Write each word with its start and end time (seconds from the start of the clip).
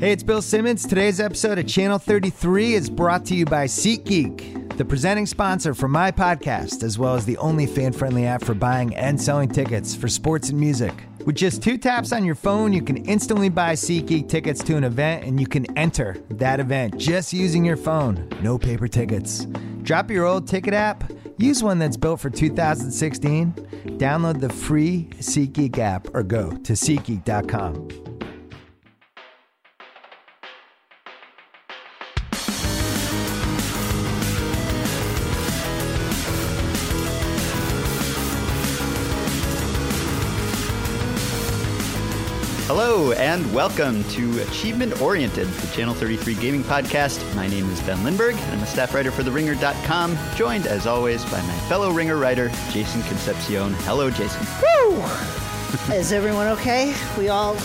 Hey, 0.00 0.12
it's 0.12 0.22
Bill 0.22 0.40
Simmons. 0.40 0.86
Today's 0.86 1.18
episode 1.18 1.58
of 1.58 1.66
Channel 1.66 1.98
33 1.98 2.74
is 2.74 2.88
brought 2.88 3.24
to 3.26 3.34
you 3.34 3.44
by 3.44 3.64
SeatGeek, 3.64 4.76
the 4.76 4.84
presenting 4.84 5.26
sponsor 5.26 5.74
for 5.74 5.88
my 5.88 6.12
podcast, 6.12 6.84
as 6.84 7.00
well 7.00 7.16
as 7.16 7.26
the 7.26 7.36
only 7.38 7.66
fan 7.66 7.92
friendly 7.92 8.24
app 8.24 8.44
for 8.44 8.54
buying 8.54 8.94
and 8.94 9.20
selling 9.20 9.48
tickets 9.48 9.96
for 9.96 10.06
sports 10.06 10.50
and 10.50 10.60
music. 10.60 10.94
With 11.26 11.34
just 11.34 11.64
two 11.64 11.76
taps 11.78 12.12
on 12.12 12.24
your 12.24 12.36
phone, 12.36 12.72
you 12.72 12.80
can 12.80 12.98
instantly 13.06 13.48
buy 13.48 13.72
SeatGeek 13.72 14.28
tickets 14.28 14.62
to 14.62 14.76
an 14.76 14.84
event 14.84 15.24
and 15.24 15.40
you 15.40 15.48
can 15.48 15.66
enter 15.76 16.16
that 16.30 16.60
event 16.60 16.96
just 16.96 17.32
using 17.32 17.64
your 17.64 17.76
phone. 17.76 18.28
No 18.40 18.56
paper 18.56 18.86
tickets. 18.86 19.46
Drop 19.82 20.12
your 20.12 20.26
old 20.26 20.46
ticket 20.46 20.74
app, 20.74 21.10
use 21.38 21.60
one 21.60 21.80
that's 21.80 21.96
built 21.96 22.20
for 22.20 22.30
2016, 22.30 23.52
download 23.98 24.38
the 24.38 24.48
free 24.48 25.08
SeatGeek 25.16 25.76
app, 25.78 26.06
or 26.14 26.22
go 26.22 26.52
to 26.52 26.74
SeatGeek.com. 26.74 28.07
Hello 42.98 43.12
and 43.12 43.54
welcome 43.54 44.02
to 44.08 44.42
Achievement 44.42 45.00
Oriented, 45.00 45.46
the 45.46 45.66
Channel 45.68 45.94
33 45.94 46.34
gaming 46.34 46.64
podcast. 46.64 47.22
My 47.36 47.46
name 47.46 47.70
is 47.70 47.80
Ben 47.82 48.02
Lindbergh, 48.02 48.34
and 48.34 48.52
I'm 48.54 48.62
a 48.64 48.66
staff 48.66 48.92
writer 48.92 49.12
for 49.12 49.22
TheRinger.com, 49.22 50.18
joined 50.34 50.66
as 50.66 50.84
always 50.84 51.24
by 51.26 51.40
my 51.42 51.54
fellow 51.68 51.92
Ringer 51.92 52.16
writer, 52.16 52.48
Jason 52.72 53.00
Concepcion. 53.04 53.72
Hello, 53.84 54.10
Jason. 54.10 54.44
Woo! 54.60 54.96
Is 55.94 56.10
everyone 56.10 56.48
okay? 56.48 56.92
We 57.16 57.28
all 57.28 57.56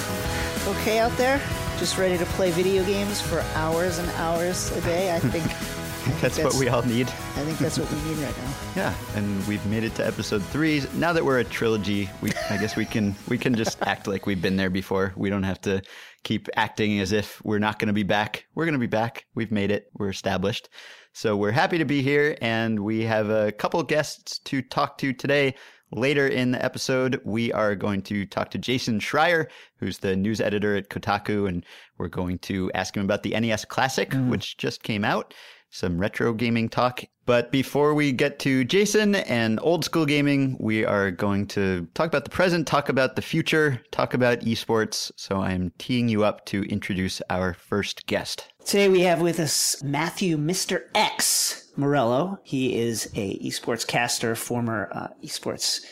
okay 0.68 1.00
out 1.00 1.18
there? 1.18 1.42
Just 1.80 1.98
ready 1.98 2.16
to 2.20 2.26
play 2.26 2.52
video 2.52 2.86
games 2.86 3.20
for 3.20 3.40
hours 3.56 3.98
and 3.98 4.08
hours 4.12 4.70
a 4.74 4.82
day? 4.82 5.16
I 5.16 5.20
think 5.20 5.46
that's, 6.04 6.22
that's, 6.38 6.44
what 6.44 6.56
we 6.56 6.68
all 6.68 6.84
need. 6.84 7.08
I 7.08 7.44
think 7.44 7.58
that's 7.58 7.80
what 7.80 7.92
we 7.92 7.98
need 8.10 8.18
right 8.18 8.38
now. 8.38 8.54
Yeah, 8.76 8.96
and 9.16 9.46
we've 9.48 9.64
made 9.68 9.84
it 9.84 9.94
to 9.96 10.08
episode 10.08 10.44
three. 10.46 10.82
Now 10.96 11.14
that 11.14 11.24
we're 11.24 11.40
a 11.40 11.44
trilogy, 11.44 12.10
we 12.22 12.32
I 12.50 12.58
guess 12.58 12.76
we 12.76 12.86
can 12.86 13.16
we 13.28 13.38
can 13.38 13.54
just 13.54 13.80
act 13.86 14.08
like 14.08 14.26
we've 14.26 14.42
been 14.42 14.58
there 14.58 14.72
before. 14.72 15.14
We 15.16 15.30
don't 15.30 15.44
have 15.44 15.62
to 15.62 15.84
keep 16.24 16.50
acting 16.56 17.00
as 17.00 17.12
if 17.12 17.44
we're 17.46 17.60
not 17.60 17.78
going 17.78 17.88
to 17.88 17.94
be 17.94 18.04
back. 18.04 18.48
We're 18.56 18.66
going 18.66 18.74
to 18.74 18.80
be 18.80 18.88
back. 18.88 19.26
We've 19.36 19.52
made 19.52 19.70
it. 19.70 19.92
We're 19.94 20.10
established. 20.10 20.70
So 21.14 21.38
we're 21.38 21.52
happy 21.52 21.78
to 21.78 21.86
be 21.86 22.02
here, 22.02 22.36
and 22.42 22.80
we 22.80 23.04
have 23.04 23.30
a 23.30 23.52
couple 23.52 23.84
guests 23.84 24.40
to 24.40 24.64
talk 24.64 24.98
to 25.00 25.14
today. 25.14 25.54
Later 25.92 26.28
in 26.28 26.50
the 26.50 26.66
episode, 26.66 27.22
we 27.24 27.54
are 27.54 27.76
going 27.76 28.02
to 28.04 28.26
talk 28.26 28.50
to 28.52 28.58
Jason 28.58 29.00
Schreier, 29.00 29.46
who's 29.78 30.00
the 30.00 30.16
news 30.16 30.42
editor 30.42 30.76
at 30.76 30.90
Kotaku, 30.90 31.48
and 31.48 31.64
we're 32.00 32.08
going 32.08 32.40
to 32.40 32.72
ask 32.74 32.98
him 32.98 33.04
about 33.04 33.22
the 33.22 33.40
NES 33.40 33.66
Classic, 33.66 34.10
mm. 34.10 34.30
which 34.30 34.58
just 34.58 34.82
came 34.82 35.06
out 35.06 35.36
some 35.74 35.98
retro 35.98 36.34
gaming 36.34 36.70
talk. 36.70 37.04
But 37.26 37.52
before 37.52 37.94
we 37.94 38.12
get 38.12 38.38
to 38.40 38.64
Jason 38.64 39.16
and 39.16 39.60
old 39.62 39.84
school 39.84 40.06
gaming, 40.06 40.56
we 40.60 40.86
are 40.86 41.10
going 41.10 41.48
to 41.48 41.88
talk 41.94 42.08
about 42.08 42.26
the 42.26 42.30
present, 42.30 42.68
talk 42.68 42.90
about 42.90 43.16
the 43.16 43.22
future, 43.22 43.82
talk 43.92 44.14
about 44.14 44.42
esports. 44.42 45.12
So 45.16 45.42
I'm 45.42 45.72
teeing 45.78 46.10
you 46.10 46.24
up 46.24 46.46
to 46.48 46.64
introduce 46.64 47.22
our 47.30 47.54
first 47.54 48.06
guest. 48.06 48.50
Today 48.66 48.88
we 48.88 49.02
have 49.02 49.20
with 49.22 49.40
us 49.40 49.82
Matthew 49.82 50.38
Mr. 50.38 50.84
X 50.94 51.72
Morello. 51.76 52.40
He 52.44 52.78
is 52.78 53.10
a 53.16 53.40
esports 53.40 53.88
caster, 53.88 54.36
former 54.36 54.90
uh, 54.92 55.08
esports 55.24 55.86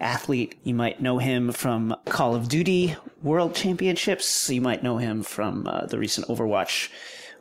athlete. 0.00 0.58
You 0.62 0.74
might 0.74 1.02
know 1.02 1.18
him 1.18 1.52
from 1.52 1.94
Call 2.06 2.34
of 2.34 2.48
Duty 2.48 2.96
World 3.22 3.54
Championships. 3.54 4.48
You 4.48 4.60
might 4.60 4.82
know 4.82 4.98
him 4.98 5.22
from 5.22 5.66
uh, 5.66 5.86
the 5.86 5.98
recent 5.98 6.28
Overwatch 6.28 6.90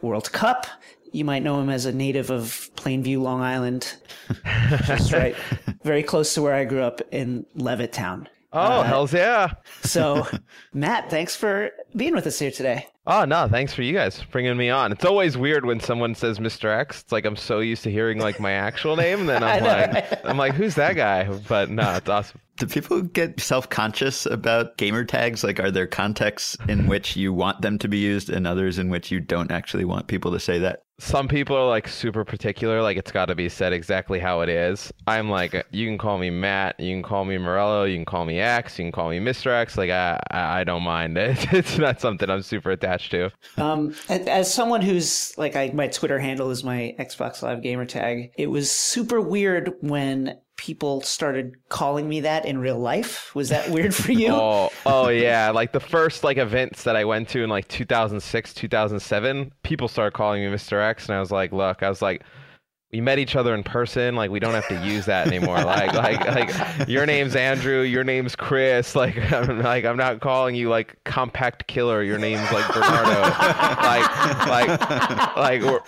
World 0.02 0.31
Cup. 0.31 0.67
You 1.16 1.23
might 1.23 1.44
know 1.44 1.61
him 1.61 1.69
as 1.69 1.85
a 1.85 1.94
native 1.94 2.30
of 2.30 2.69
Plainview, 2.75 3.21
Long 3.21 3.39
Island. 3.39 3.95
Just 4.85 5.13
right, 5.13 5.33
very 5.81 6.03
close 6.03 6.33
to 6.33 6.42
where 6.42 6.53
I 6.53 6.65
grew 6.65 6.81
up 6.81 6.99
in 7.11 7.45
Levittown. 7.58 8.27
Oh, 8.52 8.59
uh, 8.59 8.83
hell's 8.83 9.14
yeah. 9.14 9.53
so, 9.81 10.27
Matt, 10.73 11.09
thanks 11.09 11.33
for 11.33 11.71
being 11.95 12.15
with 12.15 12.27
us 12.27 12.37
here 12.37 12.52
today. 12.52 12.87
Oh, 13.08 13.23
no, 13.23 13.48
thanks 13.48 13.73
for 13.73 13.81
you 13.81 13.93
guys 13.93 14.21
bringing 14.30 14.58
me 14.58 14.70
on. 14.70 14.92
It's 14.92 15.05
always 15.05 15.37
weird 15.37 15.64
when 15.65 15.80
someone 15.80 16.15
says 16.15 16.39
Mr. 16.39 16.70
X. 16.70 17.03
It's 17.03 17.14
like 17.14 17.23
I'm 17.23 17.37
so 17.37 17.59
used 17.59 17.83
to 17.83 17.92
hearing 17.92 18.20
like 18.20 18.42
my 18.42 18.52
actual 18.52 18.97
name, 18.97 19.21
and 19.21 19.30
then 19.30 19.43
I'm 19.45 19.64
like, 19.64 20.26
I'm 20.26 20.37
like, 20.37 20.53
who's 20.53 20.76
that 20.76 20.97
guy? 20.97 21.32
But 21.47 21.70
no, 21.70 21.95
it's 21.95 22.09
awesome. 22.09 22.42
Do 22.58 22.67
people 22.67 23.02
get 23.02 23.39
self 23.39 23.70
conscious 23.70 24.26
about 24.26 24.77
gamer 24.77 25.04
tags? 25.04 25.43
Like, 25.43 25.60
are 25.60 25.71
there 25.71 25.88
contexts 25.88 26.58
in 26.70 26.88
which 26.88 27.16
you 27.17 27.33
want 27.33 27.61
them 27.61 27.77
to 27.80 27.88
be 27.88 27.98
used 27.98 28.30
and 28.30 28.48
others 28.48 28.80
in 28.80 28.89
which 28.89 29.11
you 29.11 29.20
don't 29.20 29.52
actually 29.52 29.86
want 29.86 30.08
people 30.08 30.32
to 30.32 30.39
say 30.39 30.60
that? 30.60 30.83
Some 30.98 31.27
people 31.27 31.58
are 31.58 31.67
like 31.67 31.89
super 31.89 32.23
particular, 32.23 32.82
like 32.82 32.95
it's 32.95 33.11
got 33.11 33.26
to 33.26 33.36
be 33.36 33.49
said 33.49 33.73
exactly 33.73 34.17
how 34.17 34.39
it 34.39 34.48
is. 34.48 34.94
I'm 35.08 35.30
like, 35.30 35.65
you 35.71 35.86
can 35.88 35.98
call 35.98 36.17
me 36.17 36.30
Matt, 36.30 36.80
you 36.80 36.95
can 36.95 37.04
call 37.04 37.26
me 37.26 37.38
Morello, 37.38 37.83
you 37.83 37.98
can 37.98 38.05
call 38.05 38.23
me 38.23 38.39
X, 38.39 38.80
you 38.80 38.86
can 38.86 38.94
call 38.94 39.10
me 39.10 39.20
Mr. 39.20 39.52
X. 39.52 39.77
Like, 39.77 39.89
I, 39.89 40.17
I 40.32 40.64
don't 40.64 40.83
mind. 40.83 41.17
It. 41.17 41.45
It's 41.54 41.77
not 41.77 41.99
something 41.99 42.30
I'm 42.30 42.42
super 42.42 42.71
attached 42.71 43.11
to. 43.11 43.32
Um, 43.58 43.94
as 44.08 44.54
someone 44.54 44.82
who's 44.82 45.33
like, 45.38 45.58
I, 45.58 45.71
my 45.73 45.88
Twitter 45.88 46.20
handle 46.20 46.49
is 46.52 46.64
my 46.64 46.95
Xbox 46.98 47.42
Live 47.42 47.61
gamer 47.61 47.86
tag, 47.86 48.32
it 48.38 48.48
was 48.48 48.71
super 48.71 49.20
weird 49.20 49.73
when 49.82 50.38
people 50.58 51.02
started 51.02 51.55
calling 51.70 52.08
me 52.08 52.21
that 52.21 52.45
in 52.45 52.58
real 52.58 52.80
life. 52.80 53.33
Was 53.36 53.49
that 53.49 53.70
weird 53.70 53.93
for 53.93 54.11
you? 54.11 54.30
oh, 54.32 54.70
oh 54.86 55.10
yeah. 55.10 55.49
Like 55.49 55.71
the 55.71 55.80
first 55.80 56.23
like 56.23 56.38
events 56.38 56.83
that 56.83 56.95
I 56.95 57.05
went 57.05 57.30
to 57.30 57.43
in 57.43 57.49
like 57.49 57.67
2006, 57.67 58.54
2007, 58.54 59.52
people 59.64 59.88
started 59.88 60.14
calling 60.14 60.44
me 60.44 60.55
Mr. 60.55 60.82
X, 60.82 61.08
and 61.08 61.15
I 61.15 61.20
was 61.20 61.32
like, 61.32 61.52
look, 61.52 61.83
I 61.83 61.89
was 61.89 62.02
like 62.02 62.23
we 62.91 63.01
met 63.01 63.19
each 63.19 63.35
other 63.35 63.53
in 63.53 63.63
person. 63.63 64.15
Like 64.15 64.31
we 64.31 64.39
don't 64.39 64.53
have 64.53 64.67
to 64.69 64.85
use 64.85 65.05
that 65.05 65.27
anymore. 65.27 65.57
like 65.63 65.93
like 65.93 66.19
like 66.25 66.87
your 66.87 67.05
name's 67.05 67.35
Andrew, 67.35 67.81
your 67.81 68.03
name's 68.03 68.35
Chris. 68.35 68.95
Like 68.95 69.17
I'm 69.33 69.61
like 69.61 69.85
I'm 69.85 69.97
not 69.97 70.21
calling 70.21 70.55
you 70.55 70.69
like 70.69 71.03
compact 71.03 71.67
killer. 71.67 72.03
Your 72.03 72.17
name's 72.17 72.49
like 72.51 72.67
Bernardo. 72.73 73.21
like 73.21 74.47
like 74.47 75.35
like 75.35 75.61
we're 75.61 75.81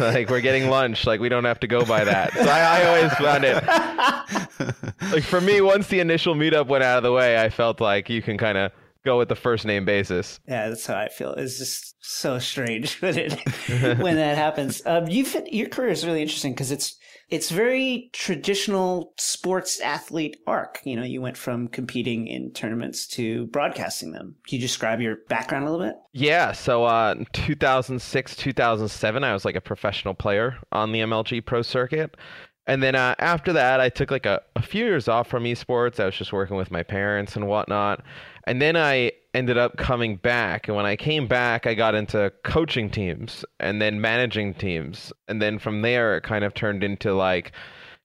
like 0.12 0.30
we're 0.30 0.40
getting 0.40 0.68
lunch. 0.68 1.06
Like 1.06 1.20
we 1.20 1.28
don't 1.28 1.44
have 1.44 1.60
to 1.60 1.66
go 1.66 1.84
by 1.84 2.04
that. 2.04 2.32
So 2.32 2.42
I, 2.42 2.80
I 2.80 2.84
always 2.86 3.12
found 3.14 3.44
it 3.44 5.12
like 5.12 5.24
for 5.24 5.40
me. 5.40 5.60
Once 5.60 5.86
the 5.88 6.00
initial 6.00 6.34
meetup 6.34 6.66
went 6.66 6.82
out 6.82 6.96
of 6.96 7.02
the 7.04 7.12
way, 7.12 7.40
I 7.40 7.50
felt 7.50 7.80
like 7.80 8.10
you 8.10 8.20
can 8.22 8.36
kind 8.36 8.58
of 8.58 8.72
go 9.04 9.18
with 9.18 9.28
the 9.28 9.36
first 9.36 9.64
name 9.64 9.84
basis. 9.84 10.40
Yeah, 10.46 10.68
that's 10.68 10.86
how 10.86 10.96
I 10.96 11.08
feel. 11.08 11.32
It's 11.32 11.58
just 11.58 11.96
so 12.00 12.38
strange 12.38 12.96
when 13.00 13.18
it 13.18 13.32
when 13.98 14.16
that 14.16 14.36
happens. 14.36 14.82
Um, 14.86 15.08
you've 15.08 15.34
your 15.50 15.68
career 15.68 15.90
is 15.90 16.06
really 16.06 16.22
interesting 16.22 16.52
because 16.52 16.70
it's 16.70 16.96
it's 17.32 17.50
very 17.50 18.10
traditional 18.12 19.14
sports 19.16 19.80
athlete 19.80 20.36
arc. 20.46 20.80
You 20.84 20.96
know, 20.96 21.02
you 21.02 21.22
went 21.22 21.38
from 21.38 21.68
competing 21.68 22.26
in 22.26 22.52
tournaments 22.52 23.06
to 23.08 23.46
broadcasting 23.46 24.12
them. 24.12 24.36
Can 24.46 24.56
you 24.56 24.60
describe 24.60 25.00
your 25.00 25.16
background 25.30 25.66
a 25.66 25.70
little 25.70 25.86
bit? 25.86 25.96
Yeah. 26.12 26.52
So, 26.52 26.84
uh, 26.84 27.14
2006, 27.32 28.36
2007, 28.36 29.24
I 29.24 29.32
was 29.32 29.46
like 29.46 29.54
a 29.54 29.62
professional 29.62 30.12
player 30.12 30.58
on 30.72 30.92
the 30.92 31.00
MLG 31.00 31.46
Pro 31.46 31.62
Circuit. 31.62 32.18
And 32.66 32.82
then 32.82 32.94
uh, 32.94 33.14
after 33.18 33.52
that, 33.54 33.80
I 33.80 33.88
took 33.88 34.10
like 34.10 34.26
a, 34.26 34.42
a 34.54 34.62
few 34.62 34.84
years 34.84 35.08
off 35.08 35.26
from 35.26 35.44
esports. 35.44 35.98
I 35.98 36.04
was 36.04 36.14
just 36.14 36.32
working 36.32 36.56
with 36.56 36.70
my 36.70 36.82
parents 36.82 37.34
and 37.34 37.48
whatnot. 37.48 38.04
And 38.44 38.60
then 38.60 38.76
I 38.76 39.12
ended 39.34 39.56
up 39.56 39.76
coming 39.76 40.16
back. 40.16 40.68
And 40.68 40.76
when 40.76 40.86
I 40.86 40.96
came 40.96 41.26
back, 41.26 41.66
I 41.66 41.74
got 41.74 41.94
into 41.94 42.32
coaching 42.44 42.90
teams 42.90 43.44
and 43.60 43.80
then 43.80 44.00
managing 44.00 44.54
teams. 44.54 45.12
And 45.28 45.40
then 45.40 45.58
from 45.58 45.82
there, 45.82 46.16
it 46.16 46.22
kind 46.22 46.44
of 46.44 46.54
turned 46.54 46.82
into 46.82 47.14
like 47.14 47.52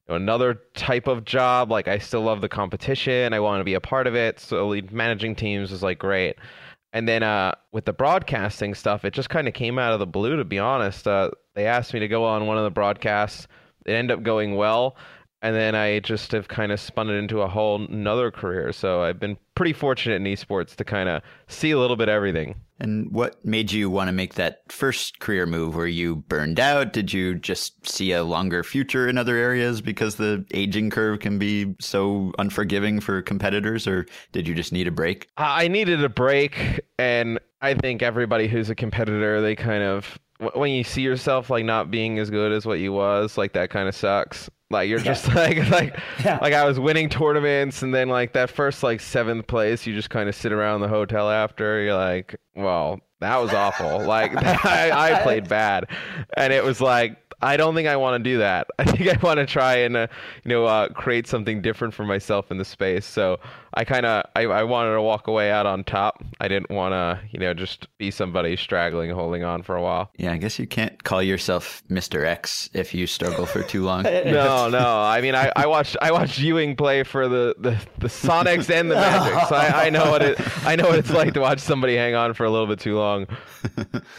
another 0.08 0.62
type 0.75 1.08
of 1.08 1.25
job. 1.25 1.72
Like 1.72 1.88
I 1.88 1.98
still 1.98 2.22
love 2.22 2.42
the 2.42 2.50
competition. 2.50 3.34
I 3.34 3.40
want 3.40 3.59
to 3.59 3.66
be 3.66 3.74
a 3.74 3.81
part 3.81 4.08
of 4.08 4.16
it. 4.16 4.40
So 4.40 4.80
managing 4.92 5.36
teams 5.36 5.72
was 5.72 5.84
like 5.84 6.00
great. 6.00 6.38
And 6.94 7.08
then 7.08 7.22
uh, 7.24 7.54
with 7.74 7.86
the 7.86 7.94
broadcasting 7.94 8.74
stuff, 8.74 9.04
it 9.04 9.13
just 9.13 9.30
kind 9.30 9.48
of 9.48 9.54
came 9.54 9.78
out 9.78 9.94
of 9.94 10.00
the 10.00 10.07
blue, 10.07 10.38
to 10.38 10.45
be 10.45 10.60
honest. 10.60 11.07
Uh, 11.07 11.31
they 11.54 11.66
asked 11.66 11.94
me 11.94 12.00
to 12.00 12.07
go 12.07 12.24
on 12.24 12.48
one 12.48 12.57
of 12.57 12.63
the 12.63 12.72
broadcasts. 12.72 13.48
It 13.86 13.92
ended 13.94 14.18
up 14.18 14.24
going 14.24 14.56
well 14.56 14.95
and 15.42 15.56
then 15.56 15.75
I 15.75 16.00
just 16.00 16.31
have 16.31 16.48
kind 16.48 16.72
of 16.72 16.80
spun 16.80 17.10
it 17.10 17.13
into 17.13 17.42
a 17.42 17.48
whole 17.48 17.86
another 17.86 18.31
career. 18.31 18.72
So 18.74 19.04
I've 19.04 19.19
been 19.19 19.38
pretty 19.56 19.74
fortunate 19.74 20.16
in 20.16 20.24
esports 20.24 20.75
to 20.75 20.84
kind 20.84 21.10
of 21.10 21.22
see 21.48 21.72
a 21.72 21.80
little 21.80 21.95
bit 21.95 22.10
everything. 22.10 22.56
And 22.80 23.12
what 23.12 23.44
made 23.44 23.72
you 23.72 23.89
want 23.89 24.07
to 24.07 24.12
make 24.12 24.36
that 24.36 24.62
first 24.72 25.19
career 25.19 25.45
move? 25.45 25.75
Were 25.75 25.88
you 25.88 26.18
burned 26.18 26.60
out? 26.60 26.94
Did 26.94 27.12
you 27.12 27.36
just 27.36 27.88
see 27.88 28.12
a 28.12 28.24
longer 28.24 28.63
future 28.63 29.07
in 29.07 29.18
other 29.18 29.36
areas 29.36 29.81
because 29.81 30.16
the 30.16 30.45
aging 30.54 30.92
curve 30.92 31.19
can 31.19 31.40
be 31.40 31.75
so 31.80 32.33
unforgiving 32.38 33.00
for 33.00 33.22
competitors, 33.22 33.88
or 33.88 34.06
did 34.31 34.48
you 34.48 34.54
just 34.54 34.72
need 34.72 34.88
a 34.88 34.92
break? 34.92 35.28
I 35.38 35.68
needed 35.68 36.04
a 36.04 36.10
break, 36.10 36.81
and 37.00 37.40
I 37.62 37.74
think 37.74 38.04
everybody 38.04 38.48
who's 38.48 38.69
a 38.69 38.75
competitor, 38.75 39.42
they 39.42 39.56
kind 39.56 39.83
of 39.83 40.19
when 40.54 40.72
you 40.72 40.84
see 40.84 41.01
yourself 41.01 41.50
like 41.50 41.66
not 41.66 41.89
being 41.92 42.19
as 42.19 42.30
good 42.30 42.51
as 42.51 42.66
what 42.66 42.80
you 42.80 42.94
was, 42.94 43.38
like 43.38 43.54
that 43.54 43.69
kind 43.69 43.88
of 43.88 43.95
sucks. 43.95 44.50
Like 44.69 44.89
you're 44.89 45.00
yeah. 45.00 45.06
just 45.06 45.28
like 45.36 45.69
like 45.69 46.00
yeah. 46.24 46.39
like 46.42 46.54
I 46.54 46.66
was 46.66 46.80
winning 46.80 47.10
tournaments 47.10 47.81
and 47.81 47.94
then 47.94 48.10
like 48.10 48.34
that 48.34 48.50
first 48.50 48.84
like 48.84 49.00
seventh 49.00 49.48
place 49.48 49.86
you 49.88 49.94
just 49.95 50.10
kind 50.10 50.28
of 50.28 50.36
sit 50.36 50.51
around 50.51 50.81
the 50.81 50.89
hotel 50.89 51.30
after 51.30 51.81
you're 51.81 51.95
like 51.95 52.36
well 52.54 53.00
That 53.19 53.38
was 53.38 53.51
awful. 53.51 54.06
Like 54.06 54.31
I, 54.66 54.92
I 54.92 55.24
played 55.24 55.50
bad, 55.50 55.86
and 56.36 56.54
it 56.54 56.63
was 56.63 56.80
like 56.80 57.18
I 57.42 57.56
don't 57.57 57.75
think 57.75 57.88
I 57.88 57.95
want 57.95 58.24
to 58.24 58.30
do 58.30 58.39
that. 58.39 58.68
I 58.80 58.86
think 58.86 59.07
I 59.07 59.18
want 59.22 59.38
to 59.38 59.45
try 59.45 59.75
and 59.78 59.95
uh, 59.95 60.07
you 60.44 60.50
know 60.50 60.66
uh, 60.66 60.89
create 60.89 61.28
something 61.28 61.62
different 61.62 61.94
for 61.94 62.04
myself 62.04 62.51
in 62.51 62.57
the 62.57 62.66
space. 62.66 63.06
So 63.06 63.39
I 63.74 63.84
kind 63.84 64.06
of 64.06 64.25
I, 64.36 64.44
I 64.44 64.63
wanted 64.63 64.94
to 64.94 65.01
walk 65.01 65.28
away 65.28 65.51
out 65.51 65.66
on 65.66 65.84
top. 65.84 66.24
I 66.39 66.48
didn't 66.48 66.69
want 66.72 66.94
to 66.94 67.19
you 67.31 67.39
know 67.39 67.54
just 67.54 67.88
be 67.98 68.12
somebody 68.12 68.56
straggling, 68.56 69.12
holding 69.12 69.44
on 69.44 69.63
for 69.63 69.75
a 69.75 69.81
while. 69.81 70.12
Yeah, 70.18 70.34
I 70.34 70.38
guess 70.38 70.57
you 70.57 70.68
can't 70.68 70.96
call 71.07 71.24
yourself 71.24 71.81
Mr. 71.89 72.25
X 72.25 72.69
if 72.74 72.94
you 72.94 73.07
struggle 73.07 73.45
for 73.45 73.63
too 73.63 73.86
long. 73.86 74.04
no, 74.04 74.68
no. 74.68 75.00
I 75.01 75.21
mean, 75.21 75.36
I, 75.36 75.50
I 75.56 75.65
watched 75.65 75.95
I 76.01 76.12
watched 76.12 76.38
Ewing 76.38 76.75
play 76.75 77.04
for 77.04 77.30
the, 77.30 77.56
the, 77.57 77.80
the 78.00 78.09
Sonics 78.09 78.69
and 78.69 78.92
the 78.92 78.95
Magic, 78.95 79.48
so 79.48 79.56
I, 79.56 79.86
I 79.86 79.89
know 79.89 80.12
what 80.12 80.21
it 80.21 80.38
I 80.68 80.75
know 80.75 80.89
what 80.89 81.00
it's 81.00 81.09
like 81.09 81.33
to 81.36 81.39
watch 81.39 81.59
somebody 81.59 81.95
hang 81.95 82.13
on 82.13 82.33
for 82.33 82.44
a 82.44 82.50
little 82.50 82.68
bit 82.68 82.80
too 82.80 82.98
long. 82.98 83.25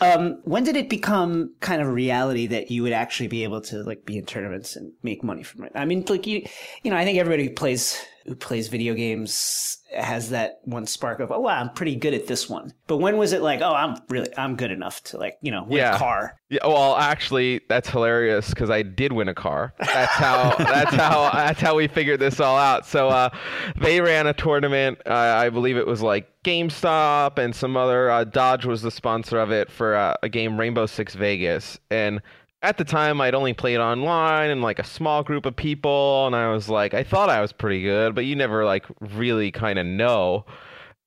Um, 0.00 0.40
when 0.44 0.64
did 0.64 0.76
it 0.76 0.88
become 0.88 1.54
kind 1.60 1.80
of 1.82 1.88
a 1.88 1.92
reality 1.92 2.46
that 2.48 2.70
you 2.70 2.82
would 2.82 2.92
actually 2.92 3.26
be 3.28 3.42
able 3.44 3.60
to 3.62 3.82
like 3.82 4.04
be 4.04 4.16
in 4.16 4.26
tournaments 4.26 4.76
and 4.76 4.92
make 5.02 5.24
money 5.24 5.42
from 5.42 5.64
it? 5.64 5.72
I 5.74 5.84
mean, 5.84 6.04
like 6.08 6.26
you, 6.26 6.46
you 6.82 6.90
know, 6.90 6.96
I 6.96 7.04
think 7.04 7.18
everybody 7.18 7.48
plays 7.48 8.00
who 8.28 8.34
plays 8.36 8.68
video 8.68 8.94
games 8.94 9.78
has 9.96 10.28
that 10.30 10.60
one 10.64 10.86
spark 10.86 11.18
of, 11.18 11.32
oh, 11.32 11.40
wow, 11.40 11.58
I'm 11.58 11.70
pretty 11.70 11.96
good 11.96 12.12
at 12.12 12.26
this 12.26 12.48
one. 12.48 12.72
But 12.86 12.98
when 12.98 13.16
was 13.16 13.32
it 13.32 13.40
like, 13.40 13.62
oh, 13.62 13.74
I'm 13.74 13.96
really, 14.10 14.28
I'm 14.36 14.54
good 14.54 14.70
enough 14.70 15.02
to 15.04 15.16
like, 15.18 15.38
you 15.40 15.50
know, 15.50 15.64
win 15.64 15.78
Yeah. 15.78 15.96
a 15.96 15.98
car? 15.98 16.36
Yeah, 16.50 16.66
well, 16.66 16.96
actually, 16.96 17.62
that's 17.68 17.88
hilarious 17.88 18.50
because 18.50 18.68
I 18.70 18.82
did 18.82 19.12
win 19.12 19.28
a 19.28 19.34
car. 19.34 19.72
That's 19.78 20.12
how. 20.12 20.54
that's 20.58 20.94
how. 20.94 21.30
That's 21.32 21.60
how 21.60 21.74
we 21.74 21.88
figured 21.88 22.20
this 22.20 22.38
all 22.40 22.56
out. 22.56 22.86
So, 22.86 23.08
uh, 23.08 23.30
they 23.76 24.00
ran 24.00 24.26
a 24.26 24.32
tournament. 24.34 24.98
Uh, 25.06 25.12
I 25.14 25.48
believe 25.50 25.76
it 25.76 25.86
was 25.86 26.02
like 26.02 26.28
GameStop 26.44 27.38
and 27.38 27.54
some 27.54 27.76
other. 27.76 28.10
Uh, 28.10 28.24
Dodge 28.24 28.64
was 28.66 28.82
the 28.82 28.90
sponsor 28.90 29.38
of 29.38 29.50
it 29.50 29.70
for 29.70 29.94
uh, 29.94 30.14
a 30.22 30.28
game 30.28 30.58
Rainbow 30.58 30.86
Six 30.86 31.14
Vegas, 31.14 31.78
and 31.90 32.20
at 32.62 32.76
the 32.76 32.84
time 32.84 33.20
I'd 33.20 33.34
only 33.34 33.54
played 33.54 33.78
online 33.78 34.50
and 34.50 34.62
like 34.62 34.78
a 34.78 34.84
small 34.84 35.22
group 35.22 35.46
of 35.46 35.54
people, 35.56 36.26
and 36.26 36.34
I 36.34 36.50
was 36.50 36.68
like, 36.68 36.94
I 36.94 37.04
thought 37.04 37.30
I 37.30 37.40
was 37.40 37.52
pretty 37.52 37.82
good, 37.82 38.14
but 38.14 38.24
you 38.24 38.34
never 38.34 38.64
like 38.64 38.84
really 39.00 39.50
kind 39.50 39.78
of 39.78 39.86
know. 39.86 40.44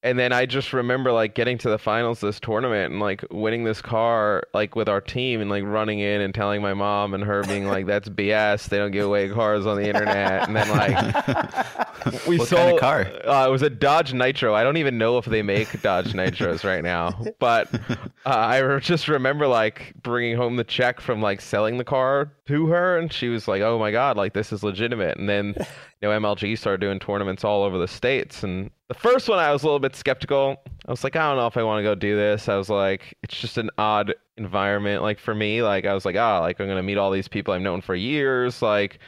And 0.03 0.17
then 0.17 0.33
I 0.33 0.47
just 0.47 0.73
remember 0.73 1.11
like 1.11 1.35
getting 1.35 1.59
to 1.59 1.69
the 1.69 1.77
finals 1.77 2.23
of 2.23 2.27
this 2.27 2.39
tournament 2.39 2.91
and 2.91 2.99
like 2.99 3.23
winning 3.29 3.63
this 3.63 3.81
car 3.81 4.43
like 4.53 4.75
with 4.75 4.89
our 4.89 4.99
team 4.99 5.41
and 5.41 5.49
like 5.49 5.63
running 5.63 5.99
in 5.99 6.21
and 6.21 6.33
telling 6.33 6.61
my 6.61 6.73
mom 6.73 7.13
and 7.13 7.23
her 7.23 7.43
being 7.43 7.67
like 7.67 7.85
that's 7.85 8.09
BS 8.09 8.67
they 8.69 8.77
don't 8.77 8.91
give 8.91 9.05
away 9.05 9.29
cars 9.29 9.67
on 9.67 9.77
the 9.77 9.87
internet 9.87 10.47
and 10.47 10.55
then 10.55 10.69
like 10.69 12.25
we 12.27 12.39
What 12.39 12.47
sold 12.47 12.79
kind 12.79 13.07
of 13.07 13.21
car? 13.23 13.31
Uh, 13.31 13.47
it 13.47 13.51
was 13.51 13.61
a 13.61 13.69
Dodge 13.69 14.11
Nitro. 14.13 14.55
I 14.55 14.63
don't 14.63 14.77
even 14.77 14.97
know 14.97 15.19
if 15.19 15.25
they 15.25 15.43
make 15.43 15.81
Dodge 15.83 16.13
Nitros 16.13 16.63
right 16.63 16.83
now, 16.83 17.23
but 17.37 17.71
uh, 17.73 17.99
I 18.25 18.79
just 18.79 19.07
remember 19.07 19.45
like 19.45 19.93
bringing 20.01 20.35
home 20.35 20.55
the 20.55 20.63
check 20.63 20.99
from 20.99 21.21
like 21.21 21.41
selling 21.41 21.77
the 21.77 21.83
car 21.83 22.31
to 22.51 22.67
her 22.67 22.97
and 22.97 23.11
she 23.11 23.29
was 23.29 23.47
like, 23.47 23.61
"Oh 23.61 23.79
my 23.79 23.91
god, 23.91 24.17
like 24.17 24.33
this 24.33 24.51
is 24.51 24.63
legitimate." 24.63 25.17
And 25.17 25.27
then 25.27 25.55
you 25.57 25.63
know 26.01 26.09
MLG 26.09 26.57
started 26.57 26.81
doing 26.81 26.99
tournaments 26.99 27.43
all 27.43 27.63
over 27.63 27.77
the 27.77 27.87
states 27.87 28.43
and 28.43 28.69
the 28.87 28.93
first 28.93 29.29
one 29.29 29.39
I 29.39 29.51
was 29.51 29.63
a 29.63 29.65
little 29.65 29.79
bit 29.79 29.95
skeptical. 29.95 30.57
I 30.85 30.91
was 30.91 31.03
like, 31.03 31.15
I 31.15 31.29
don't 31.29 31.37
know 31.37 31.47
if 31.47 31.57
I 31.57 31.63
want 31.63 31.79
to 31.79 31.83
go 31.83 31.95
do 31.95 32.15
this. 32.15 32.49
I 32.49 32.55
was 32.57 32.69
like, 32.69 33.17
it's 33.23 33.39
just 33.39 33.57
an 33.57 33.69
odd 33.77 34.13
environment 34.37 35.01
like 35.01 35.19
for 35.19 35.33
me. 35.33 35.63
Like 35.63 35.85
I 35.85 35.93
was 35.93 36.05
like, 36.05 36.15
oh, 36.15 36.39
like 36.41 36.59
I'm 36.59 36.67
to 36.67 36.83
meet 36.83 36.97
all 36.97 37.11
these 37.11 37.27
people 37.27 37.53
I've 37.53 37.61
known 37.61 37.81
for 37.81 37.95
years 37.95 38.61
like 38.61 38.99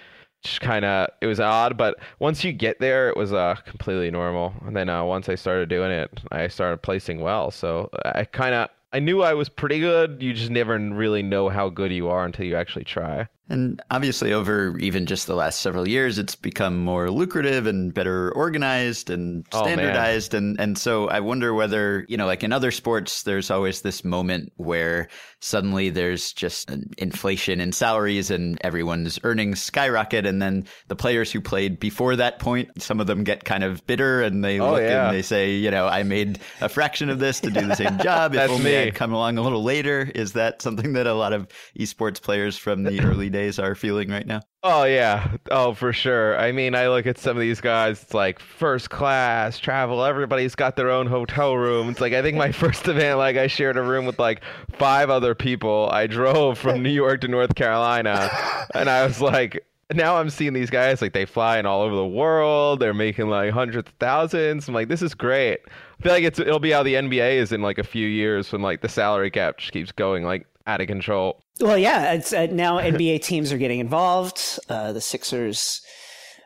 just 0.43 0.61
kind 0.61 0.83
of 0.83 1.07
it 1.21 1.25
was 1.25 1.39
odd 1.39 1.77
but 1.77 1.97
once 2.19 2.43
you 2.43 2.51
get 2.51 2.77
there 2.79 3.07
it 3.09 3.15
was 3.15 3.31
uh 3.31 3.55
completely 3.65 4.11
normal 4.11 4.53
and 4.65 4.75
then 4.75 4.89
uh, 4.89 5.03
once 5.03 5.29
i 5.29 5.35
started 5.35 5.69
doing 5.69 5.89
it 5.89 6.19
i 6.31 6.47
started 6.47 6.81
placing 6.81 7.21
well 7.21 7.49
so 7.49 7.89
i 8.03 8.25
kind 8.25 8.53
of 8.53 8.69
i 8.93 8.99
knew 8.99 9.21
i 9.21 9.33
was 9.33 9.49
pretty 9.49 9.79
good. 9.79 10.21
You 10.21 10.33
just 10.33 10.51
never 10.51 10.77
really 10.77 11.23
know 11.23 11.49
how 11.49 11.69
good 11.69 11.91
you 11.91 12.07
are 12.09 12.25
until 12.25 12.45
you 12.45 12.55
actually 12.55 12.85
try 12.85 13.27
And 13.49 13.81
obviously, 13.91 14.31
over 14.31 14.77
even 14.79 15.05
just 15.05 15.27
the 15.27 15.35
last 15.35 15.59
several 15.59 15.85
years, 15.87 16.17
it's 16.17 16.33
become 16.35 16.77
more 16.83 17.11
lucrative 17.11 17.67
and 17.67 17.93
better 17.93 18.31
organized 18.31 19.09
and 19.09 19.45
Oh, 19.51 19.63
standardized. 19.63 20.33
and, 20.33 20.57
and 20.61 20.77
so 20.77 21.09
I 21.09 21.19
wonder 21.19 21.53
whether, 21.53 22.05
you 22.07 22.15
know, 22.15 22.25
like 22.25 22.43
in 22.43 22.53
other 22.53 22.71
sports, 22.71 23.23
there's 23.23 23.51
always 23.51 23.81
this 23.81 24.05
moment 24.05 24.53
where 24.55 25.09
suddenly 25.41 25.89
there's 25.89 26.31
just 26.31 26.69
an 26.71 26.89
inflation 26.97 27.59
in 27.59 27.73
salaries 27.73 28.31
and 28.31 28.57
everyone's 28.61 29.19
earnings 29.23 29.61
skyrocket. 29.61 30.25
And 30.25 30.41
then 30.41 30.65
the 30.87 30.95
players 30.95 31.29
who 31.29 31.41
played 31.41 31.79
before 31.81 32.15
that 32.15 32.39
point, 32.39 32.81
some 32.81 33.01
of 33.01 33.07
them 33.07 33.25
get 33.25 33.43
kind 33.43 33.65
of 33.65 33.85
bitter 33.85 34.21
and 34.21 34.41
they 34.41 34.59
Oh, 34.61 34.71
look 34.71 34.81
yeah. 34.81 35.07
and 35.07 35.15
they 35.17 35.21
say, 35.21 35.51
you 35.55 35.69
know, 35.69 35.85
I 35.85 36.03
made 36.03 36.39
a 36.61 36.69
fraction 36.69 37.09
of 37.09 37.19
this 37.19 37.41
to 37.41 37.51
do 37.51 37.67
the 37.67 37.75
same 37.75 37.97
job. 38.01 38.35
If 38.35 38.49
only 38.49 38.63
me. 38.63 38.77
I'd 38.77 38.95
come 38.95 39.11
along 39.11 39.37
a 39.37 39.41
little 39.41 39.63
later. 39.63 40.09
Is 40.15 40.31
that 40.33 40.61
something 40.61 40.93
that 40.93 41.07
a 41.07 41.13
lot 41.13 41.33
of 41.33 41.49
esports 41.77 42.21
players 42.21 42.57
from 42.57 42.83
the 42.83 43.01
early 43.01 43.29
days 43.33 43.59
are 43.59 43.75
feeling 43.75 44.09
right 44.09 44.25
now? 44.25 44.39
Oh 44.63 44.85
yeah. 44.85 45.35
Oh, 45.51 45.73
for 45.73 45.91
sure. 45.91 46.39
I 46.39 46.53
mean, 46.53 46.73
I 46.73 46.87
look 46.87 47.05
at 47.05 47.17
some 47.17 47.35
of 47.35 47.41
these 47.41 47.59
guys. 47.59 48.01
It's 48.01 48.13
like 48.13 48.39
first 48.39 48.89
class 48.89 49.59
travel. 49.59 50.05
Everybody's 50.05 50.55
got 50.55 50.77
their 50.77 50.89
own 50.89 51.07
hotel 51.07 51.57
room. 51.57 51.89
It's 51.89 51.99
like 51.99 52.13
I 52.13 52.21
think 52.21 52.37
my 52.37 52.51
first 52.53 52.87
event, 52.87 53.17
like 53.17 53.35
I 53.35 53.47
shared 53.47 53.75
a 53.75 53.81
room 53.81 54.05
with 54.05 54.19
like 54.19 54.41
five 54.71 55.09
other 55.09 55.35
people. 55.35 55.89
I 55.91 56.07
drove 56.07 56.57
from 56.57 56.81
New 56.81 56.89
York 56.89 57.19
to 57.21 57.27
North 57.27 57.55
Carolina, 57.55 58.29
and 58.73 58.89
I 58.89 59.05
was 59.05 59.19
like. 59.19 59.65
Now 59.93 60.15
I'm 60.15 60.31
seeing 60.31 60.53
these 60.53 60.71
guys 60.71 61.03
like 61.03 61.13
they 61.13 61.25
flying 61.25 61.67
all 61.67 61.81
over 61.81 61.93
the 61.93 62.07
world. 62.07 62.79
They're 62.79 62.95
making 62.95 63.27
like 63.27 63.51
hundreds 63.51 63.89
of 63.89 63.93
thousands. 63.99 64.67
I'm 64.67 64.73
like, 64.73 64.87
this 64.87 65.03
is 65.03 65.13
great. 65.13 65.59
I 65.67 66.03
feel 66.03 66.13
like 66.13 66.23
it's 66.23 66.39
it'll 66.39 66.57
be 66.57 66.71
how 66.71 66.83
the 66.83 66.95
NBA 66.95 67.35
is 67.35 67.51
in 67.51 67.61
like 67.61 67.77
a 67.77 67.83
few 67.83 68.07
years 68.07 68.51
when 68.51 68.61
like 68.61 68.81
the 68.81 68.89
salary 68.89 69.29
cap 69.29 69.57
just 69.57 69.71
keeps 69.71 69.91
going 69.91 70.23
like 70.23 70.47
out 70.65 70.81
of 70.81 70.87
control. 70.87 71.43
Well, 71.63 71.77
yeah, 71.77 72.21
uh, 72.35 72.47
now 72.51 72.79
NBA 72.79 73.23
teams 73.23 73.53
are 73.53 73.57
getting 73.57 73.79
involved. 73.79 74.59
Uh, 74.67 74.91
the 74.91 74.99
Sixers 74.99 75.81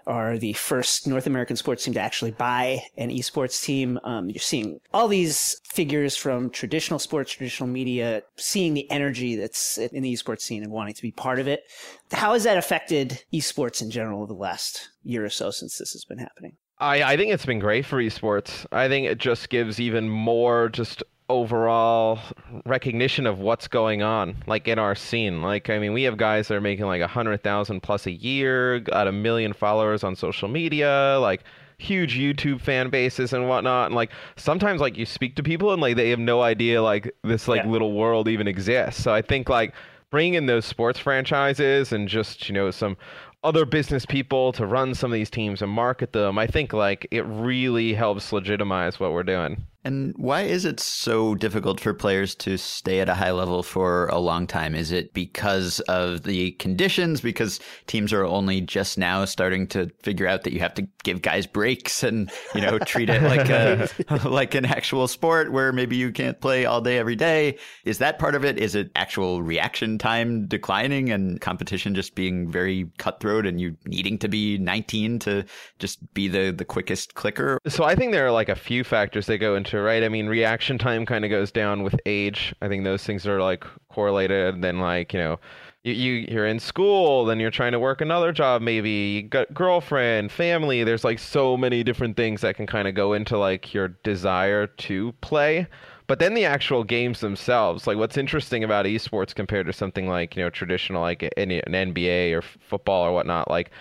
are 0.05 0.37
the 0.37 0.53
first 0.53 1.07
North 1.07 1.25
American 1.25 1.55
sports 1.55 1.83
team 1.83 1.95
to 1.95 1.99
actually 1.99 2.29
buy 2.29 2.83
an 2.97 3.09
esports 3.09 3.63
team. 3.63 3.99
Um, 4.03 4.29
you're 4.29 4.39
seeing 4.39 4.79
all 4.93 5.07
these 5.07 5.59
figures 5.63 6.15
from 6.15 6.51
traditional 6.51 6.99
sports, 6.99 7.31
traditional 7.31 7.67
media, 7.67 8.21
seeing 8.35 8.75
the 8.75 8.89
energy 8.91 9.35
that's 9.35 9.79
in 9.79 10.03
the 10.03 10.13
esports 10.13 10.41
scene 10.41 10.61
and 10.61 10.71
wanting 10.71 10.93
to 10.93 11.01
be 11.01 11.11
part 11.11 11.39
of 11.39 11.47
it. 11.47 11.63
How 12.11 12.33
has 12.33 12.43
that 12.43 12.59
affected 12.59 13.23
esports 13.33 13.81
in 13.81 13.89
general 13.89 14.21
over 14.21 14.27
the 14.27 14.39
last 14.39 14.89
year 15.03 15.25
or 15.25 15.29
so 15.29 15.49
since 15.49 15.79
this 15.79 15.93
has 15.93 16.05
been 16.05 16.19
happening? 16.19 16.57
I, 16.77 17.01
I 17.01 17.17
think 17.17 17.33
it's 17.33 17.45
been 17.45 17.57
great 17.57 17.87
for 17.87 17.97
esports. 17.97 18.67
I 18.71 18.87
think 18.87 19.07
it 19.07 19.17
just 19.17 19.49
gives 19.49 19.79
even 19.79 20.09
more 20.09 20.69
just 20.69 21.01
overall 21.29 22.19
recognition 22.65 23.25
of 23.27 23.39
what's 23.39 23.67
going 23.67 24.01
on 24.01 24.35
like 24.47 24.67
in 24.67 24.79
our 24.79 24.95
scene. 24.95 25.41
Like 25.41 25.69
i 25.69 25.77
mean 25.79 25.93
we 25.93 26.03
have 26.03 26.17
guys 26.17 26.47
that 26.47 26.55
are 26.55 26.61
making 26.61 26.85
like 26.85 27.01
a 27.01 27.07
hundred 27.07 27.43
thousand 27.43 27.81
plus 27.81 28.05
a 28.05 28.11
year 28.11 28.79
got 28.79 29.07
a 29.07 29.11
million 29.11 29.53
followers 29.53 30.03
on 30.03 30.15
social 30.15 30.47
media 30.47 31.17
like 31.21 31.43
huge 31.79 32.17
youtube 32.17 32.59
fan 32.61 32.89
bases 32.89 33.33
and 33.33 33.47
whatnot. 33.49 33.87
And 33.87 33.95
like 33.95 34.11
sometimes 34.35 34.81
like 34.81 34.97
you 34.97 35.05
speak 35.05 35.35
to 35.35 35.43
people 35.43 35.73
and 35.73 35.81
like 35.81 35.95
they 35.95 36.09
have 36.09 36.19
no 36.19 36.41
idea 36.41 36.81
like 36.81 37.13
this 37.23 37.47
like 37.47 37.63
Yeah. 37.63 37.69
little 37.71 37.93
world 37.93 38.27
even 38.27 38.47
exists. 38.47 39.03
So 39.03 39.13
i 39.13 39.21
think 39.21 39.49
like 39.49 39.73
bringing 40.09 40.35
in 40.35 40.45
those 40.45 40.65
sports 40.65 40.97
franchises 40.97 41.91
and 41.91 42.07
just 42.07 42.47
you 42.47 42.55
know 42.55 42.71
some 42.71 42.95
other 43.43 43.65
business 43.65 44.05
people 44.05 44.51
to 44.53 44.65
run 44.65 44.95
some 44.95 45.11
of 45.11 45.15
these 45.15 45.29
teams 45.29 45.61
and 45.61 45.69
market 45.71 46.11
them 46.13 46.39
i 46.39 46.47
think 46.47 46.73
like 46.73 47.05
it 47.11 47.21
really 47.27 47.93
helps 47.93 48.33
legitimize 48.33 48.99
what 48.99 49.11
we're 49.11 49.21
doing 49.23 49.61
And 49.87 50.13
why 50.17 50.41
is 50.41 50.65
it 50.65 50.81
so 50.81 51.33
difficult 51.33 51.79
for 51.79 51.93
players 51.93 52.35
to 52.35 52.57
stay 52.57 52.99
at 52.99 53.07
a 53.07 53.13
high 53.13 53.31
level 53.31 53.63
for 53.63 54.07
a 54.07 54.19
long 54.19 54.45
time? 54.45 54.75
Is 54.75 54.91
it 54.91 55.13
because 55.13 55.79
of 55.87 56.23
the 56.23 56.51
conditions? 56.51 57.21
Because 57.21 57.61
teams 57.85 58.11
are 58.11 58.25
only 58.25 58.59
just 58.59 58.97
now 58.97 59.23
starting 59.23 59.65
to 59.67 59.89
figure 60.03 60.27
out 60.27 60.43
that 60.43 60.51
you 60.51 60.59
have 60.59 60.73
to 60.73 60.85
give 61.05 61.21
guys 61.21 61.47
breaks 61.47 62.03
and 62.03 62.29
you 62.53 62.59
know 62.59 62.77
treat 62.79 63.09
it 63.09 63.23
like 63.23 63.47
a 63.49 63.87
like 64.27 64.55
an 64.55 64.65
actual 64.65 65.07
sport 65.07 65.53
where 65.53 65.71
maybe 65.71 65.95
you 65.95 66.11
can't 66.11 66.41
play 66.41 66.65
all 66.65 66.81
day 66.81 66.97
every 66.97 67.15
day. 67.15 67.57
Is 67.85 67.99
that 67.99 68.19
part 68.19 68.35
of 68.35 68.43
it? 68.43 68.57
Is 68.57 68.75
it 68.75 68.91
actual 68.93 69.41
reaction 69.41 69.97
time 69.97 70.47
declining 70.47 71.11
and 71.11 71.39
competition 71.39 71.95
just 71.95 72.13
being 72.13 72.51
very 72.51 72.91
cutthroat 72.97 73.45
and 73.45 73.61
you 73.61 73.77
needing 73.85 74.17
to 74.17 74.27
be 74.27 74.57
19 74.57 75.19
to 75.19 75.45
just 75.79 76.13
be 76.13 76.27
the 76.27 76.51
the 76.51 76.65
quickest 76.65 77.15
clicker? 77.15 77.57
So 77.69 77.85
I 77.85 77.95
think 77.95 78.11
there 78.11 78.27
are 78.27 78.31
like 78.31 78.49
a 78.49 78.55
few 78.55 78.83
factors 78.83 79.27
that 79.27 79.37
go 79.37 79.55
into 79.55 79.76
right. 79.83 80.03
I 80.03 80.09
mean, 80.09 80.27
reaction 80.27 80.77
time 80.77 81.05
kind 81.05 81.25
of 81.25 81.31
goes 81.31 81.51
down 81.51 81.83
with 81.83 81.99
age. 82.05 82.53
I 82.61 82.67
think 82.67 82.83
those 82.83 83.03
things 83.03 83.25
are 83.27 83.41
like 83.41 83.63
correlated. 83.89 84.61
Then 84.61 84.79
like 84.79 85.13
you 85.13 85.19
know, 85.19 85.39
you, 85.83 85.93
you 85.93 86.27
you're 86.29 86.47
in 86.47 86.59
school, 86.59 87.25
then 87.25 87.39
you're 87.39 87.51
trying 87.51 87.71
to 87.71 87.79
work 87.79 88.01
another 88.01 88.31
job, 88.31 88.61
maybe 88.61 88.89
you 88.89 89.21
got 89.23 89.53
girlfriend, 89.53 90.31
family. 90.31 90.83
There's 90.83 91.03
like 91.03 91.19
so 91.19 91.57
many 91.57 91.83
different 91.83 92.17
things 92.17 92.41
that 92.41 92.55
can 92.55 92.67
kind 92.67 92.87
of 92.87 92.95
go 92.95 93.13
into 93.13 93.37
like 93.37 93.73
your 93.73 93.89
desire 93.89 94.67
to 94.67 95.13
play. 95.21 95.67
But 96.07 96.19
then 96.19 96.33
the 96.33 96.45
actual 96.45 96.83
games 96.83 97.19
themselves, 97.19 97.85
like 97.85 97.97
what's 97.97 98.17
interesting 98.17 98.63
about 98.63 98.85
esports 98.85 99.35
compared 99.35 99.67
to 99.67 99.73
something 99.73 100.07
like 100.07 100.35
you 100.35 100.43
know 100.43 100.49
traditional 100.49 101.01
like 101.01 101.23
an, 101.23 101.51
an 101.51 101.93
NBA 101.93 102.33
or 102.33 102.41
football 102.41 103.03
or 103.05 103.13
whatnot, 103.13 103.49
like 103.49 103.71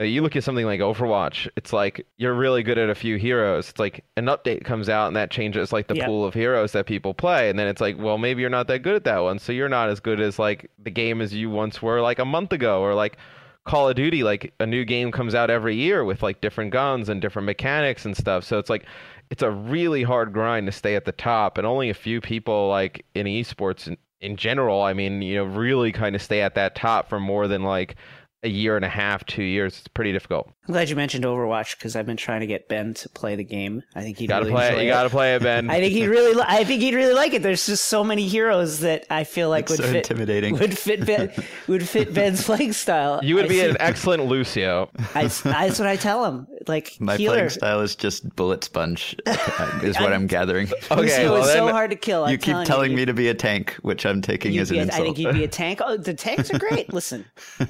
Uh, 0.00 0.04
you 0.04 0.22
look 0.22 0.36
at 0.36 0.44
something 0.44 0.64
like 0.66 0.80
Overwatch, 0.80 1.48
it's 1.56 1.72
like 1.72 2.06
you're 2.18 2.34
really 2.34 2.62
good 2.62 2.78
at 2.78 2.88
a 2.88 2.94
few 2.94 3.16
heroes. 3.16 3.70
It's 3.70 3.80
like 3.80 4.04
an 4.16 4.26
update 4.26 4.64
comes 4.64 4.88
out 4.88 5.08
and 5.08 5.16
that 5.16 5.30
changes 5.30 5.72
like 5.72 5.88
the 5.88 5.96
Yeah. 5.96 6.06
pool 6.06 6.24
of 6.24 6.34
heroes 6.34 6.72
that 6.72 6.86
people 6.86 7.14
play. 7.14 7.50
And 7.50 7.58
then 7.58 7.66
it's 7.66 7.80
like, 7.80 7.96
well, 7.98 8.16
maybe 8.16 8.40
you're 8.40 8.50
not 8.50 8.68
that 8.68 8.80
good 8.82 8.94
at 8.94 9.04
that 9.04 9.18
one. 9.18 9.38
So 9.40 9.52
you're 9.52 9.68
not 9.68 9.88
as 9.88 9.98
good 9.98 10.20
as 10.20 10.38
like 10.38 10.70
the 10.78 10.90
game 10.90 11.20
as 11.20 11.34
you 11.34 11.50
once 11.50 11.82
were 11.82 12.00
like 12.00 12.20
a 12.20 12.24
month 12.24 12.52
ago 12.52 12.80
or 12.80 12.94
like 12.94 13.16
Call 13.64 13.88
of 13.88 13.96
Duty, 13.96 14.22
like 14.22 14.54
a 14.60 14.66
new 14.66 14.84
game 14.84 15.10
comes 15.10 15.34
out 15.34 15.50
every 15.50 15.74
year 15.74 16.04
with 16.04 16.22
like 16.22 16.40
different 16.40 16.70
guns 16.70 17.08
and 17.08 17.20
different 17.20 17.46
mechanics 17.46 18.04
and 18.04 18.16
stuff. 18.16 18.44
So 18.44 18.58
it's 18.58 18.70
like 18.70 18.86
it's 19.30 19.42
a 19.42 19.50
really 19.50 20.04
hard 20.04 20.32
grind 20.32 20.66
to 20.66 20.72
stay 20.72 20.94
at 20.94 21.04
the 21.04 21.12
top, 21.12 21.58
and 21.58 21.66
only 21.66 21.90
a 21.90 21.94
few 21.94 22.20
people 22.20 22.68
like 22.68 23.04
in 23.14 23.26
esports 23.26 23.86
in, 23.86 23.98
in 24.22 24.36
general. 24.36 24.80
I 24.80 24.94
mean, 24.94 25.20
you 25.20 25.34
know, 25.36 25.44
really 25.44 25.92
kind 25.92 26.16
of 26.16 26.22
stay 26.22 26.40
at 26.40 26.54
that 26.54 26.74
top 26.76 27.10
for 27.10 27.20
more 27.20 27.46
than 27.46 27.62
like 27.62 27.96
a 28.44 28.48
year 28.48 28.76
and 28.76 28.84
a 28.84 28.88
half, 28.88 29.24
two 29.26 29.42
years. 29.42 29.78
It's 29.78 29.88
pretty 29.88 30.12
difficult. 30.12 30.48
I'm 30.68 30.72
glad 30.72 30.88
you 30.90 30.94
mentioned 30.96 31.24
Overwatch 31.24 31.76
because 31.76 31.96
I've 31.96 32.06
been 32.06 32.16
trying 32.16 32.40
to 32.40 32.46
get 32.46 32.68
Ben 32.68 32.94
to 32.94 33.08
play 33.08 33.34
the 33.34 33.42
game. 33.42 33.82
I 33.96 34.02
think 34.02 34.18
he'd 34.18 34.28
gotta 34.28 34.44
really 34.44 34.54
play 34.54 34.68
enjoy 34.68 34.78
it. 34.80 34.82
You 34.84 34.88
it. 34.90 34.92
gotta 34.92 35.10
play 35.10 35.34
it, 35.34 35.42
Ben. 35.42 35.70
I 35.70 35.80
think 35.80 35.92
he'd 35.92 36.06
really. 36.06 36.34
Li- 36.34 36.44
I 36.46 36.62
think 36.64 36.82
he'd 36.82 36.94
really 36.94 37.14
like 37.14 37.32
it. 37.34 37.42
There's 37.42 37.66
just 37.66 37.86
so 37.86 38.04
many 38.04 38.28
heroes 38.28 38.80
that 38.80 39.06
I 39.10 39.24
feel 39.24 39.48
like 39.48 39.62
It's 39.64 39.70
would 39.72 39.78
so 39.80 39.86
fit. 39.92 39.96
intimidating. 40.10 40.56
Would 40.58 40.78
fit 40.78 41.04
Ben. 41.04 41.32
would 41.68 41.88
fit 41.88 42.14
Ben's 42.14 42.44
playing 42.44 42.74
style. 42.74 43.20
you 43.24 43.34
would 43.34 43.46
I 43.46 43.48
be 43.48 43.60
see- 43.60 43.66
an 43.70 43.76
excellent 43.80 44.26
Lucio. 44.26 44.90
I, 45.14 45.26
that's 45.26 45.78
what 45.78 45.88
I 45.88 45.96
tell 45.96 46.24
him. 46.26 46.46
Like 46.68 46.92
My 47.00 47.16
healer. 47.16 47.36
playing 47.36 47.50
style 47.50 47.80
is 47.80 47.96
just 47.96 48.28
bullet 48.36 48.62
sponge, 48.62 49.16
uh, 49.26 49.80
is 49.82 49.98
what 49.98 50.12
I'm 50.12 50.26
gathering. 50.28 50.68
Okay, 50.90 50.96
Lucio 51.00 51.32
well 51.32 51.44
is 51.44 51.52
so 51.52 51.68
hard 51.72 51.90
to 51.90 51.96
kill. 51.96 52.24
I'm 52.24 52.32
you 52.32 52.38
keep 52.38 52.52
telling, 52.52 52.66
telling 52.66 52.90
you. 52.92 52.96
me 52.98 53.04
to 53.06 53.14
be 53.14 53.28
a 53.28 53.34
tank, 53.34 53.72
which 53.82 54.04
I'm 54.06 54.20
taking 54.20 54.56
as 54.58 54.70
an 54.70 54.74
be 54.74 54.78
a- 54.78 54.82
I 54.82 54.84
insult. 54.84 55.02
think 55.06 55.18
you'd 55.18 55.34
be 55.34 55.44
a 55.44 55.48
tank. 55.48 55.80
Oh, 55.82 55.96
the 55.96 56.14
tanks 56.14 56.52
are 56.52 56.58
great. 56.58 56.92
Listen. 56.92 57.24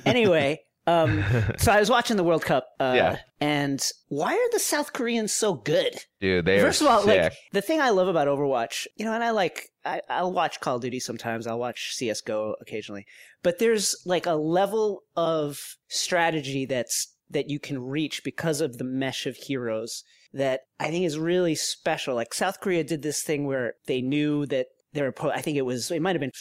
Anyway, 0.04 0.57
um, 0.88 1.24
so 1.58 1.72
I 1.72 1.80
was 1.80 1.90
watching 1.90 2.16
the 2.16 2.24
World 2.24 2.44
Cup. 2.44 2.66
Uh, 2.80 2.92
Yeah. 2.94 3.18
And 3.40 3.80
why 4.08 4.34
are 4.34 4.50
the 4.52 4.58
South 4.58 4.92
Koreans 4.92 5.32
so 5.32 5.54
good? 5.54 5.94
Dude, 6.20 6.44
they 6.44 6.60
First 6.60 6.80
of 6.80 6.88
all, 6.88 7.02
sick. 7.02 7.22
like 7.22 7.32
the 7.52 7.62
thing 7.62 7.80
I 7.80 7.90
love 7.90 8.08
about 8.08 8.26
Overwatch, 8.26 8.86
you 8.96 9.04
know, 9.04 9.12
and 9.12 9.22
I 9.22 9.30
like 9.30 9.68
I, 9.84 10.00
I'll 10.08 10.32
watch 10.32 10.60
Call 10.60 10.76
of 10.76 10.82
Duty 10.82 10.98
sometimes. 10.98 11.46
I'll 11.46 11.58
watch 11.58 11.94
CS:GO 11.94 12.56
occasionally, 12.60 13.06
but 13.42 13.58
there's 13.58 13.94
like 14.04 14.26
a 14.26 14.34
level 14.34 15.02
of 15.14 15.76
strategy 15.86 16.66
that's 16.66 17.14
that 17.30 17.48
you 17.48 17.60
can 17.60 17.80
reach 17.80 18.24
because 18.24 18.60
of 18.60 18.78
the 18.78 18.84
mesh 18.84 19.26
of 19.26 19.36
heroes 19.36 20.02
that 20.32 20.62
I 20.80 20.90
think 20.90 21.04
is 21.04 21.18
really 21.18 21.54
special. 21.54 22.14
Like 22.14 22.34
South 22.34 22.60
Korea 22.60 22.82
did 22.82 23.02
this 23.02 23.22
thing 23.22 23.46
where 23.46 23.74
they 23.86 24.00
knew 24.00 24.46
that 24.46 24.66
their 24.98 25.14
I 25.32 25.40
think 25.40 25.56
it 25.56 25.62
was 25.66 25.90
it 25.90 26.02
might 26.02 26.14
have 26.16 26.20
been 26.20 26.32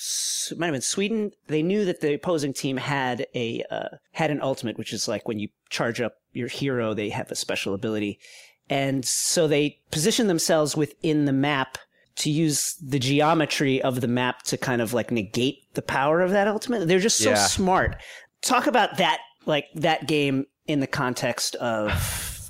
it 0.52 0.58
might 0.60 0.68
have 0.68 0.74
been 0.74 0.82
Sweden. 0.82 1.32
They 1.48 1.62
knew 1.64 1.86
that 1.86 2.02
the 2.02 2.14
opposing 2.16 2.54
team 2.54 2.78
had 2.78 3.26
a 3.36 3.64
uh, 3.70 3.90
had 4.12 4.32
an 4.32 4.42
ultimate, 4.42 4.78
which 4.78 4.94
is 4.94 5.08
like 5.08 5.28
when 5.28 5.40
you 5.40 5.50
charge 5.70 6.02
up 6.02 6.16
your 6.34 6.48
hero, 6.48 6.94
they 6.94 7.10
have 7.10 7.32
a 7.32 7.36
special 7.36 7.74
ability, 7.74 8.20
and 8.70 9.06
so 9.06 9.48
they 9.48 9.80
position 9.92 10.28
themselves 10.28 10.76
within 10.76 11.26
the 11.26 11.34
map 11.34 11.78
to 12.18 12.30
use 12.32 12.74
the 12.82 12.98
geometry 13.00 13.80
of 13.82 14.02
the 14.02 14.08
map 14.08 14.42
to 14.44 14.58
kind 14.58 14.82
of 14.82 14.92
like 14.94 15.12
negate 15.12 15.60
the 15.76 15.82
power 15.84 16.22
of 16.22 16.32
that 16.32 16.48
ultimate. 16.48 16.88
They're 16.88 17.00
just 17.00 17.20
so 17.20 17.30
Yeah. 17.30 17.36
smart. 17.36 18.02
Talk 18.42 18.66
about 18.68 18.98
that 18.98 19.20
like 19.46 19.66
that 19.76 20.08
game 20.08 20.46
in 20.68 20.80
the 20.80 20.88
context 20.88 21.56
of 21.56 21.92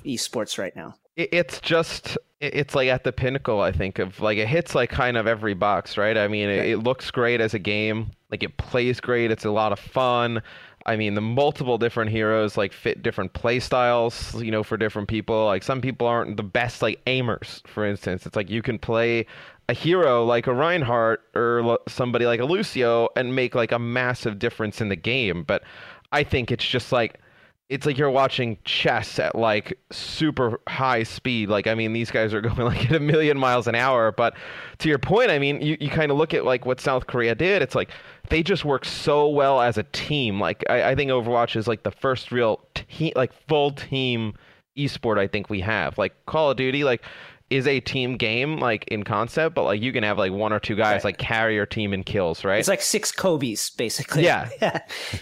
esports 0.04 0.58
right 0.58 0.74
now. 0.74 0.94
it's 1.16 1.60
just 1.60 2.16
it's 2.40 2.74
like 2.74 2.88
at 2.88 3.02
the 3.02 3.12
pinnacle 3.12 3.60
i 3.60 3.72
think 3.72 3.98
of 3.98 4.20
like 4.20 4.38
it 4.38 4.46
hits 4.46 4.74
like 4.74 4.90
kind 4.90 5.16
of 5.16 5.26
every 5.26 5.54
box 5.54 5.96
right? 5.96 6.16
I 6.16 6.28
mean 6.28 6.48
it, 6.48 6.66
it 6.66 6.78
looks 6.78 7.10
great 7.10 7.40
as 7.40 7.54
a 7.54 7.58
game. 7.58 8.10
Like 8.30 8.42
it 8.42 8.56
plays 8.56 9.00
great. 9.00 9.30
It's 9.30 9.44
a 9.44 9.50
lot 9.50 9.72
of 9.72 9.78
fun. 9.78 10.42
I 10.86 10.96
mean 10.96 11.14
the 11.14 11.20
multiple 11.20 11.78
different 11.78 12.10
heroes 12.10 12.56
like 12.56 12.72
fit 12.72 13.02
different 13.02 13.32
play 13.34 13.60
styles 13.60 14.34
you 14.42 14.50
know 14.50 14.62
for 14.62 14.76
different 14.76 15.08
people. 15.08 15.46
Like 15.46 15.62
some 15.62 15.80
people 15.80 16.06
aren't 16.06 16.36
the 16.36 16.42
best 16.42 16.82
like 16.82 17.04
aimers 17.06 17.66
for 17.66 17.84
instance. 17.84 18.26
It's 18.26 18.36
like 18.36 18.50
you 18.50 18.62
can 18.62 18.78
play 18.78 19.26
a 19.68 19.74
hero 19.74 20.24
like 20.24 20.46
a 20.46 20.54
Reinhardt 20.54 21.22
or 21.34 21.78
somebody 21.88 22.24
like 22.26 22.40
a 22.40 22.44
Lucio 22.44 23.08
and 23.16 23.34
make 23.34 23.54
like 23.54 23.72
a 23.72 23.78
massive 23.78 24.38
difference 24.38 24.80
in 24.80 24.88
the 24.88 24.96
game. 24.96 25.42
But 25.42 25.62
i 26.10 26.24
think 26.24 26.50
it's 26.50 26.66
just 26.66 26.90
like 26.90 27.20
it's 27.68 27.84
like 27.84 27.98
you're 27.98 28.10
watching 28.10 28.56
chess 28.64 29.18
at 29.18 29.34
like 29.34 29.78
super 29.90 30.58
high 30.68 31.02
speed. 31.02 31.50
Like, 31.50 31.66
I 31.66 31.74
mean, 31.74 31.92
these 31.92 32.10
guys 32.10 32.32
are 32.32 32.40
going 32.42 32.60
like 32.60 32.90
at 32.90 32.96
a 32.96 33.00
million 33.00 33.38
miles 33.38 33.66
an 33.66 33.74
hour. 33.74 34.10
But 34.10 34.34
to 34.78 34.88
your 34.88 34.98
point, 34.98 35.30
I 35.30 35.38
mean, 35.38 35.60
you, 35.60 35.76
you 35.78 35.90
kind 35.90 36.10
of 36.10 36.16
look 36.16 36.32
at 36.32 36.44
like 36.44 36.64
what 36.64 36.80
South 36.80 37.06
Korea 37.06 37.34
did. 37.34 37.60
It's 37.60 37.74
like 37.74 37.90
they 38.30 38.42
just 38.42 38.64
work 38.64 38.84
so 38.84 39.28
well 39.28 39.60
as 39.60 39.76
a 39.76 39.82
team. 39.84 40.40
Like, 40.40 40.64
I, 40.70 40.90
I 40.90 40.94
think 40.94 41.10
Overwatch 41.10 41.56
is 41.56 41.68
like 41.68 41.82
the 41.82 41.90
first 41.90 42.32
real 42.32 42.60
team, 42.74 43.12
like 43.16 43.32
full 43.48 43.72
team 43.72 44.34
esport 44.76 45.18
I 45.18 45.26
think 45.26 45.50
we 45.50 45.60
have. 45.60 45.98
Like, 45.98 46.14
Call 46.26 46.50
of 46.50 46.56
Duty, 46.56 46.84
like, 46.84 47.02
is 47.50 47.66
a 47.66 47.80
team 47.80 48.16
game 48.16 48.58
like 48.58 48.84
in 48.88 49.02
concept, 49.04 49.54
but 49.54 49.64
like 49.64 49.80
you 49.80 49.92
can 49.92 50.02
have 50.04 50.18
like 50.18 50.32
one 50.32 50.52
or 50.52 50.60
two 50.60 50.76
guys 50.76 50.96
Right. 50.96 51.04
like 51.04 51.18
carry 51.18 51.54
your 51.54 51.66
team 51.66 51.92
in 51.94 52.04
kills, 52.04 52.44
right? 52.44 52.58
It's 52.58 52.68
like 52.68 52.82
six 52.82 53.10
Kobe's 53.12 53.70
basically. 53.70 54.22
Yeah. 54.28 54.48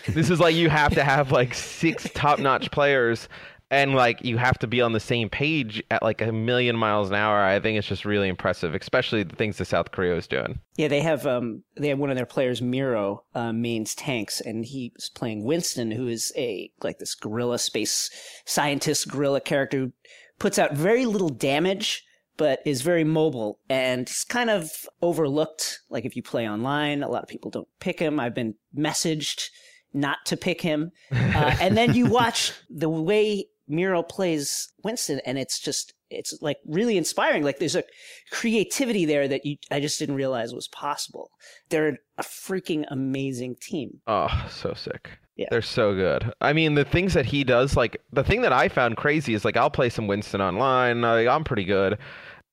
this 0.09 0.31
is 0.31 0.41
like 0.41 0.55
you 0.57 0.69
have 0.69 0.95
to 0.95 1.05
have 1.05 1.31
like 1.31 1.55
six 1.55 2.09
top-notch 2.15 2.71
players 2.73 3.29
and 3.71 3.95
like 3.97 4.25
you 4.25 4.37
have 4.39 4.57
to 4.61 4.67
be 4.69 4.81
on 4.81 4.93
the 4.93 5.01
same 5.01 5.29
page 5.29 5.83
at 5.91 6.01
like 6.03 6.21
a 6.23 6.31
million 6.31 6.77
miles 6.77 7.09
an 7.09 7.17
hour 7.17 7.43
i 7.43 7.59
think 7.59 7.77
it's 7.77 7.89
just 7.89 8.05
really 8.05 8.29
impressive 8.29 8.77
especially 8.77 9.25
the 9.25 9.35
things 9.35 9.59
that 9.59 9.65
south 9.65 9.91
korea 9.91 10.15
is 10.15 10.29
doing 10.29 10.61
Yeah, 10.77 10.87
they 10.87 11.01
have 11.01 11.27
um 11.27 11.65
they 11.77 11.89
have 11.89 11.99
one 11.99 12.11
of 12.11 12.17
their 12.17 12.27
players, 12.27 12.63
Miro, 12.63 13.25
uh, 13.35 13.53
mains 13.53 13.97
tanks, 13.97 14.41
and 14.41 14.65
he's 14.65 15.11
playing 15.17 15.43
Winston, 15.45 15.91
who 15.91 16.07
is 16.07 16.33
a 16.37 16.71
like 16.85 16.99
this 16.99 17.17
gorilla 17.17 17.59
space 17.59 18.09
scientist 18.45 19.09
gorilla 19.09 19.41
character 19.41 19.79
who 19.79 19.93
puts 20.39 20.59
out 20.61 20.75
very 20.75 21.05
little 21.05 21.29
damage 21.31 22.05
but 22.37 22.61
is 22.67 22.83
very 22.83 23.05
mobile 23.05 23.59
and 23.69 24.09
he's 24.09 24.25
kind 24.25 24.51
of 24.51 24.71
overlooked. 25.03 25.81
Like 25.91 26.05
if 26.05 26.17
you 26.17 26.23
play 26.23 26.49
online, 26.49 27.03
a 27.03 27.09
lot 27.09 27.23
of 27.23 27.29
people 27.29 27.51
don't 27.51 27.69
pick 27.81 27.99
him. 27.99 28.21
I've 28.21 28.35
been 28.35 28.55
messaged 28.77 29.49
not 29.95 30.19
to 30.27 30.37
pick 30.37 30.61
him, 30.61 30.91
uh, 31.13 31.57
and 31.61 31.77
then 31.77 31.95
you 31.95 32.07
watch 32.07 32.53
the 32.69 32.89
way 32.91 33.47
Miro 33.69 34.03
plays 34.03 34.73
Winston, 34.85 35.21
and 35.25 35.39
it's 35.39 35.59
just 35.59 35.95
it's 36.11 36.37
like 36.41 36.59
really 36.67 36.97
inspiring. 36.99 37.43
Like 37.43 37.59
there's 37.59 37.75
a 37.75 37.83
creativity 38.31 39.05
there 39.07 39.27
that 39.29 39.45
you 39.45 39.57
I 39.71 39.81
just 39.81 39.99
didn't 39.99 40.17
realize 40.17 40.53
was 40.53 40.69
possible. 40.69 41.31
They're 41.71 41.99
a 42.19 42.23
freaking 42.23 42.85
amazing 42.91 43.57
team. 43.61 44.01
oh 44.07 44.47
so 44.51 44.75
sick 44.75 45.11
Yeah. 45.37 45.49
they're 45.51 45.61
so 45.61 45.95
good 45.95 46.33
i 46.41 46.55
mean 46.55 46.75
the 46.75 46.85
things 46.85 47.13
that 47.13 47.27
he 47.27 47.45
does 47.45 47.77
like 47.77 48.01
the 48.11 48.25
thing 48.25 48.41
that 48.41 48.55
i 48.55 48.69
found 48.71 48.97
crazy 48.97 49.35
is 49.35 49.45
like 49.45 49.55
i'll 49.59 49.69
play 49.69 49.91
some 49.91 50.07
winston 50.07 50.41
online 50.41 51.05
i'm 51.05 51.45
pretty 51.45 51.65
good 51.65 51.99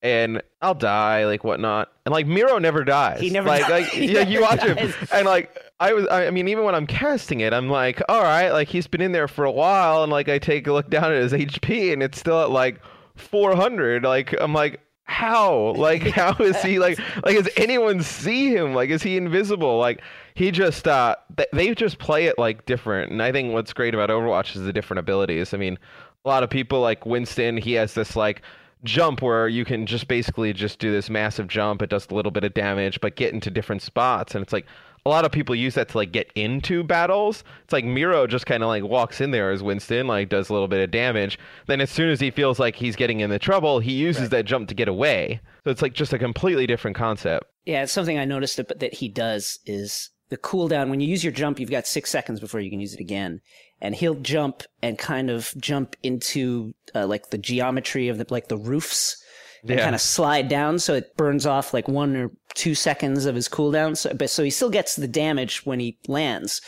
and 0.03 0.43
I'll 0.62 0.75
die, 0.75 1.25
like 1.25 1.45
whatnot, 1.45 1.91
and 2.05 2.12
like 2.12 2.27
Miro 2.27 2.60
never 2.60 2.83
dies. 2.83 3.22
He 3.22 3.29
never 3.29 3.48
like, 3.48 3.62
dies. 3.62 3.86
like 3.86 3.95
yeah, 3.95 4.27
you 4.27 4.41
watch 4.41 4.62
him, 4.62 4.77
and 5.12 5.25
like 5.25 5.57
I 5.79 5.93
was, 5.93 6.05
I 6.12 6.29
mean, 6.29 6.50
even 6.50 6.65
when 6.65 6.75
I'm 6.75 6.86
casting 6.86 7.39
it, 7.39 7.53
I'm 7.53 7.69
like, 7.69 8.01
all 8.10 8.22
right, 8.22 8.51
like 8.51 8.67
he's 8.67 8.86
been 8.86 9.01
in 9.01 9.13
there 9.13 9.29
for 9.29 9.45
a 9.45 9.51
while, 9.51 10.03
and 10.03 10.12
like 10.12 10.27
I 10.27 10.38
take 10.39 10.67
a 10.67 10.74
look 10.74 10.89
down 10.89 11.05
at 11.05 11.22
his 11.22 11.31
HP, 11.31 11.93
and 11.93 12.03
it's 12.03 12.19
still 12.19 12.41
at 12.41 12.51
like 12.51 12.81
400. 13.15 14.03
Like 14.03 14.36
I'm 14.39 14.53
like, 14.53 14.81
how? 15.05 15.74
Like 15.77 16.01
how 16.10 16.36
is 16.43 16.62
he 16.62 16.79
like? 16.79 17.00
Like 17.24 17.38
does 17.38 17.50
anyone 17.55 18.03
see 18.03 18.53
him? 18.53 18.74
Like 18.74 18.89
is 18.89 19.01
he 19.01 19.15
invisible? 19.15 19.77
Like 19.77 20.01
he 20.36 20.51
just, 20.51 20.86
uh, 20.86 21.15
th- 21.38 21.50
they 21.53 21.74
just 21.74 21.98
play 21.98 22.25
it 22.25 22.38
like 22.38 22.65
different, 22.65 23.12
and 23.13 23.24
I 23.24 23.31
think 23.31 23.53
what's 23.53 23.72
great 23.72 23.93
about 23.93 24.10
Overwatch 24.10 24.57
is 24.57 24.63
the 24.63 24.74
different 24.74 25.00
abilities. 25.00 25.53
I 25.53 25.57
mean, 25.57 25.79
a 26.25 26.27
lot 26.27 26.43
of 26.43 26.50
people 26.50 26.81
like 26.81 27.05
Winston, 27.05 27.55
he 27.55 27.74
has 27.74 27.93
this 27.93 28.17
like 28.17 28.41
jump 28.84 29.22
where 29.22 29.48
you 29.48 29.66
can 29.66 29.86
just 29.86 30.08
basically 30.08 30.54
just 30.54 30.80
do 30.80 30.92
this 30.92 31.10
massive 31.10 31.48
jump. 31.48 31.82
It 31.82 31.90
does 31.90 32.10
a 32.10 32.13
little 32.13 32.32
bit 32.32 32.44
of 32.44 32.54
damage, 32.54 33.00
but 33.02 33.16
get 33.16 33.34
into 33.34 33.50
different 33.50 33.82
spots. 33.82 34.36
And 34.36 34.44
it's 34.44 34.54
like 34.54 34.66
a 35.06 35.10
lot 35.10 35.25
of 35.25 35.32
people 35.32 35.54
use 35.54 35.75
that 35.75 35.90
to 35.90 35.98
like 35.98 36.12
get 36.12 36.32
into 36.36 36.84
battles. 36.84 37.44
It's 37.63 37.74
like 37.74 37.86
Miro 37.86 38.25
just 38.28 38.46
kind 38.46 38.63
of 38.63 38.68
like 38.68 38.84
walks 38.84 39.20
in 39.22 39.32
there 39.32 39.52
as 39.52 39.62
Winston, 39.62 40.08
like 40.08 40.30
does 40.30 40.50
a 40.50 40.54
little 40.54 40.68
bit 40.68 40.84
of 40.84 40.92
damage. 40.92 41.38
Then 41.68 41.82
as 41.82 41.90
soon 41.90 42.10
as 42.10 42.20
he 42.20 42.32
feels 42.32 42.60
like 42.60 42.75
he's 42.75 42.96
getting 42.96 43.20
into 43.20 43.40
trouble, 43.40 43.80
he 43.80 43.94
uses 43.94 44.30
that 44.30 44.46
jump 44.46 44.70
to 44.70 44.75
get 44.75 44.88
away. 44.88 45.42
So 45.63 45.72
it's 45.72 45.82
like 45.82 45.94
just 45.94 46.13
a 46.13 46.20
completely 46.20 46.68
different 46.68 46.96
concept. 46.96 47.46
Yeah, 47.66 47.84
it's 47.84 47.92
something 47.92 48.18
I 48.18 48.25
noticed 48.25 48.58
that, 48.58 48.80
that 48.80 48.96
he 48.96 49.10
does 49.10 49.60
is 49.66 50.10
the 50.30 50.38
cooldown. 50.38 50.90
When 50.90 51.00
you 51.00 51.08
use 51.08 51.24
your 51.24 51.34
jump, 51.34 51.60
you've 51.60 51.70
got 51.70 51.88
six 51.88 52.10
seconds 52.10 52.40
before 52.40 52.60
you 52.60 52.70
can 52.70 52.80
use 52.80 52.94
it 52.94 53.00
again. 53.00 53.42
And 53.84 53.94
he'll 53.94 54.16
jump 54.16 54.63
and 54.82 54.98
kind 54.98 55.30
of 55.30 55.54
jump 55.60 55.96
into 56.02 56.74
uh, 56.96 57.06
like 57.06 57.30
the 57.30 57.38
geometry 57.38 58.08
of 58.08 58.18
the 58.18 58.25
like 58.30 58.48
the 58.48 58.58
roofs 58.58 59.16
and 59.62 59.72
Yeah. 59.72 59.84
kind 59.84 59.94
of 59.96 60.02
slide 60.02 60.48
down, 60.48 60.80
so 60.80 60.94
it 60.96 61.16
burns 61.16 61.46
off 61.46 61.74
like 61.74 61.88
one 61.88 62.16
or 62.16 62.32
two 62.56 62.74
seconds 62.75 63.25
of 63.25 63.36
his 63.36 63.48
cooldown. 63.50 63.96
So, 63.96 64.13
but 64.13 64.30
so 64.30 64.44
he 64.44 64.50
still 64.50 64.70
gets 64.72 64.96
the 64.96 65.08
damage 65.08 65.66
when 65.66 65.80
he 65.80 65.98
lands, 66.08 66.62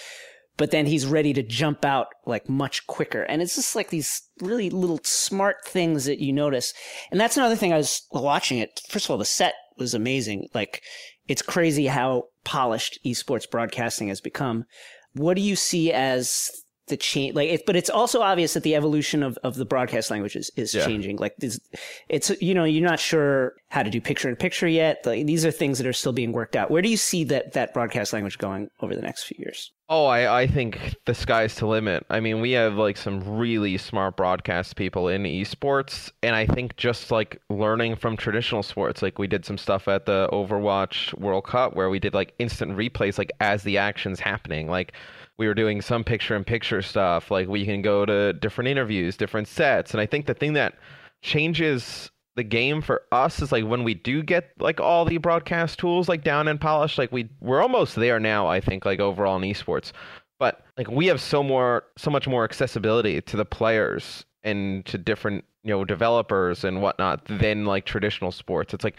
but 0.57 0.71
then 0.71 0.85
he's 0.85 1.05
ready 1.05 1.31
to 1.33 1.41
jump 1.43 1.83
out 1.85 2.07
like 2.25 2.47
much 2.49 2.85
quicker. 2.87 3.23
And 3.23 3.41
it's 3.41 3.55
just 3.55 3.75
like 3.75 3.89
these 3.89 4.21
really 4.41 4.69
little 4.69 4.99
smart 5.03 5.57
things 5.65 6.05
that 6.05 6.19
you 6.19 6.31
notice. 6.33 6.73
And 7.11 7.19
that's 7.19 7.37
another 7.37 7.55
thing 7.55 7.71
I 7.73 7.77
was 7.77 8.01
watching 8.11 8.59
it. 8.59 8.81
First 8.89 9.05
of 9.05 9.11
all, 9.11 9.17
the 9.17 9.25
set 9.25 9.53
was 9.77 9.93
amazing. 9.93 10.47
Like 10.53 10.81
it's 11.27 11.41
crazy 11.41 11.87
how 11.87 12.25
polished 12.43 12.99
esports 13.05 13.49
broadcasting 13.49 14.09
has 14.09 14.21
become. 14.21 14.65
What 15.13 15.35
do 15.35 15.41
you 15.41 15.55
see 15.55 15.91
as 15.93 16.51
the 16.87 16.97
change 16.97 17.35
like 17.35 17.49
it, 17.49 17.65
but 17.65 17.75
it's 17.75 17.89
also 17.89 18.21
obvious 18.21 18.53
that 18.53 18.63
the 18.63 18.75
evolution 18.75 19.23
of, 19.23 19.37
of 19.43 19.55
the 19.55 19.65
broadcast 19.65 20.11
language 20.11 20.35
is, 20.35 20.51
is 20.55 20.73
Yeah. 20.73 20.85
changing 20.85 21.17
like 21.17 21.35
this 21.37 21.59
it's 22.09 22.29
you 22.41 22.53
know 22.53 22.63
you're 22.63 22.87
not 22.87 22.99
sure 22.99 23.53
how 23.69 23.81
to 23.81 23.89
do 23.89 23.99
picture 23.99 24.29
in 24.29 24.35
picture 24.35 24.67
yet 24.67 25.03
like, 25.05 25.25
these 25.25 25.45
are 25.45 25.51
things 25.51 25.77
that 25.79 25.87
are 25.87 25.93
still 25.93 26.13
being 26.13 26.31
worked 26.31 26.55
out 26.55 26.69
where 26.69 26.81
do 26.81 26.89
you 26.89 26.97
see 26.97 27.23
that 27.25 27.53
that 27.53 27.73
broadcast 27.73 28.13
language 28.13 28.37
going 28.37 28.69
over 28.81 28.95
the 28.95 29.01
next 29.01 29.23
few 29.23 29.37
years 29.39 29.71
Oh, 29.87 30.07
I, 30.07 30.41
I 30.41 30.47
think 30.47 30.95
the 31.05 31.13
sky's 31.13 31.53
the 31.53 31.67
limit. 31.67 32.07
I 32.09 32.19
mean, 32.19 32.41
we 32.41 32.53
have 32.53 32.73
like 32.73 32.97
some 32.97 33.37
really 33.37 33.77
smart 33.77 34.17
broadcast 34.17 34.77
people 34.77 35.07
in 35.09 35.25
esports, 35.25 36.11
and 36.23 36.35
I 36.35 36.47
think 36.47 36.75
just 36.75 37.11
like 37.11 37.39
learning 37.51 37.97
from 37.97 38.17
traditional 38.17 38.63
sports, 38.63 39.03
like 39.03 39.19
we 39.19 39.27
did 39.27 39.45
some 39.45 39.59
stuff 39.59 39.87
at 39.87 40.07
the 40.07 40.27
Overwatch 40.33 41.13
World 41.19 41.45
Cup 41.45 41.75
where 41.75 41.91
we 41.91 41.99
did 41.99 42.15
like 42.15 42.33
instant 42.39 42.75
replays, 42.75 43.19
like 43.19 43.31
as 43.39 43.61
the 43.61 43.77
action's 43.77 44.19
happening. 44.19 44.67
Like 44.67 44.93
we 45.37 45.47
were 45.47 45.53
doing 45.53 45.81
some 45.81 46.03
picture 46.03 46.35
in 46.35 46.43
picture 46.43 46.81
stuff, 46.81 47.29
like 47.31 47.47
we 47.47 47.65
can 47.65 47.81
go 47.81 48.05
to 48.05 48.33
different 48.33 48.69
interviews, 48.69 49.17
different 49.17 49.47
sets, 49.47 49.91
and 49.91 50.01
I 50.01 50.05
think 50.05 50.25
the 50.25 50.33
thing 50.33 50.53
that 50.53 50.75
changes 51.21 52.11
the 52.35 52.43
game 52.43 52.81
for 52.81 53.03
us 53.11 53.41
is 53.41 53.51
like 53.51 53.65
when 53.65 53.83
we 53.83 53.93
do 53.93 54.21
get 54.21 54.51
like 54.59 54.79
all 54.79 55.05
the 55.05 55.17
broadcast 55.17 55.79
tools 55.79 56.09
like 56.09 56.23
down 56.23 56.49
and 56.49 56.59
polished 56.59 56.97
like 56.97 57.09
we 57.11 57.29
we're 57.39 57.61
almost 57.61 57.95
there 57.95 58.19
now 58.19 58.45
i 58.45 58.59
think 58.59 58.83
like 58.83 58.99
overall 58.99 59.37
in 59.37 59.43
esports. 59.43 59.93
But 60.37 60.65
like 60.77 60.89
we 60.89 61.07
have 61.07 61.21
so 61.21 61.41
more 61.41 61.83
so 61.97 62.11
much 62.11 62.27
more 62.27 62.43
accessibility 62.43 63.21
to 63.21 63.37
the 63.37 63.45
players 63.45 64.25
and 64.43 64.85
to 64.85 64.97
different 64.97 65.45
you 65.63 65.71
know 65.71 65.85
developers 65.85 66.63
and 66.63 66.81
whatnot 66.81 67.25
than 67.25 67.65
like 67.65 67.85
traditional 67.85 68.31
sports. 68.31 68.73
It's 68.73 68.83
like 68.83 68.97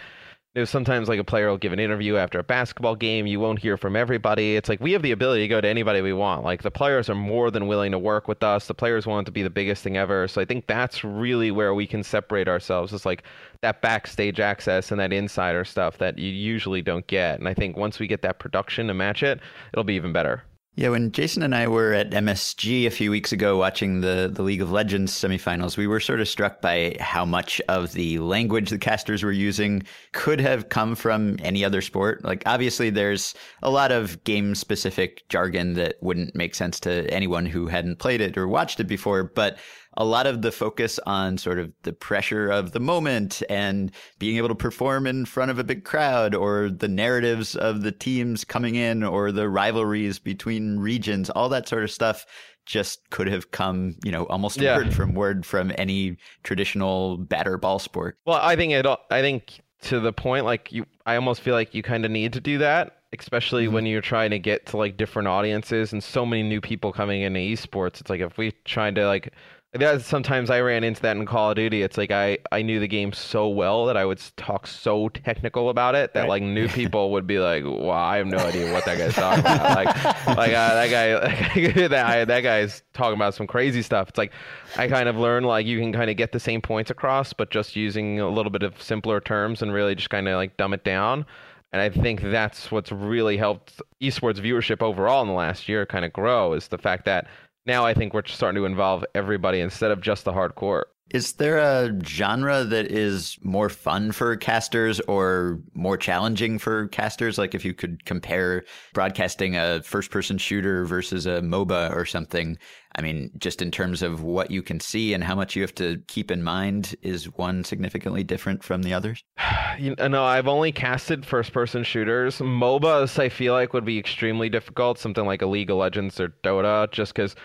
know, 0.61 0.65
sometimes 0.65 1.09
like 1.09 1.19
a 1.19 1.25
player 1.25 1.49
will 1.49 1.59
give 1.59 1.73
an 1.73 1.81
interview 1.81 2.17
after 2.17 2.39
a 2.39 2.43
basketball 2.43 2.97
game 2.97 3.27
you 3.27 3.39
won't 3.41 3.59
hear 3.59 3.77
from 3.77 3.97
everybody. 3.97 4.57
It's 4.57 4.69
like 4.69 4.81
we 4.81 4.93
have 4.93 5.03
the 5.03 5.13
ability 5.13 5.43
to 5.43 5.49
go 5.49 5.61
to 5.61 5.69
anybody 5.69 6.01
we 6.01 6.13
want. 6.13 6.45
Like 6.45 6.63
the 6.63 6.71
players 6.71 7.11
are 7.11 7.15
more 7.15 7.51
than 7.51 7.67
willing 7.67 7.93
to 7.93 7.99
work 7.99 8.27
with 8.29 8.43
us. 8.43 8.67
The 8.67 8.75
players 8.75 9.07
want 9.07 9.25
it 9.25 9.27
to 9.27 9.33
be 9.33 9.43
the 9.43 9.51
biggest 9.51 9.83
thing 9.83 9.97
ever. 9.97 10.27
So 10.29 10.41
i 10.41 10.45
think 10.45 10.67
that's 10.67 11.05
really 11.05 11.51
where 11.51 11.75
we 11.75 11.87
can 11.87 12.03
separate 12.03 12.49
ourselves 12.49 12.93
It's 12.93 13.07
like 13.07 13.25
that 13.61 13.83
backstage 13.83 14.41
access 14.41 14.91
and 14.91 15.01
that 15.01 15.13
insider 15.13 15.65
stuff 15.65 15.99
that 15.99 16.19
you 16.19 16.31
usually 16.31 16.83
don't 16.83 17.07
get. 17.07 17.39
And 17.39 17.49
i 17.49 17.55
think 17.55 17.77
once 17.77 17.99
we 17.99 18.07
get 18.07 18.23
that 18.23 18.39
production 18.39 18.87
to 18.89 18.95
match 18.95 19.23
it 19.23 19.41
it'll 19.73 19.85
be 19.85 19.95
even 19.95 20.13
better 20.13 20.43
Yeah, 20.79 20.91
when 20.91 21.11
Jason 21.11 21.43
and 21.43 21.55
I 21.55 21.69
were 21.69 21.95
at 21.95 22.11
MSG 22.11 22.87
a 22.87 22.91
few 22.91 23.11
weeks 23.11 23.33
ago 23.33 23.57
watching 23.57 24.03
the, 24.03 24.31
the 24.31 24.43
League 24.43 24.61
of 24.61 24.71
Legends 24.71 25.11
semifinals, 25.11 25.79
we 25.79 25.87
were 25.87 26.01
sort 26.01 26.21
of 26.21 26.29
struck 26.29 26.61
by 26.61 26.99
how 27.01 27.25
much 27.25 27.63
of 27.67 27.93
the 27.93 28.19
language 28.19 28.69
the 28.69 28.77
casters 28.77 29.23
were 29.23 29.33
using 29.33 29.85
could 30.13 30.39
have 30.39 30.69
come 30.69 30.95
from 30.95 31.39
any 31.43 31.65
other 31.65 31.81
sport. 31.81 32.23
Like, 32.27 32.43
obviously, 32.45 32.91
there's 32.91 33.35
a 33.63 33.71
lot 33.71 33.91
of 33.91 34.23
game 34.25 34.55
specific 34.55 35.27
jargon 35.31 35.73
that 35.75 35.97
wouldn't 36.03 36.35
make 36.35 36.55
sense 36.55 36.79
to 36.81 37.11
anyone 37.11 37.47
who 37.47 37.69
hadn't 37.69 37.99
played 37.99 38.21
it 38.21 38.37
or 38.37 38.47
watched 38.47 38.79
it 38.79 38.87
before, 38.87 39.25
but 39.25 39.57
a 39.97 40.05
lot 40.05 40.27
of 40.27 40.43
the 40.43 40.53
focus 40.53 40.99
on 41.07 41.39
sort 41.39 41.59
of 41.59 41.73
the 41.83 41.93
pressure 41.93 42.51
of 42.51 42.73
the 42.73 42.81
moment 42.81 43.43
and 43.49 43.91
being 44.19 44.37
able 44.37 44.49
to 44.49 44.55
perform 44.55 45.07
in 45.07 45.25
front 45.25 45.51
of 45.51 45.59
a 45.59 45.65
big 45.65 45.85
crowd 45.85 46.35
or 46.35 46.69
the 46.69 46.89
narratives 46.89 47.57
of 47.57 47.83
the 47.83 47.93
teams 47.93 48.45
coming 48.45 48.75
in 48.75 49.03
or 49.03 49.33
the 49.33 49.49
rivalries 49.49 50.19
between 50.19 50.79
regions, 50.79 51.31
all 51.31 51.49
that 51.49 51.69
sort 51.69 51.85
of 51.85 51.91
stuff 51.91 52.27
just 52.67 53.09
could 53.11 53.29
have 53.29 53.53
come, 53.53 53.97
you 54.05 54.11
know, 54.11 54.25
almost 54.25 54.61
Yeah. 54.61 54.77
word 54.77 54.93
from 54.93 55.15
word 55.15 55.47
from 55.47 55.73
any 55.79 56.17
traditional 56.43 57.17
batter 57.17 57.57
ball 57.57 57.79
sport. 57.79 58.19
Well, 58.27 58.41
I 58.43 58.57
think 58.57 58.73
it. 58.73 58.87
I 59.11 59.21
think 59.23 59.61
to 59.83 60.01
the 60.01 60.13
point, 60.13 60.45
like 60.45 60.73
you, 60.73 60.85
I 61.07 61.15
almost 61.15 61.41
feel 61.41 61.55
like 61.55 61.75
you 61.75 61.83
kind 61.83 62.05
of 62.05 62.11
need 62.11 62.33
to 62.33 62.41
do 62.41 62.59
that, 62.59 62.97
especially 63.19 63.67
mm-hmm. 63.67 63.75
when 63.75 63.87
you're 63.87 64.01
trying 64.01 64.31
to 64.31 64.39
get 64.39 64.67
to 64.67 64.77
like 64.77 64.97
different 64.97 65.29
audiences 65.29 65.93
and 65.93 66.03
so 66.03 66.27
many 66.27 66.43
new 66.43 66.61
people 66.61 66.93
coming 66.93 67.23
into 67.23 67.39
esports. 67.39 68.01
It's 68.01 68.11
like 68.11 68.21
if 68.21 68.37
we 68.37 68.53
tried 68.65 68.97
to 68.97 69.07
like. 69.07 69.33
That 69.73 70.01
sometimes 70.01 70.49
I 70.49 70.61
ran 70.61 70.85
into 70.85 71.03
that 71.03 71.17
in 71.19 71.27
Call 71.27 71.51
of 71.51 71.57
Duty. 71.57 71.83
It's 71.83 71.99
like 71.99 72.11
I, 72.11 72.39
I 72.51 72.63
knew 72.63 72.81
the 72.81 72.89
game 72.89 73.13
so 73.13 73.49
well 73.49 73.85
that 73.87 73.97
I 73.97 74.07
would 74.07 74.23
talk 74.39 74.67
so 74.67 75.11
technical 75.11 75.69
about 75.69 75.95
it 75.95 76.15
that 76.15 76.21
Right. 76.23 76.29
like 76.31 76.43
new 76.43 76.67
people 76.81 77.11
would 77.13 77.27
be 77.27 77.39
like, 77.41 77.63
"Wow, 77.65 77.91
I 77.93 78.17
have 78.17 78.27
no 78.27 78.39
idea 78.39 78.73
what 78.73 78.87
that 78.87 78.97
guy's 78.97 79.13
talking 79.15 79.41
about." 79.41 79.67
Like, 79.77 80.37
like 80.37 80.53
uh, 80.53 80.75
that 80.87 80.91
guy, 80.91 81.89
that 81.89 82.07
I, 82.07 82.25
that 82.25 82.41
guy's 82.41 82.83
talking 82.95 83.17
about 83.17 83.35
some 83.35 83.47
crazy 83.47 83.83
stuff. 83.83 84.09
It's 84.09 84.19
like 84.19 84.33
I 84.79 84.89
kind 84.89 85.11
of 85.11 85.17
learned 85.17 85.45
like 85.45 85.67
you 85.67 85.79
can 85.79 85.93
kind 85.93 86.09
of 86.11 86.17
get 86.17 86.33
the 86.33 86.41
same 86.41 86.63
points 86.63 86.91
across, 86.91 87.35
but 87.35 87.51
just 87.51 87.77
using 87.77 88.19
a 88.21 88.29
little 88.31 88.51
bit 88.51 88.63
of 88.63 88.81
simpler 88.81 89.21
terms 89.21 89.61
and 89.61 89.75
really 89.75 89.95
just 89.95 90.09
kind 90.09 90.27
of 90.27 90.37
like 90.37 90.57
dumb 90.57 90.73
it 90.73 90.85
down. 90.85 91.27
And 91.73 91.83
I 91.83 91.91
think 91.91 92.23
that's 92.23 92.71
what's 92.71 92.91
really 92.93 93.37
helped 93.37 93.83
esports 94.01 94.41
viewership 94.41 94.81
overall 94.81 95.21
in 95.21 95.29
the 95.29 95.35
last 95.35 95.69
year 95.69 95.85
kind 95.85 96.05
of 96.07 96.13
grow 96.13 96.55
is 96.55 96.69
the 96.69 96.79
fact 96.79 97.05
that 97.05 97.27
now 97.67 97.85
I 97.85 97.95
think 97.95 98.15
we're 98.15 98.27
starting 98.27 98.61
to 98.61 98.67
involve 98.67 99.05
everybody 99.15 99.61
instead 99.61 99.91
of 99.91 100.01
just 100.01 100.25
the 100.25 100.33
hardcore. 100.33 100.85
Is 101.11 101.35
there 101.35 101.59
a 101.59 101.97
genre 102.05 102.65
that 102.65 102.91
is 102.91 103.39
more 103.41 103.69
fun 103.69 104.11
for 104.11 104.37
casters 104.37 104.99
or 105.01 105.61
more 105.73 105.97
challenging 105.97 106.59
for 106.59 106.89
casters? 106.89 107.39
Like 107.39 107.55
if 107.55 107.65
you 107.65 107.75
could 107.75 108.05
compare 108.07 108.65
broadcasting 108.93 109.57
a 109.57 109.83
first 109.85 110.11
person 110.11 110.37
shooter 110.37 110.85
versus 110.85 111.25
a 111.25 111.41
MOBA 111.43 111.95
or 111.95 112.07
something. 112.07 112.59
I 112.97 113.03
mean, 113.03 113.31
just 113.39 113.63
in 113.63 113.71
terms 113.71 114.03
of 114.03 114.23
what 114.23 114.51
you 114.51 114.63
can 114.63 114.81
see 114.81 115.15
and 115.15 115.23
how 115.23 115.37
much 115.37 115.55
you 115.55 115.63
have 115.63 115.75
to 115.77 116.03
keep 116.09 116.31
in 116.31 116.43
mind, 116.43 116.97
is 117.03 117.33
one 117.37 117.63
significantly 117.63 118.25
different 118.25 118.65
from 118.65 118.83
the 118.83 118.95
others? 118.95 119.23
You 119.79 119.95
know, 119.95 120.25
I've 120.25 120.49
only 120.49 120.73
casted 120.73 121.27
first 121.27 121.53
person 121.53 121.85
shooters. 121.85 122.39
MOBAs, 122.39 123.19
I 123.19 123.29
feel 123.29 123.53
like, 123.53 123.75
would 123.75 123.85
be 123.85 123.99
extremely 123.99 124.49
difficult. 124.49 124.99
Something 124.99 125.27
like 125.27 125.43
a 125.43 125.47
League 125.47 125.69
of 125.69 125.77
Legends 125.77 126.19
or 126.19 126.29
Dota, 126.43 126.91
just 126.91 127.13
because 127.13 127.37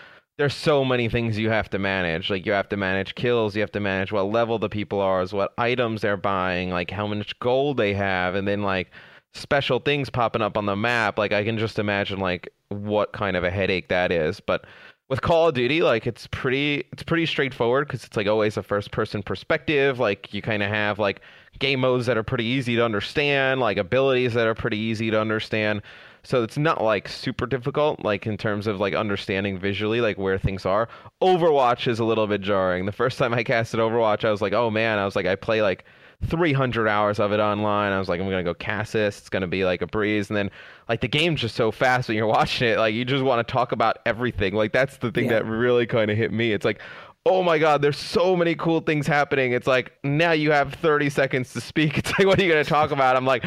there's 0.42 0.56
so 0.56 0.84
many 0.84 1.08
things 1.08 1.38
you 1.38 1.50
have 1.50 1.70
to 1.70 1.78
manage. 1.78 2.28
Like, 2.28 2.44
you 2.44 2.50
have 2.50 2.68
to 2.70 2.76
manage 2.76 3.14
kills, 3.14 3.54
you 3.54 3.60
have 3.60 3.70
to 3.70 3.80
manage 3.80 4.10
what 4.10 4.24
level 4.24 4.58
the 4.58 4.68
people 4.68 5.00
are, 5.00 5.24
what 5.26 5.54
items 5.56 6.00
they're 6.00 6.16
buying, 6.16 6.70
like 6.70 6.90
how 6.90 7.06
much 7.06 7.38
gold 7.38 7.76
they 7.76 7.94
have, 7.94 8.34
and 8.34 8.48
then, 8.48 8.62
like, 8.62 8.90
special 9.34 9.78
things 9.78 10.10
popping 10.10 10.42
up 10.42 10.56
on 10.56 10.66
the 10.66 10.74
map. 10.74 11.16
Like, 11.16 11.32
I 11.32 11.44
can 11.44 11.58
just 11.58 11.78
imagine, 11.78 12.18
like, 12.18 12.52
what 12.70 13.12
kind 13.12 13.36
of 13.36 13.44
a 13.44 13.52
headache 13.52 13.86
that 13.86 14.10
is. 14.10 14.40
But 14.40 14.66
with 15.08 15.22
Call 15.22 15.46
of 15.46 15.54
Duty, 15.54 15.82
like 15.82 16.06
it's 16.06 16.26
pretty 16.28 16.84
it's 16.90 17.02
pretty 17.02 17.26
straightforward 17.26 17.86
because 17.86 18.02
it's 18.02 18.16
like 18.16 18.26
always 18.26 18.56
a 18.56 18.62
first 18.62 18.92
person 18.92 19.22
perspective. 19.22 19.98
Like 19.98 20.32
you 20.32 20.40
kind 20.40 20.62
of 20.62 20.70
have 20.70 20.98
like 20.98 21.20
game 21.58 21.80
modes 21.80 22.06
that 22.06 22.16
are 22.16 22.22
pretty 22.22 22.46
easy 22.46 22.76
to 22.76 22.84
understand, 22.84 23.60
like 23.60 23.76
abilities 23.76 24.32
that 24.32 24.46
are 24.46 24.54
pretty 24.54 24.78
easy 24.78 25.10
to 25.10 25.20
understand. 25.20 25.82
So 26.24 26.42
it's 26.44 26.56
not 26.56 26.82
like 26.82 27.08
super 27.08 27.46
difficult, 27.46 28.04
like 28.04 28.26
in 28.26 28.36
terms 28.36 28.66
of 28.68 28.78
like 28.78 28.94
understanding 28.94 29.58
visually 29.58 30.00
like 30.00 30.18
where 30.18 30.38
things 30.38 30.64
are. 30.64 30.88
Overwatch 31.20 31.88
is 31.88 31.98
a 31.98 32.04
little 32.04 32.26
bit 32.28 32.40
jarring. 32.40 32.86
The 32.86 32.92
first 32.92 33.18
time 33.18 33.34
I 33.34 33.42
casted 33.42 33.80
Overwatch, 33.80 34.24
I 34.24 34.30
was 34.30 34.40
like, 34.40 34.52
oh 34.52 34.70
man, 34.70 34.98
I 34.98 35.04
was 35.04 35.16
like, 35.16 35.26
I 35.26 35.34
play 35.34 35.62
like 35.62 35.84
300 36.24 36.86
hours 36.86 37.18
of 37.18 37.32
it 37.32 37.40
online. 37.40 37.90
I 37.90 37.98
was 37.98 38.08
like, 38.08 38.20
I'm 38.20 38.30
gonna 38.30 38.44
go 38.44 38.54
cast 38.54 38.92
this. 38.92 39.18
It's 39.18 39.28
gonna 39.28 39.48
be 39.48 39.64
like 39.64 39.82
a 39.82 39.86
breeze. 39.88 40.30
And 40.30 40.36
then 40.36 40.50
like 40.88 41.00
the 41.00 41.08
game's 41.08 41.40
just 41.40 41.56
so 41.56 41.72
fast 41.72 42.06
when 42.08 42.16
you're 42.16 42.26
watching 42.38 42.68
it, 42.68 42.78
like 42.78 42.94
you 42.94 43.04
just 43.04 43.24
want 43.24 43.44
to 43.46 43.52
talk 43.52 43.72
about 43.72 43.98
everything. 44.06 44.54
Like 44.54 44.72
that's 44.72 44.98
the 44.98 45.10
thing 45.10 45.24
Yeah. 45.24 45.40
that 45.40 45.46
really 45.46 45.86
kind 45.86 46.08
of 46.08 46.16
hit 46.16 46.32
me. 46.32 46.52
It's 46.52 46.64
like, 46.64 46.80
oh 47.26 47.42
my 47.42 47.58
god, 47.58 47.82
there's 47.82 47.98
so 47.98 48.36
many 48.36 48.54
cool 48.54 48.80
things 48.80 49.08
happening. 49.08 49.52
It's 49.52 49.66
like 49.66 49.92
now 50.04 50.30
you 50.30 50.52
have 50.52 50.74
30 50.74 51.10
seconds 51.10 51.52
to 51.54 51.60
speak. 51.60 51.98
It's 51.98 52.16
like, 52.16 52.28
what 52.28 52.38
are 52.38 52.44
you 52.44 52.48
gonna 52.48 52.62
talk 52.64 52.92
about? 52.92 53.16
I'm 53.16 53.26
like. 53.26 53.44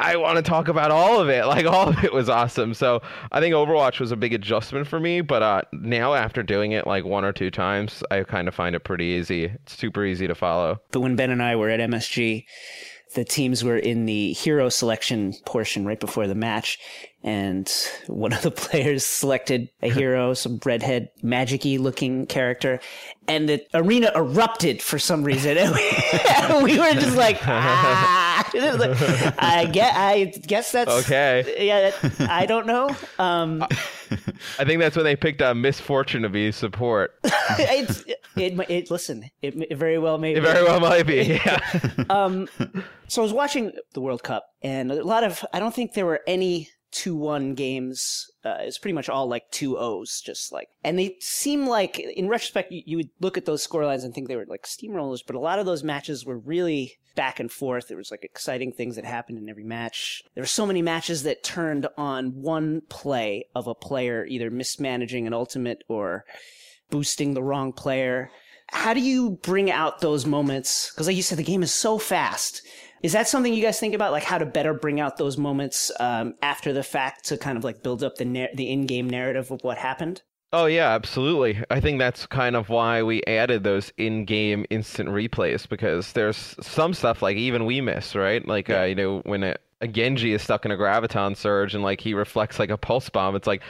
I 0.00 0.16
want 0.16 0.36
to 0.36 0.42
talk 0.42 0.68
about 0.68 0.90
all 0.90 1.20
of 1.20 1.28
it. 1.28 1.44
Like 1.52 1.66
all 1.66 1.88
of 1.90 2.02
it 2.02 2.12
was 2.14 2.28
awesome. 2.30 2.72
So 2.72 3.02
I 3.30 3.40
think 3.40 3.54
Overwatch 3.54 4.00
was 4.00 4.10
a 4.10 4.16
big 4.16 4.32
adjustment 4.32 4.86
for 4.86 4.98
me. 4.98 5.20
But 5.20 5.42
uh, 5.42 5.62
now 5.72 6.14
after 6.14 6.42
doing 6.42 6.72
it 6.72 6.86
like 6.86 7.04
one 7.04 7.24
or 7.24 7.32
two 7.32 7.50
times, 7.50 8.02
I 8.10 8.22
kind 8.22 8.48
of 8.48 8.54
find 8.54 8.74
it 8.74 8.80
pretty 8.80 9.04
easy. 9.04 9.44
It's 9.44 9.76
super 9.76 10.04
easy 10.04 10.26
to 10.26 10.34
follow. 10.34 10.80
but 10.92 11.00
when 11.00 11.14
ben 11.16 11.30
and 11.30 11.42
i 11.42 11.54
were 11.56 11.68
at 11.68 11.80
msg 11.80 12.44
the 13.14 13.24
teams 13.24 13.62
were 13.62 13.76
in 13.76 14.06
the 14.06 14.32
hero 14.32 14.70
selection 14.70 15.34
portion 15.44 15.84
right 15.84 16.00
before 16.00 16.26
the 16.26 16.34
match 16.34 16.78
and 17.24 17.70
one 18.06 18.32
of 18.32 18.42
the 18.42 18.50
players 18.64 19.04
selected 19.04 19.68
a 19.82 19.88
hero 19.98 20.34
some 20.34 20.58
redhead 20.64 21.08
magic-y 21.22 21.76
looking 21.78 22.26
character 22.26 22.80
and 23.28 23.48
the 23.48 23.64
arena 23.74 24.10
erupted 24.16 24.82
for 24.82 24.98
some 24.98 25.22
reason 25.22 25.56
and 25.58 25.72
we, 25.74 26.72
we 26.72 26.78
were 26.78 26.92
just 26.94 27.16
like 27.16 27.38
ah. 27.46 28.50
Like, 28.54 29.00
I 29.38 29.64
guess, 29.66 29.94
I 29.96 30.24
guess 30.46 30.72
that's 30.72 30.90
Okay. 30.90 31.66
yeah 31.66 31.90
that, 31.90 32.30
i 32.30 32.44
don't 32.44 32.66
know 32.66 32.94
um 33.18 33.64
I 34.58 34.64
think 34.66 34.80
that's 34.80 34.94
when 34.94 35.06
they 35.06 35.16
picked 35.16 35.40
uh, 35.40 35.54
Miss 35.54 35.80
Fortune 35.80 36.20
to 36.22 36.28
be 36.28 36.52
support. 36.52 37.12
it's 37.58 38.04
it, 38.36 38.58
it 38.68 38.90
listen 38.90 39.24
it, 39.40 39.54
it 39.70 39.76
very 39.76 39.98
well 39.98 40.18
may 40.18 40.34
It 40.34 40.42
very 40.42 40.62
well 40.62 40.80
might 40.80 41.06
be. 41.06 41.22
Yeah. 41.22 41.58
um, 42.10 42.46
so 43.08 43.22
I 43.22 43.24
was 43.24 43.32
watching 43.32 43.72
the 43.94 44.02
World 44.02 44.22
Cup, 44.22 44.44
and 44.62 44.92
a 44.92 45.02
lot 45.02 45.24
of 45.24 45.42
I 45.54 45.60
don't 45.60 45.74
think 45.74 45.94
there 45.94 46.04
were 46.04 46.20
any 46.26 46.68
two 46.92 47.16
one 47.16 47.54
games. 47.54 48.30
Uh, 48.44 48.58
pretty 48.80 48.92
much 48.92 49.08
all 49.08 49.26
like 49.26 49.50
two 49.50 49.78
O's, 49.78 50.20
just 50.20 50.52
like, 50.52 50.68
and 50.84 50.98
they 50.98 51.16
seem 51.20 51.66
like, 51.66 51.98
in 51.98 52.28
retrospect, 52.28 52.70
you, 52.70 52.82
you 52.84 52.96
would 52.98 53.10
look 53.20 53.36
at 53.36 53.44
those 53.44 53.66
scorelines 53.66 54.04
and 54.04 54.14
think 54.14 54.28
they 54.28 54.36
were 54.36 54.46
like 54.46 54.64
steamrollers, 54.64 55.20
but 55.26 55.36
a 55.36 55.40
lot 55.40 55.58
of 55.58 55.66
those 55.66 55.82
matches 55.82 56.24
were 56.24 56.38
really 56.38 56.98
back 57.14 57.40
and 57.40 57.50
forth. 57.50 57.88
There 57.88 57.96
was 57.96 58.10
like 58.10 58.24
exciting 58.24 58.72
things 58.72 58.96
that 58.96 59.04
happened 59.04 59.38
in 59.38 59.48
every 59.48 59.64
match. 59.64 60.22
There 60.34 60.42
were 60.42 60.46
so 60.46 60.66
many 60.66 60.82
matches 60.82 61.22
that 61.22 61.42
turned 61.42 61.86
on 61.96 62.42
one 62.42 62.82
play 62.88 63.46
of 63.54 63.66
a 63.66 63.74
player 63.74 64.24
either 64.26 64.50
mismanaging 64.50 65.26
an 65.26 65.32
ultimate 65.34 65.84
or 65.88 66.24
boosting 66.90 67.34
the 67.34 67.42
wrong 67.42 67.72
player. 67.72 68.30
How 68.68 68.94
do 68.94 69.00
you 69.00 69.38
bring 69.42 69.70
out 69.70 70.00
those 70.00 70.26
moments? 70.26 70.90
Because 70.90 71.06
like 71.06 71.16
you 71.16 71.22
said, 71.22 71.38
the 71.38 71.44
game 71.44 71.62
is 71.62 71.74
so 71.74 71.98
fast. 71.98 72.62
Is 73.02 73.12
that 73.12 73.28
something 73.28 73.52
you 73.52 73.62
guys 73.62 73.80
think 73.80 73.94
about, 73.94 74.12
like 74.12 74.22
how 74.22 74.38
to 74.38 74.46
better 74.46 74.74
bring 74.74 75.00
out 75.00 75.16
those 75.16 75.36
moments 75.36 75.90
um, 75.98 76.34
after 76.40 76.72
the 76.72 76.84
fact 76.84 77.24
to 77.26 77.36
kind 77.36 77.58
of 77.58 77.64
like 77.64 77.82
build 77.82 78.04
up 78.04 78.16
the 78.16 78.24
na- 78.24 78.46
the 78.54 78.70
in 78.70 78.86
game 78.86 79.10
narrative 79.10 79.50
of 79.50 79.62
what 79.64 79.78
happened? 79.78 80.22
Oh 80.52 80.66
yeah, 80.66 80.90
absolutely. 80.90 81.64
I 81.70 81.80
think 81.80 81.98
that's 81.98 82.26
kind 82.26 82.54
of 82.56 82.68
why 82.68 83.02
we 83.02 83.22
added 83.24 83.64
those 83.64 83.90
in-game 83.96 84.66
instant 84.68 85.08
replays 85.08 85.66
because 85.66 86.12
there's 86.12 86.54
some 86.60 86.92
stuff 86.92 87.22
like 87.22 87.38
even 87.38 87.64
we 87.64 87.80
miss, 87.80 88.14
right? 88.14 88.46
Like 88.46 88.68
yeah. 88.68 88.82
uh, 88.82 88.84
you 88.84 88.94
know 88.94 89.22
when 89.24 89.44
a, 89.44 89.56
a 89.80 89.88
Genji 89.88 90.34
is 90.34 90.42
stuck 90.42 90.66
in 90.66 90.70
a 90.70 90.76
graviton 90.76 91.36
surge 91.36 91.74
and 91.74 91.82
like 91.82 92.02
he 92.02 92.12
reflects 92.12 92.58
like 92.58 92.68
a 92.68 92.76
pulse 92.76 93.08
bomb, 93.08 93.34
it's 93.34 93.46
like 93.46 93.62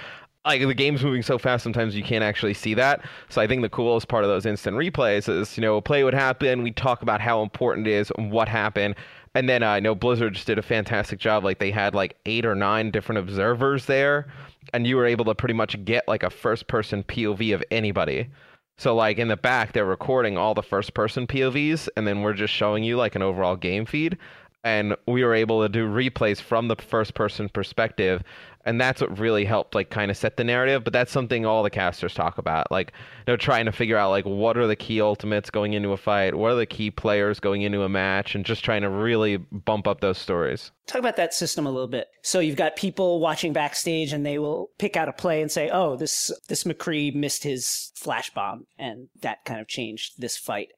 like 0.45 0.61
the 0.61 0.75
game's 0.75 1.05
moving 1.05 1.23
so 1.23 1.39
fast 1.39 1.63
sometimes 1.63 1.95
you 1.95 2.03
can't 2.03 2.25
actually 2.25 2.55
see 2.55 2.75
that 2.75 3.05
so 3.29 3.41
i 3.41 3.47
think 3.47 3.63
the 3.63 3.69
coolest 3.69 4.09
part 4.09 4.25
of 4.25 4.31
those 4.31 4.45
instant 4.45 4.77
replays 4.77 5.29
is 5.29 5.57
you 5.57 5.61
know 5.61 5.77
a 5.77 5.83
play 5.83 6.03
would 6.03 6.15
happen 6.15 6.63
we 6.63 6.73
talk 6.73 7.03
about 7.03 7.21
how 7.21 7.43
important 7.43 7.87
it 7.87 7.93
is 7.93 8.09
what 8.17 8.49
happened 8.49 8.95
and 9.35 9.49
then 9.49 9.63
uh, 9.63 9.69
i 9.69 9.81
know 9.81 9.95
blizzard 9.95 10.35
just 10.35 10.47
did 10.47 10.59
a 10.59 10.63
fantastic 10.63 11.19
job 11.19 11.45
like 11.45 11.59
they 11.59 11.71
had 11.71 11.95
like 11.95 12.17
eight 12.27 12.45
or 12.45 12.55
nine 12.55 12.91
different 12.91 13.19
observers 13.19 13.87
there 13.87 14.27
and 14.73 14.87
you 14.87 14.97
were 14.97 15.07
able 15.07 15.25
to 15.25 15.35
pretty 15.35 15.55
much 15.55 15.83
get 15.85 16.07
like 16.07 16.23
a 16.23 16.31
first 16.31 16.67
person 16.67 17.03
pov 17.05 17.55
of 17.55 17.65
anybody. 17.71 18.29
So 18.79 18.95
like 18.95 19.19
in 19.19 19.29
the 19.29 19.37
back 19.37 19.73
they're 19.73 19.85
recording 19.85 20.37
all 20.37 20.55
the 20.55 20.63
first 20.63 20.95
person 20.95 21.27
povs 21.27 21.89
and 21.97 22.07
then 22.07 22.23
we're 22.23 22.33
just 22.33 22.55
showing 22.55 22.85
you 22.85 22.97
like 22.97 23.15
an 23.15 23.23
overall 23.23 23.57
game 23.57 23.87
feed. 23.87 24.19
And 24.65 24.97
we 25.07 25.25
were 25.25 25.35
able 25.35 25.63
to 25.63 25.69
do 25.69 25.89
replays 25.89 26.41
from 26.41 26.69
the 26.69 26.77
first 26.77 27.15
person 27.15 27.49
perspective 27.49 28.23
and 28.65 28.81
that's 28.81 29.01
what 29.01 29.19
really 29.19 29.45
helped 29.45 29.75
like 29.75 29.91
kind 29.91 30.11
of 30.11 30.17
set 30.17 30.37
the 30.37 30.45
narrative 30.45 30.85
but 30.85 30.93
that's 30.93 31.13
something 31.13 31.45
all 31.47 31.63
the 31.63 31.71
casters 31.71 32.15
talk 32.15 32.39
about 32.39 32.71
like 32.71 32.93
you 33.27 33.33
know 33.33 33.37
trying 33.37 33.67
to 33.67 33.73
figure 33.73 33.97
out 33.97 34.11
like 34.11 34.25
what 34.25 34.57
are 34.57 34.67
the 34.67 34.77
key 34.77 35.01
ultimates 35.01 35.51
going 35.51 35.73
into 35.75 35.93
a 35.93 35.97
fight? 35.97 36.35
What 36.35 36.51
are 36.53 36.57
the 36.57 36.67
key 36.67 36.91
players 36.91 37.39
going 37.41 37.63
into 37.63 37.83
a 37.83 37.89
match? 37.89 38.35
And 38.35 38.45
just 38.45 38.65
trying 38.65 38.83
to 38.83 38.89
really 38.89 39.37
bump 39.37 39.87
up 39.87 40.01
those 40.01 40.19
stories. 40.19 40.73
Talk 40.87 40.99
about 40.99 41.17
that 41.17 41.35
system 41.35 41.67
a 41.67 41.71
little 41.71 41.89
bit. 41.89 42.09
So 42.23 42.41
you've 42.41 42.57
got 42.57 42.77
people 42.77 43.21
watching 43.21 43.53
backstage 43.53 44.13
and 44.13 44.27
they 44.27 44.39
will 44.39 44.71
pick 44.79 44.97
out 44.97 45.09
a 45.09 45.13
play 45.13 45.41
and 45.41 45.51
say 45.51 45.71
oh 45.71 45.97
this 45.97 46.31
this 46.49 46.65
mccree 46.65 47.15
missed 47.15 47.45
his 47.45 47.93
flash 47.95 48.31
bomb 48.31 48.67
and 48.79 49.09
that 49.21 49.45
kind 49.45 49.61
of 49.61 49.69
changed 49.69 50.15
this 50.19 50.37
fight. 50.37 50.69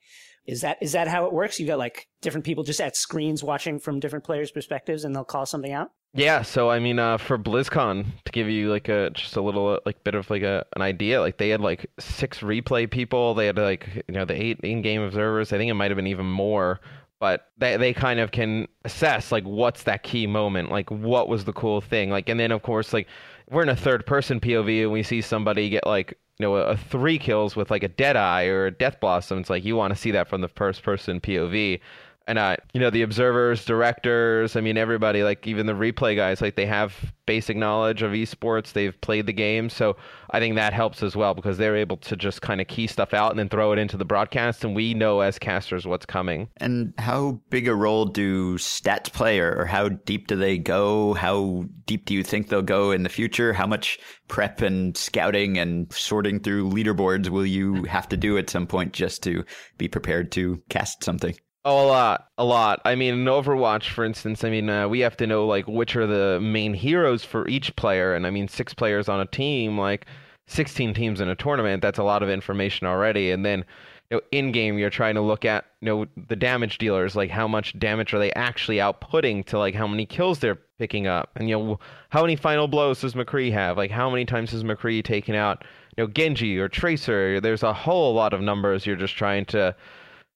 Is 0.47 0.61
that 0.61 0.77
is 0.83 0.93
that 0.93 1.09
how 1.09 1.25
it 1.25 1.33
works? 1.33 1.59
You 1.59 1.67
got 1.67 1.79
like 1.79 2.09
different 2.21 2.45
people 2.45 2.65
just 2.65 2.81
at 2.81 2.97
screens 2.97 3.43
watching 3.43 3.79
from 3.79 3.99
different 3.99 4.27
players' 4.27 4.51
perspectives, 4.51 5.03
and 5.03 5.17
they'll 5.17 5.25
call 5.25 5.47
something 5.47 5.73
out. 5.73 5.91
Yeah, 6.17 6.43
so 6.43 6.71
I 6.71 6.79
mean, 6.79 7.01
uh, 7.01 7.19
for 7.19 7.37
BlizzCon, 7.37 8.07
to 8.25 8.33
give 8.33 8.49
you 8.49 8.71
like 8.71 8.89
a 8.89 9.11
just 9.11 9.35
a 9.35 9.41
little 9.43 9.69
uh, 9.69 9.79
like 9.85 10.05
bit 10.05 10.15
of 10.15 10.31
like 10.31 10.43
a 10.43 10.65
an 10.77 10.83
idea, 10.83 11.21
like 11.21 11.39
they 11.39 11.49
had 11.49 11.61
like 11.61 11.91
six 11.99 12.39
replay 12.39 12.89
people. 12.89 13.35
They 13.35 13.47
had 13.47 13.57
like 13.59 14.05
you 14.07 14.15
know 14.15 14.25
the 14.25 14.41
eight 14.41 14.61
in-game 14.63 15.03
observers. 15.03 15.53
I 15.53 15.59
think 15.59 15.71
it 15.71 15.75
might 15.75 15.91
have 15.91 15.97
been 15.97 16.07
even 16.07 16.27
more, 16.27 16.81
but 17.19 17.49
they 17.59 17.77
they 17.79 17.93
kind 17.93 18.21
of 18.21 18.31
can 18.31 18.69
assess 18.85 19.33
like 19.33 19.43
what's 19.43 19.83
that 19.85 20.05
key 20.05 20.29
moment, 20.29 20.71
like 20.71 20.89
what 20.89 21.29
was 21.29 21.47
the 21.47 21.53
cool 21.53 21.81
thing, 21.81 22.11
like 22.11 22.29
and 22.29 22.39
then 22.39 22.53
of 22.53 22.63
course 22.63 22.93
like 22.93 23.09
we're 23.51 23.63
in 23.65 23.69
a 23.69 23.77
third-person 23.77 24.39
POV 24.39 24.83
and 24.85 24.93
we 24.93 25.03
see 25.03 25.21
somebody 25.21 25.69
get 25.69 25.85
like 25.85 26.11
you 26.39 26.47
know 26.47 26.55
a, 26.57 26.63
a 26.67 26.77
three 26.77 27.19
kills 27.19 27.57
with 27.57 27.73
like 27.73 27.83
a 27.83 27.89
dead 27.89 28.15
eye 28.17 28.45
or 28.47 28.67
a 28.67 28.71
death 28.71 29.01
blossom. 29.01 29.39
It's 29.41 29.51
like 29.51 29.65
you 29.65 29.75
want 29.75 29.93
to 29.93 30.01
see 30.01 30.13
that 30.13 30.29
from 30.29 30.43
the 30.43 30.49
first-person 30.49 31.21
POV 31.21 31.81
and 32.27 32.39
uh, 32.39 32.57
you 32.73 32.81
know 32.81 32.91
the 32.91 33.03
observers 33.03 33.65
directors 33.65 34.57
i 34.57 34.61
mean 34.61 34.77
everybody 34.77 35.23
like 35.23 35.47
even 35.47 35.67
the 35.67 35.73
replay 35.73 36.17
guys 36.17 36.41
like 36.41 36.57
they 36.57 36.67
have 36.67 37.13
basic 37.27 37.57
knowledge 37.57 38.03
of 38.03 38.13
esports. 38.13 38.73
They've 38.73 38.99
played 39.01 39.27
the 39.27 39.33
game. 39.33 39.69
So 39.69 39.97
i 40.31 40.41
think 40.41 40.57
that 40.57 40.73
helps 40.73 41.03
as 41.03 41.15
well 41.15 41.35
because 41.35 41.59
they're 41.59 41.77
able 41.77 41.97
to 41.99 42.17
just 42.17 42.43
kind 42.43 42.61
of 42.61 42.67
key 42.67 42.87
stuff 42.87 43.15
out 43.15 43.31
and 43.31 43.39
then 43.39 43.49
throw 43.49 43.73
it 43.73 43.79
into 43.79 43.97
the 43.97 44.05
broadcast. 44.05 44.65
And 44.65 44.75
we 44.75 44.95
know 44.95 45.21
as 45.21 45.39
casters 45.39 45.87
what's 45.87 46.07
coming. 46.07 46.49
And 46.59 46.93
how 46.99 47.41
big 47.51 47.69
a 47.69 47.75
role 47.75 48.05
do 48.05 48.59
stats 48.59 49.13
play 49.13 49.39
or 49.39 49.65
how 49.65 49.89
deep 49.89 50.27
do 50.27 50.37
they 50.37 50.59
go? 50.59 51.15
How 51.15 51.65
deep 51.87 52.07
do 52.07 52.15
you 52.15 52.23
think 52.23 52.49
they'll 52.49 52.63
go 52.63 52.91
in 52.91 53.03
the 53.03 53.09
future? 53.09 53.53
How 53.53 53.67
much 53.67 53.99
prep 54.29 54.61
and 54.61 54.97
scouting 54.97 55.59
and 55.59 55.93
sorting 55.93 56.41
through 56.41 56.71
leaderboards 56.71 57.29
will 57.29 57.47
you 57.47 57.85
have 57.85 58.09
to 58.09 58.17
do 58.17 58.39
at 58.39 58.51
some 58.51 58.67
point 58.67 58.93
just 58.93 59.23
to 59.23 59.45
be 59.79 59.89
prepared 59.89 60.33
to 60.33 60.63
cast 60.69 61.05
something 61.05 61.35
Oh, 61.67 61.87
a 61.87 61.89
lot, 61.89 62.29
a 62.37 62.45
lot. 62.45 62.83
I 62.85 62.95
mean, 62.95 63.15
in 63.15 63.25
Overwatch, 63.25 63.89
for 63.89 64.05
instance, 64.05 64.45
I 64.45 64.51
mean, 64.51 64.69
uh, 64.69 64.87
we 64.87 65.01
have 65.01 65.17
to 65.17 65.27
know 65.27 65.47
like 65.47 65.67
which 65.67 65.97
are 65.97 66.07
the 66.07 66.39
main 66.41 66.75
heroes 66.75 67.25
for 67.25 67.49
each 67.49 67.75
player, 67.77 68.15
and 68.15 68.27
I 68.27 68.31
mean, 68.31 68.49
six 68.49 68.75
players 68.75 69.09
on 69.09 69.21
a 69.21 69.25
team, 69.27 69.79
like 69.79 70.05
sixteen 70.47 70.93
teams 70.93 71.21
in 71.23 71.29
a 71.31 71.35
tournament. 71.35 71.81
That's 71.81 71.99
a 71.99 72.03
lot 72.03 72.23
of 72.23 72.29
information 72.29 72.87
already. 72.87 73.31
And 73.31 73.47
then, 73.47 73.65
you 74.11 74.19
know, 74.19 74.21
in 74.31 74.53
game, 74.53 74.77
you're 74.79 74.91
trying 74.91 75.15
to 75.15 75.23
look 75.23 75.47
at 75.47 75.65
you 75.81 75.87
know 75.87 76.07
the 76.29 76.37
damage 76.37 76.77
dealers, 76.77 77.17
like 77.17 77.31
how 77.31 77.49
much 77.49 77.79
damage 77.79 78.13
are 78.13 78.19
they 78.19 78.33
actually 78.35 78.77
outputting 78.77 79.47
to 79.47 79.59
like 79.59 79.75
how 79.75 79.87
many 79.87 80.05
kills 80.05 80.41
they're 80.41 80.59
picking 80.79 81.07
up, 81.07 81.31
and 81.37 81.49
you 81.49 81.57
know 81.59 81.79
how 82.11 82.21
many 82.21 82.37
final 82.37 82.69
blows 82.69 83.01
does 83.01 83.15
McCree 83.15 83.53
have? 83.53 83.79
Like 83.79 83.91
how 83.91 84.11
many 84.11 84.27
times 84.27 84.51
has 84.51 84.65
McCree 84.65 85.03
taken 85.03 85.35
out 85.35 85.65
you 85.97 86.05
know 86.05 86.11
Genji 86.11 86.59
or 86.59 86.69
Tracer? 86.69 87.41
There's 87.41 87.63
a 87.63 87.73
whole 87.73 88.13
lot 88.13 88.35
of 88.35 88.43
numbers 88.43 88.85
you're 88.85 88.97
just 88.97 89.17
trying 89.17 89.47
to 89.47 89.75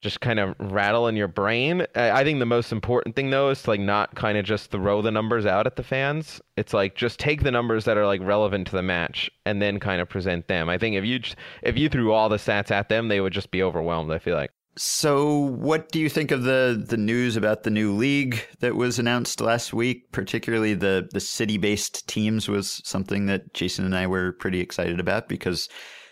just 0.01 0.21
kind 0.21 0.39
of 0.39 0.55
rattle 0.59 1.09
in 1.09 1.17
your 1.17 1.29
brain. 1.29 1.85
I 1.95 2.23
think 2.23 2.39
the 2.39 2.47
most 2.47 2.71
important 2.71 3.17
thing 3.17 3.31
though 3.31 3.51
is 3.51 3.63
to 3.63 3.71
like 3.71 3.81
not 3.81 4.15
kind 4.15 4.39
of 4.39 4.45
just 4.45 4.71
throw 4.71 5.03
the 5.03 5.11
numbers 5.11 5.45
out 5.45 5.67
at 5.67 5.77
the 5.77 5.83
fans. 5.83 6.41
It's 6.57 6.73
like 6.73 6.95
just 6.95 7.19
take 7.19 7.43
the 7.43 7.51
numbers 7.51 7.85
that 7.85 7.97
are 7.97 8.07
like 8.07 8.21
relevant 8.23 8.69
to 8.69 8.77
the 8.77 8.83
match 8.83 9.31
and 9.45 9.61
then 9.61 9.81
kind 9.81 10.01
of 10.01 10.09
present 10.09 10.47
them. 10.49 10.69
I 10.69 10.79
think 10.79 10.97
if 10.97 11.05
you 11.05 11.21
if 11.63 11.77
you 11.77 11.89
threw 11.89 12.13
all 12.13 12.29
the 12.29 12.37
stats 12.37 12.71
at 12.71 12.89
them, 12.89 13.09
they 13.09 13.21
would 13.21 13.33
just 13.33 13.51
be 13.51 13.63
overwhelmed. 13.63 14.13
I 14.13 14.19
feel 14.19 14.37
like. 14.37 14.51
So, 14.77 15.35
what 15.35 15.91
do 15.91 15.99
you 15.99 16.09
think 16.09 16.31
of 16.31 16.45
the 16.45 16.81
the 16.87 16.97
news 16.97 17.35
about 17.35 17.65
the 17.65 17.71
new 17.71 17.93
league 17.93 18.41
that 18.61 18.77
was 18.77 19.01
announced 19.01 19.41
last 19.41 19.73
week? 19.73 20.13
Particularly 20.13 20.75
the 20.75 21.09
the 21.13 21.19
city 21.19 21.59
based 21.59 22.07
teams 22.07 22.49
was 22.49 22.81
something 22.85 23.27
that 23.27 23.53
Jason 23.55 23.85
and 23.85 23.97
I 23.97 24.07
were 24.07 24.33
pretty 24.33 24.61
excited 24.61 25.01
about 25.01 25.29
because 25.29 25.69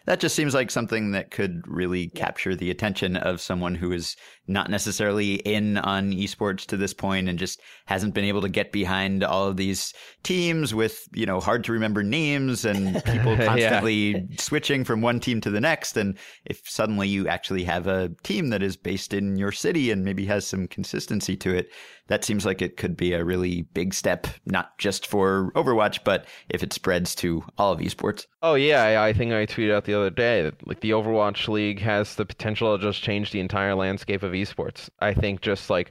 that 0.06 0.20
just 0.20 0.34
seems 0.34 0.54
like 0.54 0.70
something 0.70 1.10
that 1.12 1.30
could 1.30 1.62
really 1.66 2.08
capture 2.08 2.54
the 2.54 2.70
attention 2.70 3.16
of 3.16 3.40
someone 3.40 3.74
who 3.74 3.92
is 3.92 4.16
not 4.46 4.70
necessarily 4.70 5.34
in 5.34 5.76
on 5.78 6.12
esports 6.12 6.64
to 6.66 6.76
this 6.76 6.94
point 6.94 7.28
and 7.28 7.38
just 7.38 7.60
hasn't 7.86 8.14
been 8.14 8.24
able 8.24 8.40
to 8.40 8.48
get 8.48 8.70
behind 8.70 9.24
all 9.24 9.46
of 9.46 9.56
these 9.56 9.92
teams 10.22 10.72
with, 10.72 11.08
you 11.14 11.26
know, 11.26 11.40
hard 11.40 11.64
to 11.64 11.72
remember 11.72 12.02
names 12.04 12.64
and 12.64 13.04
people 13.04 13.36
constantly 13.36 14.12
yeah. 14.12 14.20
switching 14.38 14.84
from 14.84 15.00
one 15.00 15.18
team 15.18 15.40
to 15.40 15.50
the 15.50 15.60
next. 15.60 15.96
And 15.96 16.16
if 16.44 16.62
suddenly 16.68 17.08
you 17.08 17.26
actually 17.26 17.64
have 17.64 17.88
a 17.88 18.10
team 18.22 18.50
that 18.50 18.62
is 18.62 18.76
based 18.76 19.12
in 19.12 19.36
your 19.36 19.52
city 19.52 19.90
and 19.90 20.04
maybe 20.04 20.24
has 20.26 20.46
some 20.46 20.68
consistency 20.68 21.36
to 21.36 21.54
it, 21.54 21.70
that 22.08 22.24
seems 22.24 22.46
like 22.46 22.62
it 22.62 22.76
could 22.76 22.96
be 22.96 23.12
a 23.12 23.24
really 23.24 23.62
big 23.74 23.92
step, 23.92 24.26
not 24.44 24.76
just 24.78 25.06
for 25.06 25.50
Overwatch, 25.54 26.00
but 26.04 26.26
if 26.48 26.62
it 26.62 26.72
spreads 26.72 27.14
to 27.16 27.42
all 27.58 27.72
of 27.72 27.80
esports. 27.80 28.26
Oh 28.42 28.54
yeah, 28.54 29.02
I 29.02 29.12
think 29.12 29.32
I 29.32 29.46
tweeted 29.46 29.74
out 29.74 29.84
the 29.84 29.94
other 29.94 30.10
day 30.10 30.42
that 30.42 30.66
like 30.66 30.80
the 30.80 30.90
Overwatch 30.90 31.48
League 31.48 31.80
has 31.80 32.14
the 32.14 32.24
potential 32.24 32.76
to 32.76 32.82
just 32.82 33.02
change 33.02 33.30
the 33.30 33.40
entire 33.40 33.74
landscape 33.74 34.22
of 34.22 34.32
esports. 34.32 34.88
I 35.00 35.14
think 35.14 35.40
just 35.40 35.68
like 35.68 35.90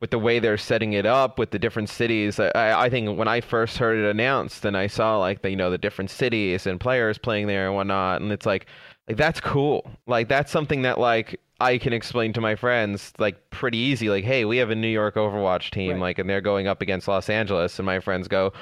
with 0.00 0.10
the 0.10 0.18
way 0.18 0.38
they're 0.38 0.56
setting 0.56 0.92
it 0.92 1.06
up 1.06 1.38
with 1.38 1.50
the 1.50 1.58
different 1.58 1.88
cities, 1.88 2.38
I, 2.38 2.50
I 2.54 2.88
think 2.88 3.18
when 3.18 3.26
I 3.26 3.40
first 3.40 3.78
heard 3.78 3.98
it 3.98 4.08
announced 4.08 4.64
and 4.64 4.76
I 4.76 4.86
saw 4.86 5.18
like 5.18 5.42
the, 5.42 5.50
you 5.50 5.56
know 5.56 5.70
the 5.70 5.78
different 5.78 6.10
cities 6.10 6.66
and 6.66 6.78
players 6.78 7.18
playing 7.18 7.48
there 7.48 7.66
and 7.66 7.74
whatnot, 7.74 8.20
and 8.20 8.30
it's 8.30 8.46
like 8.46 8.66
like 9.08 9.16
that's 9.16 9.40
cool. 9.40 9.90
Like 10.06 10.28
that's 10.28 10.52
something 10.52 10.82
that 10.82 10.98
like 10.98 11.40
I 11.60 11.78
can 11.78 11.92
explain 11.92 12.32
to 12.34 12.40
my 12.40 12.54
friends 12.54 13.12
like 13.18 13.50
pretty 13.50 13.78
easy. 13.78 14.10
Like, 14.10 14.24
hey, 14.24 14.44
we 14.44 14.58
have 14.58 14.70
a 14.70 14.76
New 14.76 14.88
York 14.88 15.16
Overwatch 15.16 15.70
team, 15.70 15.92
right. 15.92 16.00
like, 16.00 16.18
and 16.18 16.30
they're 16.30 16.40
going 16.40 16.68
up 16.68 16.82
against 16.82 17.08
Los 17.08 17.28
Angeles, 17.28 17.78
and 17.78 17.86
my 17.86 17.98
friends 18.00 18.28
go, 18.28 18.52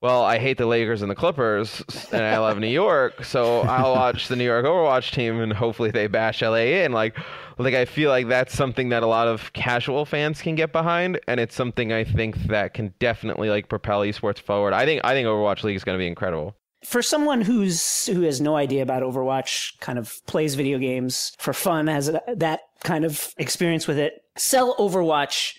well, 0.00 0.22
I 0.22 0.38
hate 0.38 0.58
the 0.58 0.66
Lakers 0.66 1.02
and 1.02 1.10
the 1.10 1.14
Clippers, 1.14 1.82
and 2.12 2.22
I 2.22 2.38
love 2.38 2.58
New 2.58 2.66
York, 2.66 3.24
so 3.24 3.60
I'll 3.62 3.92
watch 3.92 4.28
the 4.28 4.36
New 4.36 4.44
York 4.44 4.64
Overwatch 4.64 5.12
team, 5.12 5.40
and 5.40 5.52
hopefully 5.52 5.90
they 5.90 6.06
bash 6.06 6.42
LA 6.42 6.82
in. 6.84 6.92
Like, 6.92 7.18
like 7.58 7.74
I 7.74 7.86
feel 7.86 8.10
like 8.10 8.28
that's 8.28 8.54
something 8.54 8.90
that 8.90 9.02
a 9.02 9.06
lot 9.06 9.26
of 9.26 9.52
casual 9.52 10.04
fans 10.04 10.42
can 10.42 10.54
get 10.54 10.72
behind, 10.72 11.18
and 11.28 11.40
it's 11.40 11.54
something 11.54 11.92
I 11.92 12.04
think 12.04 12.36
that 12.44 12.74
can 12.74 12.92
definitely 12.98 13.48
like 13.48 13.68
propel 13.68 14.00
esports 14.00 14.38
forward. 14.38 14.74
I 14.74 14.84
think 14.84 15.00
I 15.04 15.12
think 15.12 15.26
Overwatch 15.26 15.62
League 15.64 15.76
is 15.76 15.84
going 15.84 15.96
to 15.96 16.02
be 16.02 16.06
incredible 16.06 16.56
for 16.86 17.02
someone 17.02 17.40
who's 17.40 18.06
who 18.06 18.22
has 18.22 18.40
no 18.40 18.54
idea 18.54 18.80
about 18.80 19.02
Overwatch, 19.02 19.76
kind 19.80 19.98
of 19.98 20.24
plays 20.26 20.54
video 20.54 20.78
games 20.78 21.32
for 21.36 21.52
fun, 21.52 21.88
has 21.88 22.12
that 22.32 22.60
kind 22.84 23.04
of 23.04 23.34
experience 23.38 23.88
with 23.88 23.98
it, 23.98 24.22
sell 24.36 24.76
Overwatch 24.76 25.56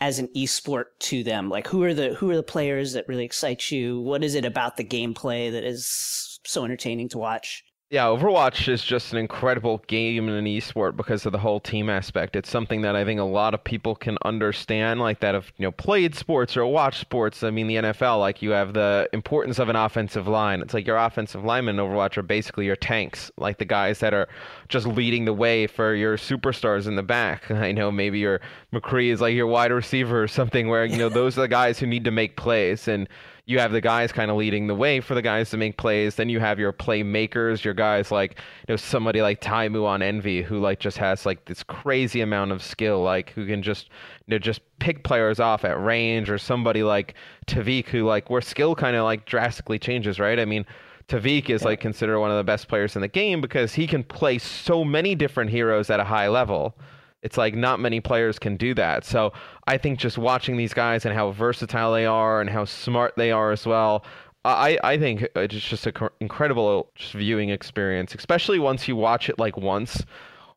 as 0.00 0.20
an 0.20 0.28
esport 0.36 0.84
to 1.00 1.24
them? 1.24 1.50
Like 1.50 1.66
who 1.66 1.82
are 1.82 1.94
the 1.94 2.14
who 2.14 2.30
are 2.30 2.36
the 2.36 2.44
players 2.44 2.92
that 2.92 3.08
really 3.08 3.24
excite 3.24 3.72
you? 3.72 4.00
What 4.00 4.22
is 4.22 4.36
it 4.36 4.44
about 4.44 4.76
the 4.76 4.84
gameplay 4.84 5.50
that 5.50 5.64
is 5.64 6.38
so 6.46 6.64
entertaining 6.64 7.08
to 7.08 7.18
watch? 7.18 7.64
Yeah, 7.90 8.04
Overwatch 8.04 8.68
is 8.68 8.84
just 8.84 9.14
an 9.14 9.18
incredible 9.18 9.82
game 9.86 10.28
in 10.28 10.34
an 10.34 10.44
esport 10.44 10.94
because 10.94 11.24
of 11.24 11.32
the 11.32 11.38
whole 11.38 11.58
team 11.58 11.88
aspect. 11.88 12.36
It's 12.36 12.50
something 12.50 12.82
that 12.82 12.94
I 12.94 13.02
think 13.02 13.18
a 13.18 13.24
lot 13.24 13.54
of 13.54 13.64
people 13.64 13.94
can 13.94 14.18
understand, 14.26 15.00
like 15.00 15.20
that 15.20 15.34
of 15.34 15.50
you 15.56 15.62
know 15.62 15.72
played 15.72 16.14
sports 16.14 16.54
or 16.54 16.66
watched 16.66 17.00
sports. 17.00 17.42
I 17.42 17.48
mean, 17.48 17.66
the 17.66 17.76
NFL, 17.76 18.20
like 18.20 18.42
you 18.42 18.50
have 18.50 18.74
the 18.74 19.08
importance 19.14 19.58
of 19.58 19.70
an 19.70 19.76
offensive 19.76 20.28
line. 20.28 20.60
It's 20.60 20.74
like 20.74 20.86
your 20.86 20.98
offensive 20.98 21.44
linemen 21.44 21.78
in 21.78 21.86
Overwatch 21.86 22.18
are 22.18 22.22
basically 22.22 22.66
your 22.66 22.76
tanks, 22.76 23.30
like 23.38 23.56
the 23.56 23.64
guys 23.64 24.00
that 24.00 24.12
are 24.12 24.28
just 24.68 24.86
leading 24.86 25.24
the 25.24 25.32
way 25.32 25.66
for 25.66 25.94
your 25.94 26.18
superstars 26.18 26.86
in 26.88 26.94
the 26.94 27.02
back. 27.02 27.50
I 27.50 27.72
know 27.72 27.90
maybe 27.90 28.18
your 28.18 28.42
McCree 28.70 29.10
is 29.10 29.22
like 29.22 29.34
your 29.34 29.46
wide 29.46 29.72
receiver 29.72 30.22
or 30.22 30.28
something, 30.28 30.68
where 30.68 30.84
you 30.84 30.98
know 30.98 31.08
those 31.08 31.38
are 31.38 31.40
the 31.40 31.48
guys 31.48 31.78
who 31.78 31.86
need 31.86 32.04
to 32.04 32.10
make 32.10 32.36
plays 32.36 32.86
and 32.86 33.08
you 33.48 33.58
have 33.58 33.72
the 33.72 33.80
guys 33.80 34.12
kind 34.12 34.30
of 34.30 34.36
leading 34.36 34.66
the 34.66 34.74
way 34.74 35.00
for 35.00 35.14
the 35.14 35.22
guys 35.22 35.48
to 35.48 35.56
make 35.56 35.78
plays. 35.78 36.16
Then 36.16 36.28
you 36.28 36.38
have 36.38 36.58
your 36.58 36.70
playmakers, 36.70 37.64
your 37.64 37.72
guys 37.72 38.12
like 38.12 38.32
you 38.68 38.74
know 38.74 38.76
somebody 38.76 39.22
like 39.22 39.40
Taimou 39.40 39.86
on 39.86 40.02
Envy 40.02 40.42
who 40.42 40.60
like 40.60 40.80
just 40.80 40.98
has 40.98 41.24
like 41.24 41.46
this 41.46 41.62
crazy 41.62 42.20
amount 42.20 42.52
of 42.52 42.62
skill, 42.62 43.02
like 43.02 43.30
who 43.30 43.46
can 43.46 43.62
just 43.62 43.88
you 44.26 44.32
know 44.32 44.38
just 44.38 44.60
pick 44.80 45.02
players 45.02 45.40
off 45.40 45.64
at 45.64 45.82
range, 45.82 46.28
or 46.28 46.36
somebody 46.36 46.82
like 46.82 47.14
TviQ 47.46 47.86
who 47.86 48.04
like 48.04 48.28
where 48.28 48.42
skill 48.42 48.74
kind 48.74 48.94
of 48.94 49.04
like 49.04 49.24
drastically 49.24 49.78
changes, 49.78 50.20
right? 50.20 50.38
I 50.38 50.44
mean. 50.44 50.64
TviQ 51.08 51.48
is 51.48 51.64
like 51.64 51.80
considered 51.80 52.20
one 52.20 52.30
of 52.30 52.36
the 52.36 52.44
best 52.44 52.68
players 52.68 52.94
in 52.94 53.00
the 53.00 53.08
game 53.08 53.40
because 53.40 53.72
he 53.72 53.86
can 53.86 54.04
play 54.04 54.36
so 54.36 54.84
many 54.84 55.14
different 55.14 55.50
heroes 55.50 55.88
at 55.88 56.00
a 56.00 56.04
high 56.04 56.28
level. 56.28 56.74
It's 57.22 57.36
like 57.36 57.54
not 57.54 57.80
many 57.80 58.00
players 58.00 58.38
can 58.38 58.56
do 58.56 58.74
that. 58.74 59.04
So 59.04 59.32
I 59.66 59.76
think 59.78 59.98
just 59.98 60.18
watching 60.18 60.56
these 60.56 60.74
guys 60.74 61.04
and 61.04 61.14
how 61.14 61.32
versatile 61.32 61.92
they 61.92 62.06
are 62.06 62.40
and 62.40 62.48
how 62.48 62.64
smart 62.64 63.14
they 63.16 63.32
are 63.32 63.50
as 63.50 63.66
well. 63.66 64.04
I, 64.44 64.78
I 64.84 64.98
think 64.98 65.26
it's 65.34 65.54
just 65.54 65.86
an 65.86 65.94
incredible 66.20 66.90
just 66.94 67.12
viewing 67.12 67.50
experience, 67.50 68.14
especially 68.14 68.58
once 68.58 68.88
you 68.88 68.96
watch 68.96 69.28
it 69.28 69.38
like 69.38 69.56
once. 69.56 70.04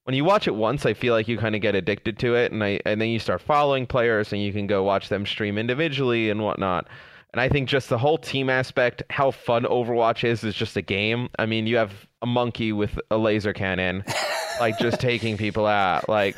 When 0.04 0.16
you 0.16 0.24
watch 0.24 0.48
it 0.48 0.56
once, 0.56 0.86
I 0.86 0.94
feel 0.94 1.14
like 1.14 1.28
you 1.28 1.38
kind 1.38 1.56
of 1.56 1.62
get 1.62 1.76
addicted 1.76 2.18
to 2.20 2.36
it, 2.36 2.52
and 2.52 2.64
I 2.64 2.80
and 2.86 3.00
then 3.02 3.10
you 3.10 3.20
start 3.20 3.42
following 3.42 3.86
players, 3.86 4.34
and 4.34 4.42
you 4.42 4.52
can 4.52 4.66
go 4.66 4.84
watch 4.84 5.10
them 5.10 5.26
stream 5.26 5.58
individually 5.58 6.30
and 6.30 6.42
whatnot. 6.42 6.88
And 7.34 7.40
I 7.40 7.50
think 7.50 7.70
just 7.70 7.88
the 7.88 7.98
whole 7.98 8.18
team 8.18 8.50
aspect, 8.50 9.04
how 9.10 9.32
fun 9.32 9.64
Overwatch 9.64 10.24
is, 10.24 10.44
is 10.44 10.56
just 10.56 10.76
a 10.76 10.82
game. 10.82 11.30
I 11.40 11.46
mean, 11.46 11.66
you 11.66 11.78
have 11.78 11.94
a 12.22 12.26
monkey 12.26 12.74
with 12.74 13.00
a 13.10 13.18
laser 13.18 13.54
cannon, 13.54 14.04
like 14.62 14.78
just 14.78 15.00
taking 15.00 15.38
people 15.38 15.66
out. 15.66 16.08
Like 16.08 16.38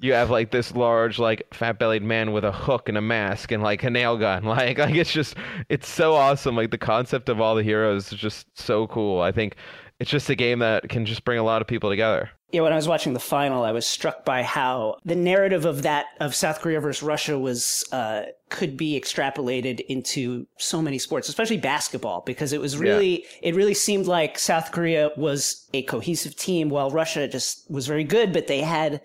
you 0.00 0.12
have 0.12 0.30
like 0.30 0.50
this 0.50 0.74
large, 0.74 1.18
like 1.18 1.46
fat 1.52 1.78
bellied 1.78 2.02
man 2.02 2.32
with 2.32 2.44
a 2.44 2.52
hook 2.52 2.88
and 2.88 2.98
a 2.98 3.00
mask 3.00 3.50
and 3.50 3.62
like 3.62 3.82
a 3.82 3.90
nail 3.90 4.16
gun. 4.16 4.44
Like, 4.52 4.76
like 4.76 4.94
it's 4.94 5.10
just, 5.12 5.34
it's 5.70 5.88
so 5.88 6.14
awesome. 6.14 6.54
Like 6.54 6.70
the 6.70 6.78
concept 6.78 7.30
of 7.30 7.40
all 7.40 7.54
the 7.54 7.62
heroes 7.62 8.12
is 8.12 8.18
just 8.18 8.46
so 8.58 8.86
cool. 8.86 9.22
I 9.22 9.32
think 9.32 9.56
it's 9.98 10.10
just 10.10 10.28
a 10.28 10.34
game 10.34 10.58
that 10.58 10.90
can 10.90 11.06
just 11.06 11.24
bring 11.24 11.38
a 11.38 11.42
lot 11.42 11.62
of 11.62 11.68
people 11.68 11.88
together. 11.88 12.28
Yeah, 12.52 12.60
when 12.60 12.72
I 12.74 12.76
was 12.76 12.86
watching 12.86 13.14
the 13.14 13.18
final, 13.18 13.64
I 13.64 13.72
was 13.72 13.86
struck 13.86 14.26
by 14.26 14.42
how 14.42 14.98
the 15.06 15.16
narrative 15.16 15.64
of 15.64 15.82
that 15.82 16.06
of 16.20 16.34
South 16.34 16.60
Korea 16.60 16.80
versus 16.80 17.02
Russia 17.02 17.38
was 17.38 17.82
uh, 17.92 18.24
could 18.50 18.76
be 18.76 19.00
extrapolated 19.00 19.80
into 19.88 20.46
so 20.58 20.82
many 20.82 20.98
sports, 20.98 21.30
especially 21.30 21.56
basketball, 21.56 22.20
because 22.26 22.52
it 22.52 22.60
was 22.60 22.76
really 22.76 23.22
yeah. 23.22 23.28
it 23.40 23.54
really 23.54 23.72
seemed 23.72 24.06
like 24.06 24.38
South 24.38 24.70
Korea 24.70 25.10
was 25.16 25.66
a 25.72 25.82
cohesive 25.84 26.36
team, 26.36 26.68
while 26.68 26.90
Russia 26.90 27.26
just 27.26 27.70
was 27.70 27.86
very 27.86 28.04
good, 28.04 28.34
but 28.34 28.48
they 28.48 28.60
had 28.60 29.00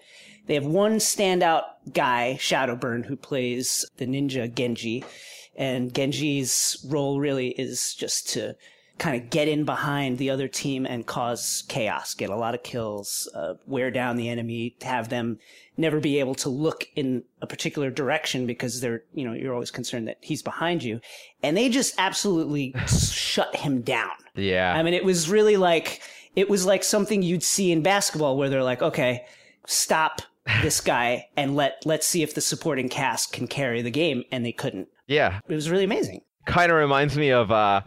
they 0.48 0.56
have 0.56 0.66
one 0.66 0.98
standout 0.98 1.64
guy, 1.94 2.38
Shadowburn, 2.42 3.06
who 3.06 3.16
plays 3.16 3.86
the 3.96 4.06
ninja 4.06 4.54
Genji, 4.54 5.06
and 5.56 5.94
Genji's 5.94 6.86
role 6.90 7.22
really 7.22 7.50
is 7.50 7.96
just 7.96 8.28
to 8.32 8.56
kind 8.98 9.22
of 9.22 9.30
get 9.30 9.48
in 9.48 9.64
behind 9.64 10.18
the 10.18 10.30
other 10.30 10.48
team 10.48 10.86
and 10.86 11.06
cause 11.06 11.64
chaos, 11.68 12.14
get 12.14 12.30
a 12.30 12.36
lot 12.36 12.56
of 12.56 12.64
kills, 12.64 13.30
uh, 13.36 13.54
wear 13.66 13.92
down 13.92 14.18
the 14.18 14.30
enemy, 14.30 14.76
have 14.82 15.10
them 15.10 15.38
never 15.78 16.00
be 16.00 16.20
able 16.20 16.34
to 16.36 16.50
look 16.50 16.86
in 16.96 17.24
a 17.42 17.48
particular 17.48 17.92
direction 17.92 18.48
because 18.48 18.82
they're, 18.82 19.04
you 19.14 19.24
know, 19.24 19.34
you're 19.34 19.54
always 19.54 19.70
concerned 19.70 20.08
that 20.08 20.18
he's 20.22 20.42
behind 20.42 20.84
you. 20.84 21.00
And 21.44 21.56
they 21.56 21.70
just 21.70 21.94
absolutely 21.98 22.74
shut 22.88 23.56
him 23.56 23.82
down. 23.82 24.12
Yeah. 24.36 24.74
I 24.74 24.82
mean, 24.82 24.96
it 24.96 25.06
was 25.06 25.30
really 25.30 25.58
like, 25.58 26.02
it 26.36 26.50
was 26.50 26.66
like 26.66 26.84
something 26.84 27.22
you'd 27.22 27.44
see 27.44 27.72
in 27.72 27.84
basketball 27.84 28.38
where 28.38 28.50
they're 28.50 28.64
like, 28.64 28.82
okay, 28.82 29.26
stop 29.68 30.22
this 30.64 30.82
guy 30.82 31.28
and 31.36 31.56
let, 31.56 31.84
let's 31.86 32.08
see 32.08 32.24
if 32.24 32.34
the 32.34 32.42
supporting 32.42 32.90
cast 32.90 33.32
can 33.32 33.48
carry 33.48 33.82
the 33.84 33.92
game. 33.92 34.24
And 34.32 34.44
they 34.44 34.54
couldn't. 34.54 34.88
Yeah. 35.06 35.40
It 35.48 35.54
was 35.54 35.70
really 35.70 35.84
amazing. 35.84 36.22
Kind 36.46 36.72
of 36.72 36.78
reminds 36.78 37.16
me 37.16 37.32
of, 37.32 37.52
uh, 37.52 37.82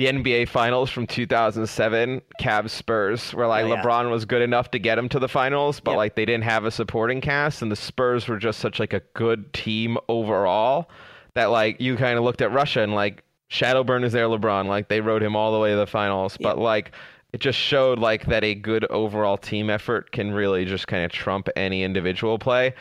the 0.00 0.06
NBA 0.06 0.48
Finals 0.48 0.88
from 0.88 1.06
2007, 1.06 2.22
Cavs 2.40 2.70
Spurs, 2.70 3.34
where 3.34 3.46
like 3.46 3.66
oh, 3.66 3.68
yeah. 3.68 3.82
LeBron 3.82 4.10
was 4.10 4.24
good 4.24 4.40
enough 4.40 4.70
to 4.70 4.78
get 4.78 4.96
him 4.96 5.10
to 5.10 5.18
the 5.18 5.28
finals, 5.28 5.78
but 5.78 5.90
yep. 5.90 5.98
like 5.98 6.14
they 6.14 6.24
didn't 6.24 6.44
have 6.44 6.64
a 6.64 6.70
supporting 6.70 7.20
cast, 7.20 7.60
and 7.60 7.70
the 7.70 7.76
Spurs 7.76 8.26
were 8.26 8.38
just 8.38 8.60
such 8.60 8.80
like 8.80 8.94
a 8.94 9.00
good 9.12 9.52
team 9.52 9.98
overall 10.08 10.88
that 11.34 11.50
like 11.50 11.82
you 11.82 11.98
kind 11.98 12.16
of 12.16 12.24
looked 12.24 12.40
at 12.40 12.50
Russia 12.50 12.80
and 12.80 12.94
like 12.94 13.22
Shadowburn 13.50 14.02
is 14.02 14.14
there, 14.14 14.24
LeBron, 14.24 14.68
like 14.68 14.88
they 14.88 15.02
rode 15.02 15.22
him 15.22 15.36
all 15.36 15.52
the 15.52 15.58
way 15.58 15.72
to 15.72 15.76
the 15.76 15.86
finals, 15.86 16.34
yep. 16.40 16.48
but 16.48 16.58
like 16.58 16.92
it 17.34 17.42
just 17.42 17.58
showed 17.58 17.98
like 17.98 18.24
that 18.24 18.42
a 18.42 18.54
good 18.54 18.86
overall 18.86 19.36
team 19.36 19.68
effort 19.68 20.12
can 20.12 20.32
really 20.32 20.64
just 20.64 20.86
kind 20.86 21.04
of 21.04 21.12
trump 21.12 21.50
any 21.56 21.82
individual 21.82 22.38
play. 22.38 22.72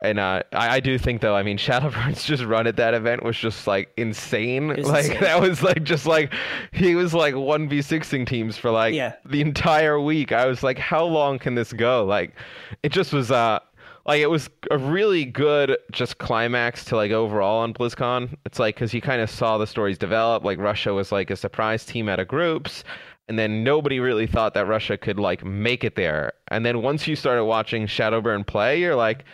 And 0.00 0.18
uh, 0.20 0.42
I, 0.52 0.76
I, 0.76 0.80
do 0.80 0.96
think 0.96 1.20
though, 1.20 1.34
I 1.34 1.42
mean, 1.42 1.58
Shadowburn's 1.58 2.24
just 2.24 2.44
run 2.44 2.66
at 2.66 2.76
that 2.76 2.94
event 2.94 3.22
was 3.22 3.36
just 3.36 3.66
like 3.66 3.92
insane. 3.96 4.68
Like 4.68 5.06
insane. 5.06 5.20
that 5.20 5.40
was 5.40 5.62
like 5.62 5.82
just 5.82 6.06
like 6.06 6.32
he 6.72 6.94
was 6.94 7.14
like 7.14 7.34
one 7.34 7.68
v 7.68 7.82
sixing 7.82 8.24
teams 8.24 8.56
for 8.56 8.70
like 8.70 8.94
yeah. 8.94 9.14
the 9.24 9.40
entire 9.40 10.00
week. 10.00 10.32
I 10.32 10.46
was 10.46 10.62
like, 10.62 10.78
how 10.78 11.04
long 11.04 11.38
can 11.38 11.54
this 11.54 11.72
go? 11.72 12.04
Like, 12.04 12.34
it 12.82 12.92
just 12.92 13.12
was 13.12 13.30
uh 13.30 13.58
like 14.06 14.20
it 14.20 14.30
was 14.30 14.48
a 14.70 14.78
really 14.78 15.24
good 15.24 15.76
just 15.92 16.18
climax 16.18 16.84
to 16.86 16.96
like 16.96 17.10
overall 17.10 17.60
on 17.60 17.74
BlizzCon. 17.74 18.36
It's 18.46 18.58
like 18.58 18.76
because 18.76 18.94
you 18.94 19.00
kind 19.00 19.20
of 19.20 19.28
saw 19.28 19.58
the 19.58 19.66
stories 19.66 19.98
develop. 19.98 20.44
Like 20.44 20.58
Russia 20.58 20.94
was 20.94 21.10
like 21.10 21.30
a 21.30 21.36
surprise 21.36 21.84
team 21.84 22.08
out 22.08 22.20
of 22.20 22.28
groups 22.28 22.84
and 23.28 23.38
then 23.38 23.62
nobody 23.62 24.00
really 24.00 24.26
thought 24.26 24.54
that 24.54 24.66
Russia 24.66 24.96
could 24.96 25.18
like 25.18 25.44
make 25.44 25.84
it 25.84 25.96
there. 25.96 26.32
And 26.48 26.64
then 26.64 26.82
once 26.82 27.06
you 27.06 27.14
started 27.14 27.44
watching 27.44 27.86
Shadowburn 27.86 28.46
play, 28.46 28.80
you're 28.80 28.96
like, 28.96 29.24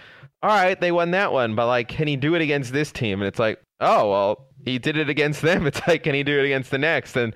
all 0.45 0.51
right, 0.51 0.79
they 0.79 0.93
won 0.93 1.13
that 1.13 1.33
one, 1.33 1.55
but 1.55 1.67
like, 1.67 1.89
can 1.89 2.07
he 2.07 2.17
do 2.17 2.35
it 2.35 2.43
against 2.43 2.71
this 2.71 2.93
team? 2.93 3.23
And 3.23 3.27
it's 3.27 3.39
like, 3.39 3.63
oh, 3.81 4.11
well, 4.11 4.47
he 4.63 4.79
did 4.79 4.99
it 4.99 5.09
against 5.09 5.41
them. 5.41 5.67
It's 5.67 5.81
like, 5.89 6.03
can 6.03 6.15
he 6.15 6.23
do 6.23 6.39
it 6.39 6.45
against 6.45 6.71
the 6.71 6.77
next? 6.77 7.17
And 7.17 7.35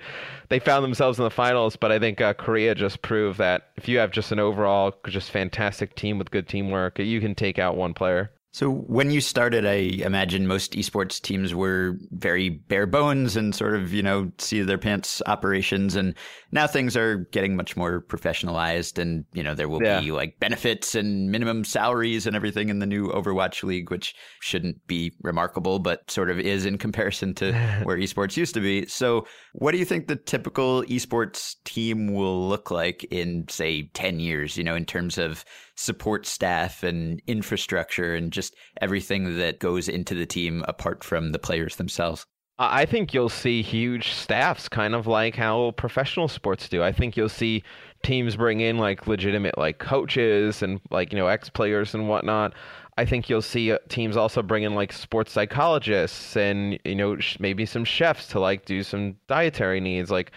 they 0.49 0.59
found 0.59 0.83
themselves 0.83 1.17
in 1.17 1.23
the 1.23 1.31
finals. 1.31 1.75
But 1.75 1.91
I 1.91 1.97
think 1.97 2.21
uh, 2.21 2.35
Korea 2.35 2.75
just 2.75 3.01
proved 3.01 3.39
that 3.39 3.69
if 3.77 3.87
you 3.87 3.97
have 3.97 4.11
just 4.11 4.31
an 4.31 4.37
overall, 4.37 4.93
just 5.07 5.31
fantastic 5.31 5.95
team 5.95 6.19
with 6.19 6.29
good 6.29 6.47
teamwork, 6.47 6.99
you 6.99 7.19
can 7.19 7.33
take 7.33 7.57
out 7.57 7.75
one 7.75 7.95
player. 7.95 8.29
So 8.51 8.71
when 8.71 9.11
you 9.11 9.21
started, 9.21 9.65
I 9.67 10.03
imagine 10.03 10.47
most 10.47 10.73
esports 10.73 11.21
teams 11.21 11.53
were 11.53 11.97
very 12.11 12.49
bare 12.49 12.87
bones 12.87 13.35
and 13.35 13.53
sort 13.53 13.75
of, 13.75 13.93
you 13.93 14.01
know, 14.01 14.31
see 14.39 14.63
their 14.63 14.79
pants 14.79 15.21
operations. 15.27 15.95
And 15.95 16.15
now 16.51 16.65
things 16.65 16.97
are 16.97 17.17
getting 17.31 17.55
much 17.55 17.77
more 17.77 18.01
professionalized 18.01 18.97
and, 18.97 19.23
you 19.33 19.43
know, 19.43 19.53
there 19.53 19.69
will 19.69 19.83
yeah. 19.83 19.99
be 19.99 20.11
like 20.11 20.39
benefits 20.39 20.95
and 20.95 21.29
minimum 21.29 21.63
salaries 21.63 22.25
and 22.25 22.35
everything 22.35 22.69
in 22.69 22.79
the 22.79 22.87
new 22.87 23.09
Overwatch 23.09 23.63
League, 23.63 23.91
which 23.91 24.15
shouldn't 24.41 24.85
be 24.87 25.13
remarkable, 25.21 25.77
but 25.77 26.09
sort 26.09 26.31
of 26.31 26.39
is 26.39 26.65
in 26.65 26.79
comparison 26.79 27.35
to 27.35 27.53
where 27.83 27.97
esports 27.97 28.35
used 28.35 28.55
to 28.55 28.61
be. 28.61 28.87
So 28.87 29.27
what 29.53 29.73
do 29.73 29.77
you 29.77 29.85
think 29.85 30.07
the 30.07 30.15
typical 30.15 30.81
esports 30.85 31.55
team 31.65 32.13
will 32.15 32.49
look 32.49 32.71
like 32.71 33.03
in, 33.11 33.45
say, 33.47 33.91
10 33.93 34.19
years, 34.19 34.57
you 34.57 34.63
know, 34.63 34.75
in 34.75 34.85
terms 34.85 35.19
of 35.19 35.45
support 35.79 36.25
staff 36.25 36.83
and 36.83 37.21
infrastructure 37.25 38.13
and 38.13 38.33
just 38.33 38.53
everything 38.81 39.37
that 39.37 39.59
goes 39.59 39.87
into 39.87 40.13
the 40.13 40.25
team 40.25 40.63
apart 40.67 41.03
from 41.03 41.31
the 41.31 41.39
players 41.39 41.77
themselves? 41.77 42.25
I 42.61 42.85
think 42.85 43.13
you'll 43.13 43.29
see 43.29 43.61
huge 43.61 44.11
staffs, 44.11 44.67
kind 44.67 44.93
of 44.93 45.07
like 45.07 45.35
how 45.35 45.71
professional 45.77 46.27
sports 46.27 46.67
do. 46.67 46.83
I 46.83 46.91
think 46.91 47.15
you'll 47.15 47.29
see 47.29 47.63
teams 48.03 48.35
bring 48.35 48.59
in 48.59 48.77
like 48.77 49.07
legitimate 49.07 49.57
like 49.57 49.79
coaches 49.79 50.61
and 50.61 50.81
like 50.91 51.13
you 51.13 51.17
know 51.17 51.27
ex 51.27 51.49
players 51.49 51.93
and 51.93 52.09
whatnot. 52.09 52.53
I 52.97 53.05
think 53.05 53.29
you'll 53.29 53.41
see 53.41 53.71
uh, 53.71 53.77
teams 53.87 54.17
also 54.17 54.41
bring 54.41 54.63
in 54.63 54.75
like 54.75 54.91
sports 54.91 55.31
psychologists 55.31 56.35
and 56.35 56.77
you 56.83 56.95
know 56.95 57.17
maybe 57.39 57.65
some 57.65 57.85
chefs 57.85 58.27
to 58.27 58.41
like 58.41 58.65
do 58.65 58.83
some 58.83 59.15
dietary 59.29 59.79
needs. 59.79 60.11
Like 60.11 60.33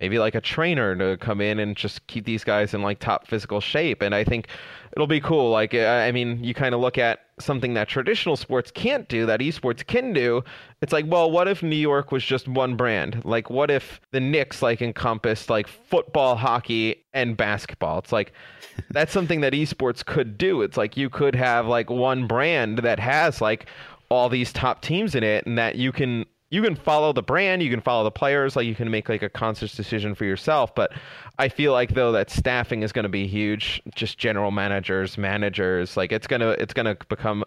maybe 0.00 0.18
like 0.18 0.34
a 0.34 0.40
trainer 0.40 0.94
to 0.96 1.16
come 1.18 1.40
in 1.40 1.58
and 1.58 1.76
just 1.76 2.06
keep 2.06 2.24
these 2.24 2.44
guys 2.44 2.74
in 2.74 2.82
like 2.82 2.98
top 2.98 3.26
physical 3.26 3.60
shape. 3.60 4.02
And 4.02 4.14
I 4.14 4.24
think 4.24 4.48
it'll 4.96 5.06
be 5.06 5.20
cool. 5.20 5.50
Like, 5.50 5.74
I 5.74 6.10
mean, 6.10 6.42
you 6.42 6.54
kind 6.54 6.74
of 6.74 6.80
look 6.80 6.96
at 6.96 7.20
something 7.38 7.74
that 7.74 7.86
traditional 7.86 8.34
sports 8.34 8.70
can't 8.70 9.06
do 9.10 9.26
that 9.26 9.40
esports 9.40 9.86
can 9.86 10.14
do. 10.14 10.42
It's 10.80 10.92
like, 10.92 11.04
well, 11.06 11.30
what 11.30 11.46
if 11.48 11.62
New 11.62 11.76
York 11.76 12.10
was 12.10 12.24
just 12.24 12.48
one 12.48 12.76
brand? 12.76 13.22
Like, 13.22 13.50
what 13.50 13.70
if 13.70 14.00
the 14.12 14.20
Knicks 14.20 14.62
like 14.62 14.80
encompassed 14.80 15.50
like 15.50 15.68
football, 15.68 16.34
hockey, 16.34 17.04
and 17.12 17.36
basketball? 17.36 17.98
It's 17.98 18.10
like 18.10 18.32
that's 18.90 19.12
something 19.12 19.42
that 19.42 19.52
esports 19.52 20.02
could 20.02 20.38
do. 20.38 20.62
It's 20.62 20.78
like 20.78 20.96
you 20.96 21.10
could 21.10 21.34
have 21.34 21.66
like 21.66 21.90
one 21.90 22.26
brand 22.26 22.78
that 22.78 22.98
has 22.98 23.42
like 23.42 23.66
all 24.08 24.30
these 24.30 24.50
top 24.50 24.80
teams 24.80 25.14
in 25.14 25.22
it 25.22 25.44
and 25.46 25.58
that 25.58 25.76
you 25.76 25.92
can 25.92 26.24
you 26.50 26.62
can 26.62 26.76
follow 26.76 27.12
the 27.12 27.22
brand, 27.22 27.62
you 27.62 27.70
can 27.70 27.80
follow 27.80 28.04
the 28.04 28.10
players, 28.10 28.54
like 28.54 28.66
you 28.66 28.74
can 28.74 28.90
make 28.90 29.08
like 29.08 29.22
a 29.22 29.28
conscious 29.28 29.74
decision 29.74 30.14
for 30.14 30.24
yourself. 30.24 30.74
But 30.74 30.92
I 31.38 31.48
feel 31.48 31.72
like 31.72 31.94
though 31.94 32.12
that 32.12 32.30
staffing 32.30 32.82
is 32.82 32.92
going 32.92 33.04
to 33.04 33.08
be 33.08 33.26
huge, 33.26 33.82
just 33.94 34.18
general 34.18 34.50
managers, 34.50 35.18
managers, 35.18 35.96
like 35.96 36.12
it's 36.12 36.26
gonna 36.26 36.50
it's 36.50 36.72
gonna 36.72 36.96
become 37.08 37.44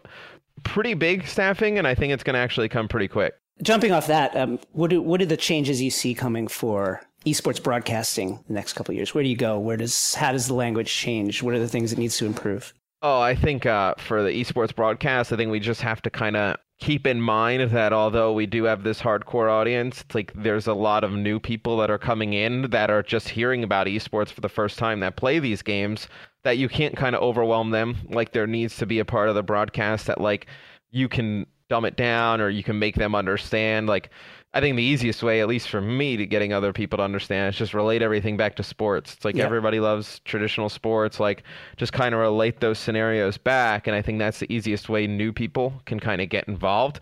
pretty 0.64 0.94
big 0.94 1.28
staffing, 1.28 1.78
and 1.78 1.88
I 1.88 1.96
think 1.96 2.14
it's 2.14 2.24
gonna 2.24 2.40
actually 2.40 2.70
come 2.70 2.88
pretty 2.88 3.08
quick. 3.08 3.36
Jumping 3.62 3.92
off 3.92 4.08
that, 4.08 4.36
um, 4.38 4.58
what 4.72 4.90
do, 4.90 5.02
what 5.02 5.22
are 5.22 5.26
the 5.26 5.36
changes 5.36 5.82
you 5.82 5.92
see 5.92 6.14
coming 6.14 6.48
for 6.48 7.02
esports 7.26 7.62
broadcasting 7.62 8.42
the 8.48 8.54
next 8.54 8.74
couple 8.74 8.94
years? 8.96 9.14
Where 9.14 9.24
do 9.24 9.30
you 9.30 9.36
go? 9.36 9.60
Where 9.60 9.78
does 9.78 10.16
how 10.16 10.32
does 10.32 10.48
the 10.48 10.54
language 10.54 10.94
change? 10.94 11.44
What 11.44 11.54
are 11.54 11.60
the 11.60 11.68
things 11.68 11.92
it 11.92 12.00
needs 12.00 12.18
to 12.18 12.26
improve? 12.26 12.74
Oh, 13.02 13.20
I 13.22 13.34
think 13.34 13.66
uh, 13.66 13.96
for 13.98 14.24
the 14.24 14.30
esports 14.30 14.76
broadcast, 14.76 15.32
I 15.32 15.38
think 15.38 15.52
we 15.52 15.62
just 15.62 15.82
have 15.82 16.02
to 16.02 16.10
kind 16.10 16.36
of 16.36 16.58
keep 16.80 17.06
in 17.06 17.22
mind 17.22 17.72
that 17.72 17.92
although 17.92 18.32
we 18.32 18.46
do 18.46 18.64
have 18.64 18.84
this 18.84 19.02
hardcore 19.02 19.50
audience, 19.50 20.02
it's 20.02 20.16
like 20.16 20.32
there's 20.34 20.68
a 20.68 20.74
lot 20.74 21.04
of 21.04 21.12
new 21.12 21.40
people 21.40 21.78
that 21.78 21.92
are 21.92 21.98
coming 21.98 22.34
in 22.34 22.70
that 22.70 22.90
are 22.90 23.04
just 23.04 23.30
hearing 23.30 23.64
about 23.64 23.88
esports 23.88 24.30
for 24.30 24.42
the 24.42 24.50
first 24.50 24.80
time 24.80 25.02
that 25.02 25.18
play 25.18 25.40
these 25.40 25.62
games 25.62 26.08
that 26.44 26.58
you 26.58 26.70
can't 26.70 26.96
kind 26.96 27.16
of 27.16 27.22
overwhelm 27.22 27.72
them. 27.72 27.98
Like 28.10 28.32
there 28.32 28.48
needs 28.48 28.78
to 28.78 28.86
be 28.86 29.00
a 29.00 29.06
part 29.06 29.28
of 29.28 29.36
the 29.36 29.44
broadcast 29.44 30.08
that 30.08 30.22
like 30.22 30.48
you 30.92 31.10
can 31.10 31.46
dumb 31.70 31.86
it 31.86 31.98
down 31.98 32.42
or 32.42 32.50
you 32.50 32.64
can 32.64 32.80
make 32.80 32.96
them 32.96 33.14
understand 33.14 33.88
like 33.88 34.10
I 34.54 34.62
think 34.62 34.76
the 34.78 34.84
easiest 34.84 35.22
way, 35.22 35.42
at 35.42 35.48
least 35.48 35.70
for 35.70 35.80
me, 35.80 36.18
to 36.18 36.26
getting 36.26 36.54
other 36.54 36.74
people 36.74 36.98
to 36.98 37.04
understand 37.04 37.54
is 37.54 37.58
just 37.58 37.76
relate 37.76 38.02
everything 38.02 38.36
back 38.36 38.56
to 38.56 38.64
sports. 38.64 39.14
It's 39.14 39.24
like 39.24 39.36
yeah. 39.36 39.44
everybody 39.44 39.80
loves 39.80 40.22
traditional 40.26 40.70
sports, 40.70 41.20
like 41.20 41.44
just 41.78 41.94
kind 41.94 42.16
of 42.16 42.22
relate 42.22 42.60
those 42.60 42.80
scenarios 42.80 43.38
back. 43.38 43.86
And 43.86 43.96
I 43.96 44.02
think 44.02 44.18
that's 44.18 44.40
the 44.40 44.52
easiest 44.52 44.90
way 44.90 45.06
new 45.06 45.32
people 45.32 45.74
can 45.86 46.00
kind 46.00 46.20
of 46.20 46.30
get 46.30 46.48
involved. 46.48 47.00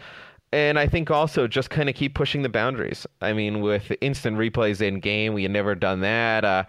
And 0.51 0.77
I 0.77 0.87
think 0.87 1.09
also 1.09 1.47
just 1.47 1.69
kind 1.69 1.87
of 1.87 1.95
keep 1.95 2.15
pushing 2.15 2.41
the 2.41 2.49
boundaries. 2.49 3.07
I 3.21 3.31
mean, 3.31 3.61
with 3.61 3.93
instant 4.01 4.37
replays 4.37 4.81
in 4.81 4.99
game, 4.99 5.33
we 5.33 5.43
had 5.43 5.51
never 5.51 5.73
done 5.73 6.01
that. 6.01 6.43
Uh, 6.43 6.63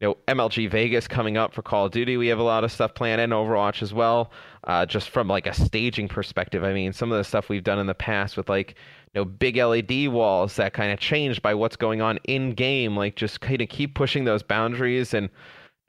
you 0.00 0.08
know, 0.08 0.16
MLG 0.28 0.70
Vegas 0.70 1.08
coming 1.08 1.36
up 1.36 1.52
for 1.52 1.62
Call 1.62 1.86
of 1.86 1.92
Duty. 1.92 2.16
We 2.16 2.28
have 2.28 2.38
a 2.38 2.44
lot 2.44 2.62
of 2.62 2.70
stuff 2.70 2.94
planned 2.94 3.20
and 3.20 3.32
Overwatch 3.32 3.82
as 3.82 3.92
well. 3.92 4.30
Uh, 4.64 4.86
just 4.86 5.10
from 5.10 5.26
like 5.26 5.46
a 5.46 5.54
staging 5.54 6.08
perspective, 6.08 6.62
I 6.62 6.72
mean, 6.72 6.92
some 6.92 7.10
of 7.10 7.18
the 7.18 7.24
stuff 7.24 7.48
we've 7.48 7.64
done 7.64 7.78
in 7.78 7.86
the 7.86 7.94
past 7.94 8.36
with 8.36 8.48
like 8.48 8.76
you 9.14 9.20
know 9.20 9.24
big 9.24 9.56
LED 9.56 10.08
walls 10.08 10.56
that 10.56 10.72
kind 10.72 10.92
of 10.92 11.00
changed 11.00 11.42
by 11.42 11.54
what's 11.54 11.76
going 11.76 12.00
on 12.00 12.18
in 12.24 12.52
game, 12.52 12.96
like 12.96 13.16
just 13.16 13.40
kind 13.40 13.60
of 13.60 13.68
keep 13.68 13.94
pushing 13.94 14.24
those 14.24 14.42
boundaries 14.42 15.14
and 15.14 15.30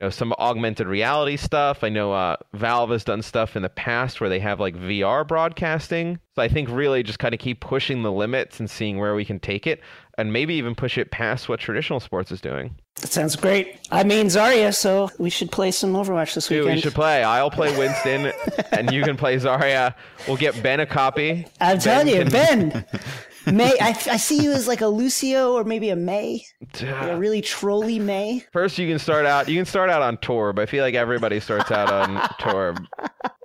you 0.00 0.06
know 0.06 0.10
some 0.10 0.32
augmented 0.38 0.86
reality 0.86 1.36
stuff. 1.36 1.84
I 1.84 1.90
know 1.90 2.12
uh, 2.12 2.36
Valve 2.54 2.90
has 2.90 3.04
done 3.04 3.20
stuff 3.20 3.54
in 3.54 3.62
the 3.62 3.68
past 3.68 4.20
where 4.20 4.30
they 4.30 4.38
have 4.40 4.58
like 4.58 4.74
VR 4.74 5.26
broadcasting. 5.26 6.18
So 6.36 6.42
I 6.42 6.48
think 6.48 6.70
really 6.70 7.02
just 7.02 7.18
kind 7.18 7.34
of 7.34 7.40
keep 7.40 7.60
pushing 7.60 8.02
the 8.02 8.10
limits 8.10 8.60
and 8.60 8.70
seeing 8.70 8.98
where 8.98 9.14
we 9.14 9.26
can 9.26 9.38
take 9.38 9.66
it, 9.66 9.80
and 10.16 10.32
maybe 10.32 10.54
even 10.54 10.74
push 10.74 10.96
it 10.96 11.10
past 11.10 11.48
what 11.50 11.60
traditional 11.60 12.00
sports 12.00 12.32
is 12.32 12.40
doing. 12.40 12.74
That 13.02 13.12
sounds 13.12 13.36
great. 13.36 13.78
I 13.90 14.04
mean 14.04 14.26
Zarya, 14.26 14.74
so 14.74 15.10
we 15.18 15.28
should 15.28 15.52
play 15.52 15.70
some 15.70 15.92
Overwatch 15.92 16.34
this 16.34 16.48
Dude, 16.48 16.60
weekend. 16.60 16.76
we 16.76 16.80
should 16.80 16.94
play. 16.94 17.22
I'll 17.22 17.50
play 17.50 17.76
Winston, 17.76 18.32
and 18.72 18.90
you 18.90 19.02
can 19.02 19.18
play 19.18 19.36
Zarya. 19.36 19.94
We'll 20.26 20.38
get 20.38 20.62
Ben 20.62 20.80
a 20.80 20.86
copy. 20.86 21.46
I'm 21.60 21.76
ben 21.76 21.80
telling 21.80 22.08
you, 22.08 22.22
can... 22.22 22.30
Ben. 22.30 22.84
Mei, 23.46 23.72
I, 23.80 23.88
I 23.88 24.16
see 24.16 24.42
you 24.42 24.52
as 24.52 24.68
like 24.68 24.80
a 24.80 24.86
Lucio 24.86 25.52
or 25.52 25.64
maybe 25.64 25.90
a 25.90 25.96
Mei, 25.96 26.44
like 26.80 26.82
a 26.82 27.16
really 27.16 27.40
trolly 27.40 27.98
Mei. 27.98 28.44
First, 28.52 28.78
you 28.78 28.88
can 28.88 28.98
start 28.98 29.26
out. 29.26 29.48
You 29.48 29.56
can 29.56 29.66
start 29.66 29.90
out 29.90 30.02
on 30.02 30.16
Torb. 30.18 30.58
I 30.58 30.66
feel 30.66 30.84
like 30.84 30.94
everybody 30.94 31.40
starts 31.40 31.70
out 31.70 31.90
on 31.90 32.16
Torb. 32.40 32.86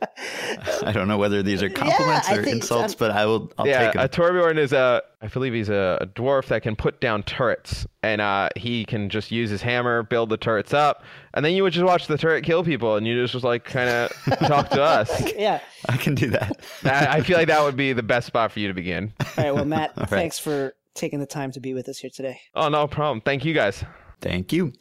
I 0.01 0.91
don't 0.91 1.07
know 1.07 1.17
whether 1.17 1.41
these 1.41 1.63
are 1.63 1.69
compliments 1.69 2.29
yeah, 2.29 2.37
or 2.37 2.41
insults, 2.41 2.95
but 2.95 3.11
I 3.11 3.25
will. 3.25 3.51
I'll 3.57 3.65
yeah, 3.65 3.85
take 3.85 3.93
them. 3.93 4.03
a 4.03 4.09
Torbjorn 4.09 4.57
is 4.57 4.73
a. 4.73 5.01
I 5.21 5.27
believe 5.27 5.53
he's 5.53 5.69
a, 5.69 5.97
a 6.01 6.05
dwarf 6.05 6.47
that 6.47 6.63
can 6.63 6.75
put 6.75 6.99
down 6.99 7.23
turrets, 7.23 7.87
and 8.03 8.19
uh, 8.19 8.49
he 8.55 8.85
can 8.85 9.09
just 9.09 9.31
use 9.31 9.49
his 9.49 9.61
hammer, 9.61 10.03
build 10.03 10.29
the 10.29 10.37
turrets 10.37 10.73
up, 10.73 11.03
and 11.33 11.45
then 11.45 11.53
you 11.53 11.63
would 11.63 11.73
just 11.73 11.85
watch 11.85 12.07
the 12.07 12.17
turret 12.17 12.43
kill 12.43 12.63
people, 12.63 12.95
and 12.95 13.07
you 13.07 13.21
just 13.21 13.33
was 13.33 13.43
like 13.43 13.63
kind 13.63 13.89
of 13.89 14.39
talk 14.47 14.69
to 14.69 14.81
us. 14.81 15.23
Yeah, 15.35 15.59
I 15.89 15.97
can 15.97 16.15
do 16.15 16.29
that. 16.29 16.61
I, 16.83 17.17
I, 17.17 17.21
feel 17.21 17.37
like 17.37 17.47
that 17.47 17.61
would 17.61 17.75
be 17.75 17.91
the 17.93 18.03
best 18.03 18.27
spot 18.27 18.51
for 18.51 18.59
you 18.59 18.67
to 18.69 18.73
begin. 18.73 19.11
All 19.19 19.43
right, 19.43 19.53
well, 19.53 19.65
Matt, 19.65 19.93
thanks 20.09 20.39
for 20.39 20.73
taking 20.93 21.19
the 21.19 21.25
time 21.25 21.51
to 21.51 21.59
be 21.59 21.73
with 21.73 21.89
us 21.89 21.97
here 21.97 22.09
today. 22.09 22.39
Oh, 22.55 22.69
no 22.69 22.87
problem. 22.87 23.21
Thank 23.21 23.43
you, 23.43 23.53
guys. 23.53 23.83
Thank 24.21 24.53
you. 24.53 24.71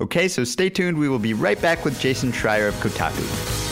Okay, 0.00 0.28
so 0.28 0.44
stay 0.44 0.70
tuned. 0.70 0.96
We 0.96 1.08
will 1.08 1.18
be 1.18 1.34
right 1.34 1.60
back 1.60 1.84
with 1.84 1.98
Jason 1.98 2.30
Schreier 2.30 2.68
of 2.68 2.74
Kotaku. 2.74 3.65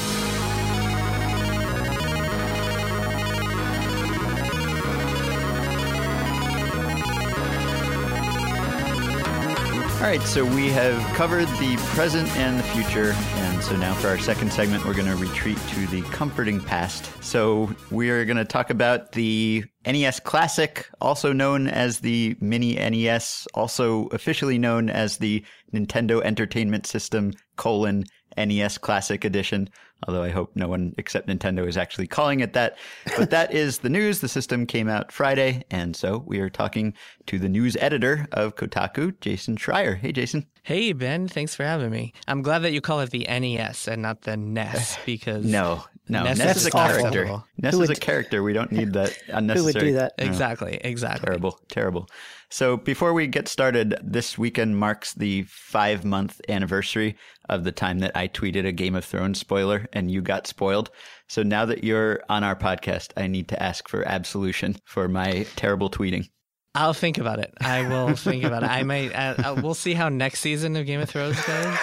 All 10.04 10.10
right, 10.10 10.20
so 10.20 10.44
we 10.44 10.68
have 10.68 11.02
covered 11.14 11.48
the 11.56 11.76
present 11.94 12.28
and 12.36 12.58
the 12.58 12.62
future. 12.62 13.12
And 13.36 13.64
so 13.64 13.74
now 13.74 13.94
for 13.94 14.08
our 14.08 14.18
second 14.18 14.52
segment, 14.52 14.84
we're 14.84 14.92
going 14.92 15.08
to 15.08 15.16
retreat 15.16 15.56
to 15.70 15.86
the 15.86 16.02
comforting 16.10 16.60
past. 16.60 17.10
So 17.24 17.74
we 17.90 18.10
are 18.10 18.26
going 18.26 18.36
to 18.36 18.44
talk 18.44 18.68
about 18.68 19.12
the 19.12 19.64
NES 19.86 20.20
Classic, 20.20 20.86
also 21.00 21.32
known 21.32 21.68
as 21.68 22.00
the 22.00 22.36
Mini 22.38 22.74
NES, 22.74 23.48
also 23.54 24.08
officially 24.08 24.58
known 24.58 24.90
as 24.90 25.16
the 25.16 25.42
Nintendo 25.72 26.22
Entertainment 26.22 26.86
System 26.86 27.32
colon 27.56 28.04
NES 28.36 28.76
Classic 28.76 29.24
Edition 29.24 29.70
although 30.07 30.22
I 30.22 30.30
hope 30.30 30.50
no 30.54 30.68
one 30.68 30.94
except 30.98 31.28
Nintendo 31.28 31.66
is 31.66 31.76
actually 31.76 32.07
calling 32.07 32.40
it 32.40 32.52
that. 32.52 32.76
But 33.16 33.30
that 33.30 33.52
is 33.52 33.78
the 33.78 33.88
news. 33.88 34.20
The 34.20 34.28
system 34.28 34.66
came 34.66 34.88
out 34.88 35.12
Friday, 35.12 35.64
and 35.70 35.94
so 35.96 36.22
we 36.26 36.40
are 36.40 36.50
talking 36.50 36.94
to 37.26 37.38
the 37.38 37.48
news 37.48 37.76
editor 37.76 38.26
of 38.33 38.57
Kotaku, 38.57 39.18
Jason 39.20 39.57
Schreier. 39.57 39.96
Hey, 39.96 40.12
Jason. 40.12 40.46
Hey, 40.62 40.92
Ben. 40.92 41.28
Thanks 41.28 41.54
for 41.54 41.64
having 41.64 41.90
me. 41.90 42.12
I'm 42.26 42.42
glad 42.42 42.61
that 42.61 42.72
you 42.72 42.80
call 42.80 43.00
it 43.00 43.11
the 43.11 43.26
NES 43.28 43.88
and 43.88 44.02
not 44.02 44.22
the 44.22 44.37
NES 44.37 44.98
because 45.07 45.44
no, 45.44 45.85
no, 46.08 46.24
Ness, 46.24 46.38
Ness 46.38 46.56
is 46.58 46.66
a 46.66 46.70
character. 46.70 47.42
Ness 47.56 47.74
is 47.74 47.90
a 47.90 47.94
character. 47.94 48.42
We 48.42 48.52
don't 48.52 48.70
need 48.70 48.92
that 48.92 49.16
unnecessary. 49.28 49.56
Who 49.58 49.64
would 49.64 49.92
do 49.92 49.92
that? 49.94 50.12
No. 50.18 50.24
Exactly. 50.26 50.80
Exactly. 50.82 51.26
Terrible. 51.26 51.58
Terrible. 51.68 52.08
So 52.50 52.76
before 52.76 53.14
we 53.14 53.26
get 53.26 53.48
started, 53.48 53.96
this 54.02 54.36
weekend 54.36 54.78
marks 54.78 55.14
the 55.14 55.42
five 55.48 56.04
month 56.04 56.40
anniversary 56.48 57.16
of 57.48 57.64
the 57.64 57.72
time 57.72 58.00
that 58.00 58.12
I 58.14 58.28
tweeted 58.28 58.66
a 58.66 58.72
Game 58.72 58.94
of 58.94 59.04
Thrones 59.04 59.38
spoiler 59.38 59.88
and 59.92 60.10
you 60.10 60.20
got 60.20 60.46
spoiled. 60.46 60.90
So 61.28 61.42
now 61.42 61.64
that 61.64 61.82
you're 61.82 62.22
on 62.28 62.44
our 62.44 62.54
podcast, 62.54 63.10
I 63.16 63.26
need 63.26 63.48
to 63.48 63.62
ask 63.62 63.88
for 63.88 64.06
absolution 64.06 64.76
for 64.84 65.08
my 65.08 65.46
terrible 65.56 65.90
tweeting. 65.90 66.28
I'll 66.74 66.94
think 66.94 67.18
about 67.18 67.38
it. 67.38 67.54
I 67.60 67.88
will 67.88 68.16
think 68.16 68.42
about 68.42 68.64
it. 68.64 68.70
I 68.70 68.82
might. 68.82 69.14
Uh, 69.14 69.34
uh, 69.38 69.60
we'll 69.62 69.74
see 69.74 69.94
how 69.94 70.08
next 70.08 70.40
season 70.40 70.74
of 70.74 70.87
Game 70.87 71.00
of 71.00 71.08
Thrones 71.08 71.40
goes. 71.44 71.76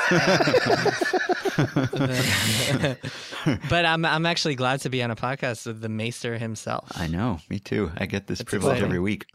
but 3.70 3.86
I'm 3.86 4.04
I'm 4.04 4.26
actually 4.26 4.56
glad 4.56 4.82
to 4.82 4.90
be 4.90 5.02
on 5.02 5.10
a 5.10 5.16
podcast 5.16 5.66
with 5.66 5.80
the 5.80 5.90
Maester 5.90 6.38
himself. 6.38 6.92
I 6.96 7.08
know, 7.08 7.40
me 7.50 7.60
too. 7.60 7.92
I 7.98 8.06
get 8.06 8.28
this 8.28 8.42
privilege 8.42 8.74
exciting. 8.74 8.86
every 8.86 9.00
week. 9.00 9.28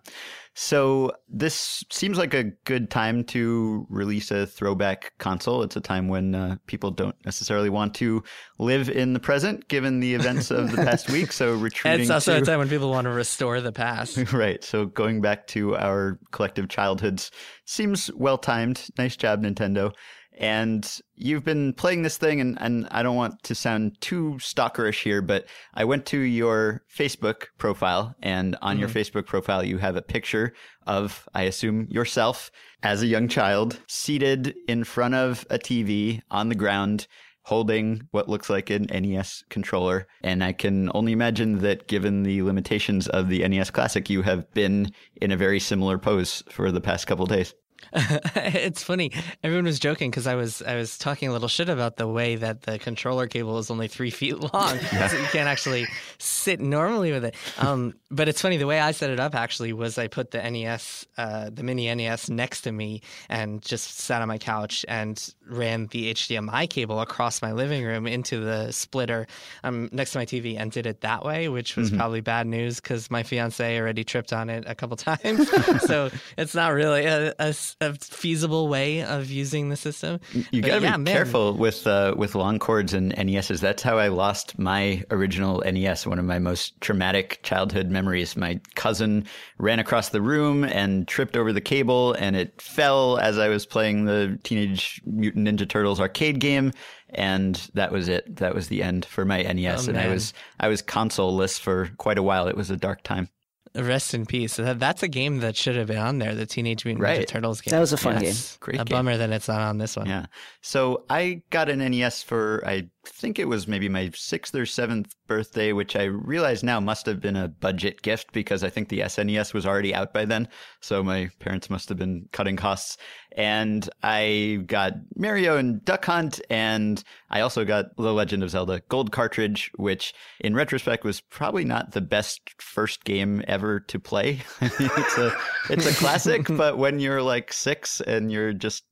So 0.58 1.12
this 1.28 1.84
seems 1.90 2.16
like 2.16 2.32
a 2.32 2.44
good 2.64 2.90
time 2.90 3.24
to 3.24 3.86
release 3.90 4.30
a 4.30 4.46
throwback 4.46 5.12
console. 5.18 5.62
It's 5.62 5.76
a 5.76 5.82
time 5.82 6.08
when 6.08 6.34
uh, 6.34 6.56
people 6.66 6.90
don't 6.90 7.14
necessarily 7.26 7.68
want 7.68 7.94
to 7.96 8.24
live 8.58 8.88
in 8.88 9.12
the 9.12 9.20
present, 9.20 9.68
given 9.68 10.00
the 10.00 10.14
events 10.14 10.50
of 10.50 10.72
the 10.72 10.78
past 10.78 11.10
week. 11.10 11.30
So 11.30 11.54
retreating. 11.56 12.00
It's 12.00 12.10
also 12.10 12.34
to... 12.34 12.42
a 12.42 12.44
time 12.46 12.58
when 12.58 12.70
people 12.70 12.88
want 12.88 13.04
to 13.04 13.10
restore 13.10 13.60
the 13.60 13.70
past. 13.70 14.16
right. 14.32 14.64
So 14.64 14.86
going 14.86 15.20
back 15.20 15.46
to 15.48 15.76
our 15.76 16.18
collective 16.30 16.70
childhoods 16.70 17.30
seems 17.66 18.10
well 18.14 18.38
timed. 18.38 18.82
Nice 18.96 19.14
job, 19.14 19.42
Nintendo. 19.42 19.92
And 20.36 21.00
you've 21.14 21.44
been 21.44 21.72
playing 21.72 22.02
this 22.02 22.18
thing, 22.18 22.40
and, 22.40 22.58
and 22.60 22.86
I 22.90 23.02
don't 23.02 23.16
want 23.16 23.42
to 23.44 23.54
sound 23.54 24.00
too 24.00 24.34
stalkerish 24.38 25.02
here, 25.02 25.22
but 25.22 25.46
I 25.72 25.84
went 25.84 26.04
to 26.06 26.18
your 26.18 26.82
Facebook 26.94 27.46
profile, 27.56 28.14
and 28.22 28.56
on 28.60 28.74
mm-hmm. 28.74 28.80
your 28.80 28.88
Facebook 28.90 29.26
profile, 29.26 29.64
you 29.64 29.78
have 29.78 29.96
a 29.96 30.02
picture 30.02 30.52
of, 30.86 31.26
I 31.34 31.44
assume, 31.44 31.86
yourself 31.88 32.50
as 32.82 33.02
a 33.02 33.06
young 33.06 33.28
child 33.28 33.80
seated 33.88 34.54
in 34.68 34.84
front 34.84 35.14
of 35.14 35.46
a 35.48 35.58
TV 35.58 36.20
on 36.30 36.50
the 36.50 36.54
ground 36.54 37.06
holding 37.46 38.02
what 38.10 38.28
looks 38.28 38.50
like 38.50 38.70
an 38.70 38.86
NES 38.92 39.44
controller. 39.50 40.08
And 40.24 40.42
I 40.42 40.52
can 40.52 40.90
only 40.94 41.12
imagine 41.12 41.58
that 41.60 41.86
given 41.86 42.24
the 42.24 42.42
limitations 42.42 43.06
of 43.06 43.28
the 43.28 43.46
NES 43.46 43.70
Classic, 43.70 44.10
you 44.10 44.22
have 44.22 44.52
been 44.52 44.92
in 45.22 45.30
a 45.30 45.36
very 45.36 45.60
similar 45.60 45.96
pose 45.96 46.42
for 46.50 46.72
the 46.72 46.80
past 46.80 47.06
couple 47.06 47.24
days. 47.24 47.54
it's 48.36 48.82
funny. 48.82 49.12
Everyone 49.42 49.64
was 49.64 49.78
joking 49.78 50.10
because 50.10 50.26
I 50.26 50.34
was 50.34 50.62
I 50.62 50.76
was 50.76 50.98
talking 50.98 51.28
a 51.28 51.32
little 51.32 51.48
shit 51.48 51.68
about 51.68 51.96
the 51.96 52.08
way 52.08 52.36
that 52.36 52.62
the 52.62 52.78
controller 52.78 53.26
cable 53.26 53.58
is 53.58 53.70
only 53.70 53.88
three 53.88 54.10
feet 54.16 54.38
long, 54.38 54.78
yeah. 54.92 55.08
so 55.08 55.16
you 55.16 55.24
can't 55.26 55.48
actually 55.48 55.86
sit 56.18 56.60
normally 56.60 57.12
with 57.12 57.24
it. 57.24 57.34
Um, 57.58 57.94
but 58.10 58.28
it's 58.28 58.40
funny 58.40 58.56
the 58.56 58.66
way 58.66 58.80
I 58.80 58.92
set 58.92 59.10
it 59.10 59.20
up 59.20 59.34
actually 59.34 59.72
was 59.72 59.98
I 59.98 60.08
put 60.08 60.30
the 60.30 60.38
NES, 60.38 61.06
uh, 61.16 61.50
the 61.50 61.62
mini 61.62 61.92
NES, 61.94 62.30
next 62.30 62.62
to 62.62 62.72
me 62.72 63.02
and 63.28 63.62
just 63.62 63.98
sat 63.98 64.22
on 64.22 64.28
my 64.28 64.38
couch 64.38 64.84
and 64.88 65.34
ran 65.48 65.86
the 65.88 66.12
HDMI 66.14 66.68
cable 66.68 67.00
across 67.00 67.42
my 67.42 67.52
living 67.52 67.84
room 67.84 68.06
into 68.06 68.40
the 68.40 68.72
splitter 68.72 69.26
um, 69.64 69.88
next 69.92 70.12
to 70.12 70.18
my 70.18 70.26
TV 70.26 70.58
and 70.58 70.70
did 70.70 70.86
it 70.86 71.00
that 71.00 71.24
way, 71.24 71.48
which 71.48 71.76
was 71.76 71.88
mm-hmm. 71.88 71.98
probably 71.98 72.20
bad 72.20 72.46
news 72.46 72.80
because 72.80 73.10
my 73.10 73.22
fiance 73.22 73.78
already 73.78 74.04
tripped 74.04 74.32
on 74.32 74.50
it 74.50 74.64
a 74.66 74.74
couple 74.74 74.96
times. 74.96 75.48
so 75.82 76.10
it's 76.36 76.54
not 76.54 76.72
really 76.72 77.06
a, 77.06 77.34
a, 77.38 77.54
a, 77.80 77.94
feasible 77.94 78.68
way 78.68 79.02
of 79.02 79.30
using 79.30 79.68
the 79.68 79.76
system. 79.76 80.20
You 80.50 80.62
got 80.62 80.78
to 80.78 80.84
yeah, 80.84 80.96
be 80.96 81.04
man. 81.04 81.14
careful 81.14 81.54
with 81.54 81.86
uh, 81.86 82.14
with 82.16 82.34
long 82.34 82.58
cords 82.58 82.94
and 82.94 83.14
NESs. 83.16 83.60
That's 83.60 83.82
how 83.82 83.98
I 83.98 84.08
lost 84.08 84.58
my 84.58 85.02
original 85.10 85.62
NES. 85.64 86.06
One 86.06 86.18
of 86.18 86.24
my 86.24 86.38
most 86.38 86.80
traumatic 86.80 87.40
childhood 87.42 87.90
memories. 87.90 88.36
My 88.36 88.60
cousin 88.74 89.24
ran 89.58 89.78
across 89.78 90.10
the 90.10 90.20
room 90.20 90.64
and 90.64 91.08
tripped 91.08 91.36
over 91.36 91.52
the 91.52 91.60
cable, 91.60 92.12
and 92.14 92.36
it 92.36 92.60
fell 92.60 93.18
as 93.18 93.38
I 93.38 93.48
was 93.48 93.66
playing 93.66 94.04
the 94.04 94.38
Teenage 94.42 95.00
Mutant 95.04 95.48
Ninja 95.48 95.68
Turtles 95.68 96.00
arcade 96.00 96.40
game 96.40 96.72
and 97.10 97.70
that 97.74 97.92
was 97.92 98.08
it. 98.08 98.36
That 98.36 98.54
was 98.54 98.68
the 98.68 98.82
end 98.82 99.04
for 99.04 99.24
my 99.24 99.42
NES, 99.42 99.86
oh, 99.86 99.90
and 99.90 99.98
I 99.98 100.08
was 100.08 100.34
I 100.58 100.68
was 100.68 100.82
consoleless 100.82 101.58
for 101.58 101.90
quite 101.98 102.18
a 102.18 102.22
while. 102.22 102.48
It 102.48 102.56
was 102.56 102.70
a 102.70 102.76
dark 102.76 103.02
time. 103.02 103.28
Rest 103.76 104.14
in 104.14 104.26
peace. 104.26 104.56
That's 104.56 105.02
a 105.02 105.08
game 105.08 105.40
that 105.40 105.56
should 105.56 105.76
have 105.76 105.88
been 105.88 105.98
on 105.98 106.18
there. 106.18 106.34
The 106.34 106.46
Teenage 106.46 106.84
Mutant 106.84 107.02
right. 107.02 107.20
Ninja 107.20 107.26
Turtles 107.26 107.60
game. 107.60 107.72
That 107.72 107.80
was 107.80 107.92
a 107.92 107.96
fun 107.96 108.20
game. 108.20 108.34
Great. 108.60 108.80
A 108.80 108.84
game. 108.84 108.96
bummer 108.96 109.16
that 109.16 109.30
it's 109.30 109.48
not 109.48 109.60
on 109.60 109.78
this 109.78 109.96
one. 109.96 110.06
Yeah. 110.06 110.26
So 110.66 111.04
I 111.08 111.42
got 111.50 111.68
an 111.68 111.78
NES 111.78 112.24
for 112.24 112.60
I 112.66 112.88
think 113.04 113.38
it 113.38 113.44
was 113.44 113.68
maybe 113.68 113.88
my 113.88 114.10
sixth 114.16 114.52
or 114.52 114.66
seventh 114.66 115.14
birthday, 115.28 115.72
which 115.72 115.94
I 115.94 116.02
realize 116.06 116.64
now 116.64 116.80
must 116.80 117.06
have 117.06 117.20
been 117.20 117.36
a 117.36 117.46
budget 117.46 118.02
gift 118.02 118.32
because 118.32 118.64
I 118.64 118.68
think 118.68 118.88
the 118.88 118.98
SNES 118.98 119.54
was 119.54 119.64
already 119.64 119.94
out 119.94 120.12
by 120.12 120.24
then. 120.24 120.48
So 120.80 121.04
my 121.04 121.30
parents 121.38 121.70
must 121.70 121.88
have 121.88 121.98
been 121.98 122.28
cutting 122.32 122.56
costs. 122.56 122.96
And 123.36 123.88
I 124.02 124.64
got 124.66 124.94
Mario 125.14 125.56
and 125.56 125.84
Duck 125.84 126.04
Hunt, 126.04 126.40
and 126.50 127.00
I 127.30 127.42
also 127.42 127.64
got 127.64 127.96
The 127.96 128.12
Legend 128.12 128.42
of 128.42 128.50
Zelda 128.50 128.82
Gold 128.88 129.12
cartridge, 129.12 129.70
which 129.76 130.14
in 130.40 130.56
retrospect 130.56 131.04
was 131.04 131.20
probably 131.20 131.64
not 131.64 131.92
the 131.92 132.00
best 132.00 132.40
first 132.60 133.04
game 133.04 133.44
ever 133.46 133.78
to 133.78 134.00
play. 134.00 134.40
it's 134.60 135.18
a 135.18 135.32
it's 135.70 135.86
a 135.86 135.94
classic, 135.94 136.46
but 136.50 136.76
when 136.76 136.98
you're 136.98 137.22
like 137.22 137.52
six 137.52 138.00
and 138.00 138.32
you're 138.32 138.52
just 138.52 138.82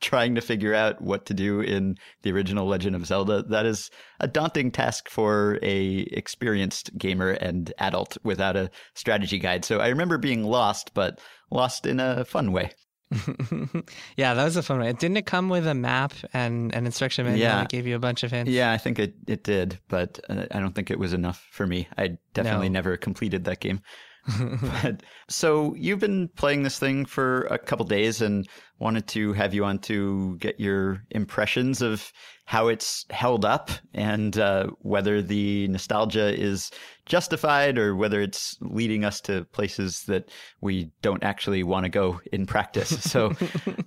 trying 0.00 0.34
to 0.34 0.40
figure 0.40 0.74
out 0.74 1.00
what 1.00 1.26
to 1.26 1.34
do 1.34 1.60
in 1.60 1.96
the 2.22 2.32
original 2.32 2.66
Legend 2.66 2.96
of 2.96 3.06
Zelda, 3.06 3.42
that 3.44 3.66
is 3.66 3.90
a 4.20 4.28
daunting 4.28 4.70
task 4.70 5.08
for 5.08 5.58
a 5.62 6.06
experienced 6.12 6.96
gamer 6.98 7.30
and 7.30 7.72
adult 7.78 8.16
without 8.24 8.56
a 8.56 8.70
strategy 8.94 9.38
guide. 9.38 9.64
So 9.64 9.80
I 9.80 9.88
remember 9.88 10.18
being 10.18 10.44
lost, 10.44 10.92
but 10.94 11.20
lost 11.50 11.86
in 11.86 12.00
a 12.00 12.24
fun 12.24 12.52
way. 12.52 12.70
yeah, 14.16 14.34
that 14.34 14.44
was 14.44 14.56
a 14.56 14.62
fun 14.62 14.80
one. 14.80 14.94
Didn't 14.96 15.16
it 15.16 15.26
come 15.26 15.48
with 15.48 15.66
a 15.66 15.74
map 15.74 16.12
and 16.32 16.74
an 16.74 16.86
instruction 16.86 17.24
manual 17.24 17.42
yeah. 17.42 17.56
that 17.56 17.68
gave 17.68 17.86
you 17.86 17.96
a 17.96 18.00
bunch 18.00 18.22
of 18.22 18.30
hints? 18.30 18.50
Yeah, 18.50 18.72
I 18.72 18.78
think 18.78 18.98
it, 18.98 19.14
it 19.26 19.44
did, 19.44 19.78
but 19.88 20.18
uh, 20.28 20.46
I 20.50 20.60
don't 20.60 20.74
think 20.74 20.90
it 20.90 20.98
was 20.98 21.12
enough 21.12 21.46
for 21.52 21.66
me. 21.66 21.88
I 21.96 22.18
definitely 22.32 22.68
no. 22.68 22.74
never 22.74 22.96
completed 22.96 23.44
that 23.44 23.60
game. 23.60 23.80
but, 24.82 25.02
so 25.28 25.74
you've 25.74 26.00
been 26.00 26.28
playing 26.36 26.62
this 26.62 26.78
thing 26.78 27.04
for 27.04 27.42
a 27.42 27.58
couple 27.58 27.84
days 27.84 28.20
and 28.20 28.48
wanted 28.78 29.06
to 29.08 29.32
have 29.32 29.54
you 29.54 29.64
on 29.64 29.78
to 29.78 30.36
get 30.38 30.58
your 30.58 31.02
impressions 31.10 31.80
of 31.80 32.12
how 32.46 32.68
it's 32.68 33.06
held 33.10 33.44
up 33.44 33.70
and 33.94 34.36
uh, 34.36 34.66
whether 34.80 35.22
the 35.22 35.66
nostalgia 35.68 36.38
is 36.38 36.70
justified 37.06 37.78
or 37.78 37.96
whether 37.96 38.20
it's 38.20 38.58
leading 38.60 39.04
us 39.04 39.20
to 39.20 39.44
places 39.46 40.02
that 40.02 40.30
we 40.60 40.90
don't 41.00 41.24
actually 41.24 41.62
want 41.62 41.84
to 41.84 41.88
go 41.88 42.20
in 42.32 42.46
practice. 42.46 42.90
So 43.14 43.32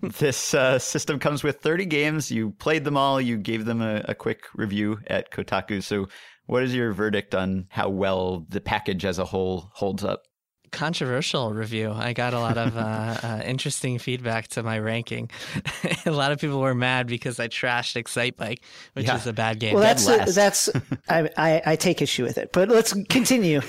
this 0.02 0.54
uh, 0.54 0.80
system 0.80 1.20
comes 1.20 1.44
with 1.44 1.60
30 1.60 1.86
games. 1.86 2.32
You 2.32 2.52
played 2.52 2.86
them 2.86 2.96
all. 2.96 3.20
You 3.20 3.36
gave 3.38 3.66
them 3.66 3.82
a, 3.82 4.02
a 4.06 4.16
quick 4.16 4.46
review 4.56 5.00
at 5.08 5.32
Kotaku. 5.32 5.84
So 5.84 6.08
what 6.48 6.64
is 6.64 6.74
your 6.74 6.92
verdict 6.92 7.36
on 7.36 7.68
how 7.70 7.90
well 7.90 8.46
the 8.50 8.60
package 8.60 9.06
as 9.06 9.20
a 9.20 9.26
whole 9.26 9.70
holds 9.74 10.04
up? 10.04 10.24
controversial 10.72 11.54
review. 11.54 11.92
I 11.92 12.14
got 12.14 12.34
a 12.34 12.40
lot 12.40 12.58
of 12.58 12.78
uh, 12.78 12.80
uh, 13.24 13.42
interesting 13.46 14.00
feedback 14.00 14.48
to 14.50 14.64
my 14.64 14.80
ranking. 14.80 15.30
a 16.06 16.12
lot 16.12 16.32
of 16.32 16.40
people 16.40 16.60
were 16.60 16.76
mad 16.76 17.08
because 17.08 17.40
I 17.40 17.48
trashed 17.48 18.02
Excitebike, 18.02 18.60
which 18.94 19.06
yeah. 19.06 19.16
is 19.16 19.28
a 19.28 19.34
bad 19.34 19.60
game. 19.60 19.74
Well, 19.74 19.84
that's 19.84 20.08
a, 20.08 20.32
that's 20.32 20.70
I, 21.10 21.30
I, 21.38 21.62
I 21.66 21.76
take 21.76 22.02
issue 22.02 22.24
with 22.24 22.38
it, 22.38 22.52
but 22.52 22.70
let's 22.70 22.94
continue. 23.10 23.62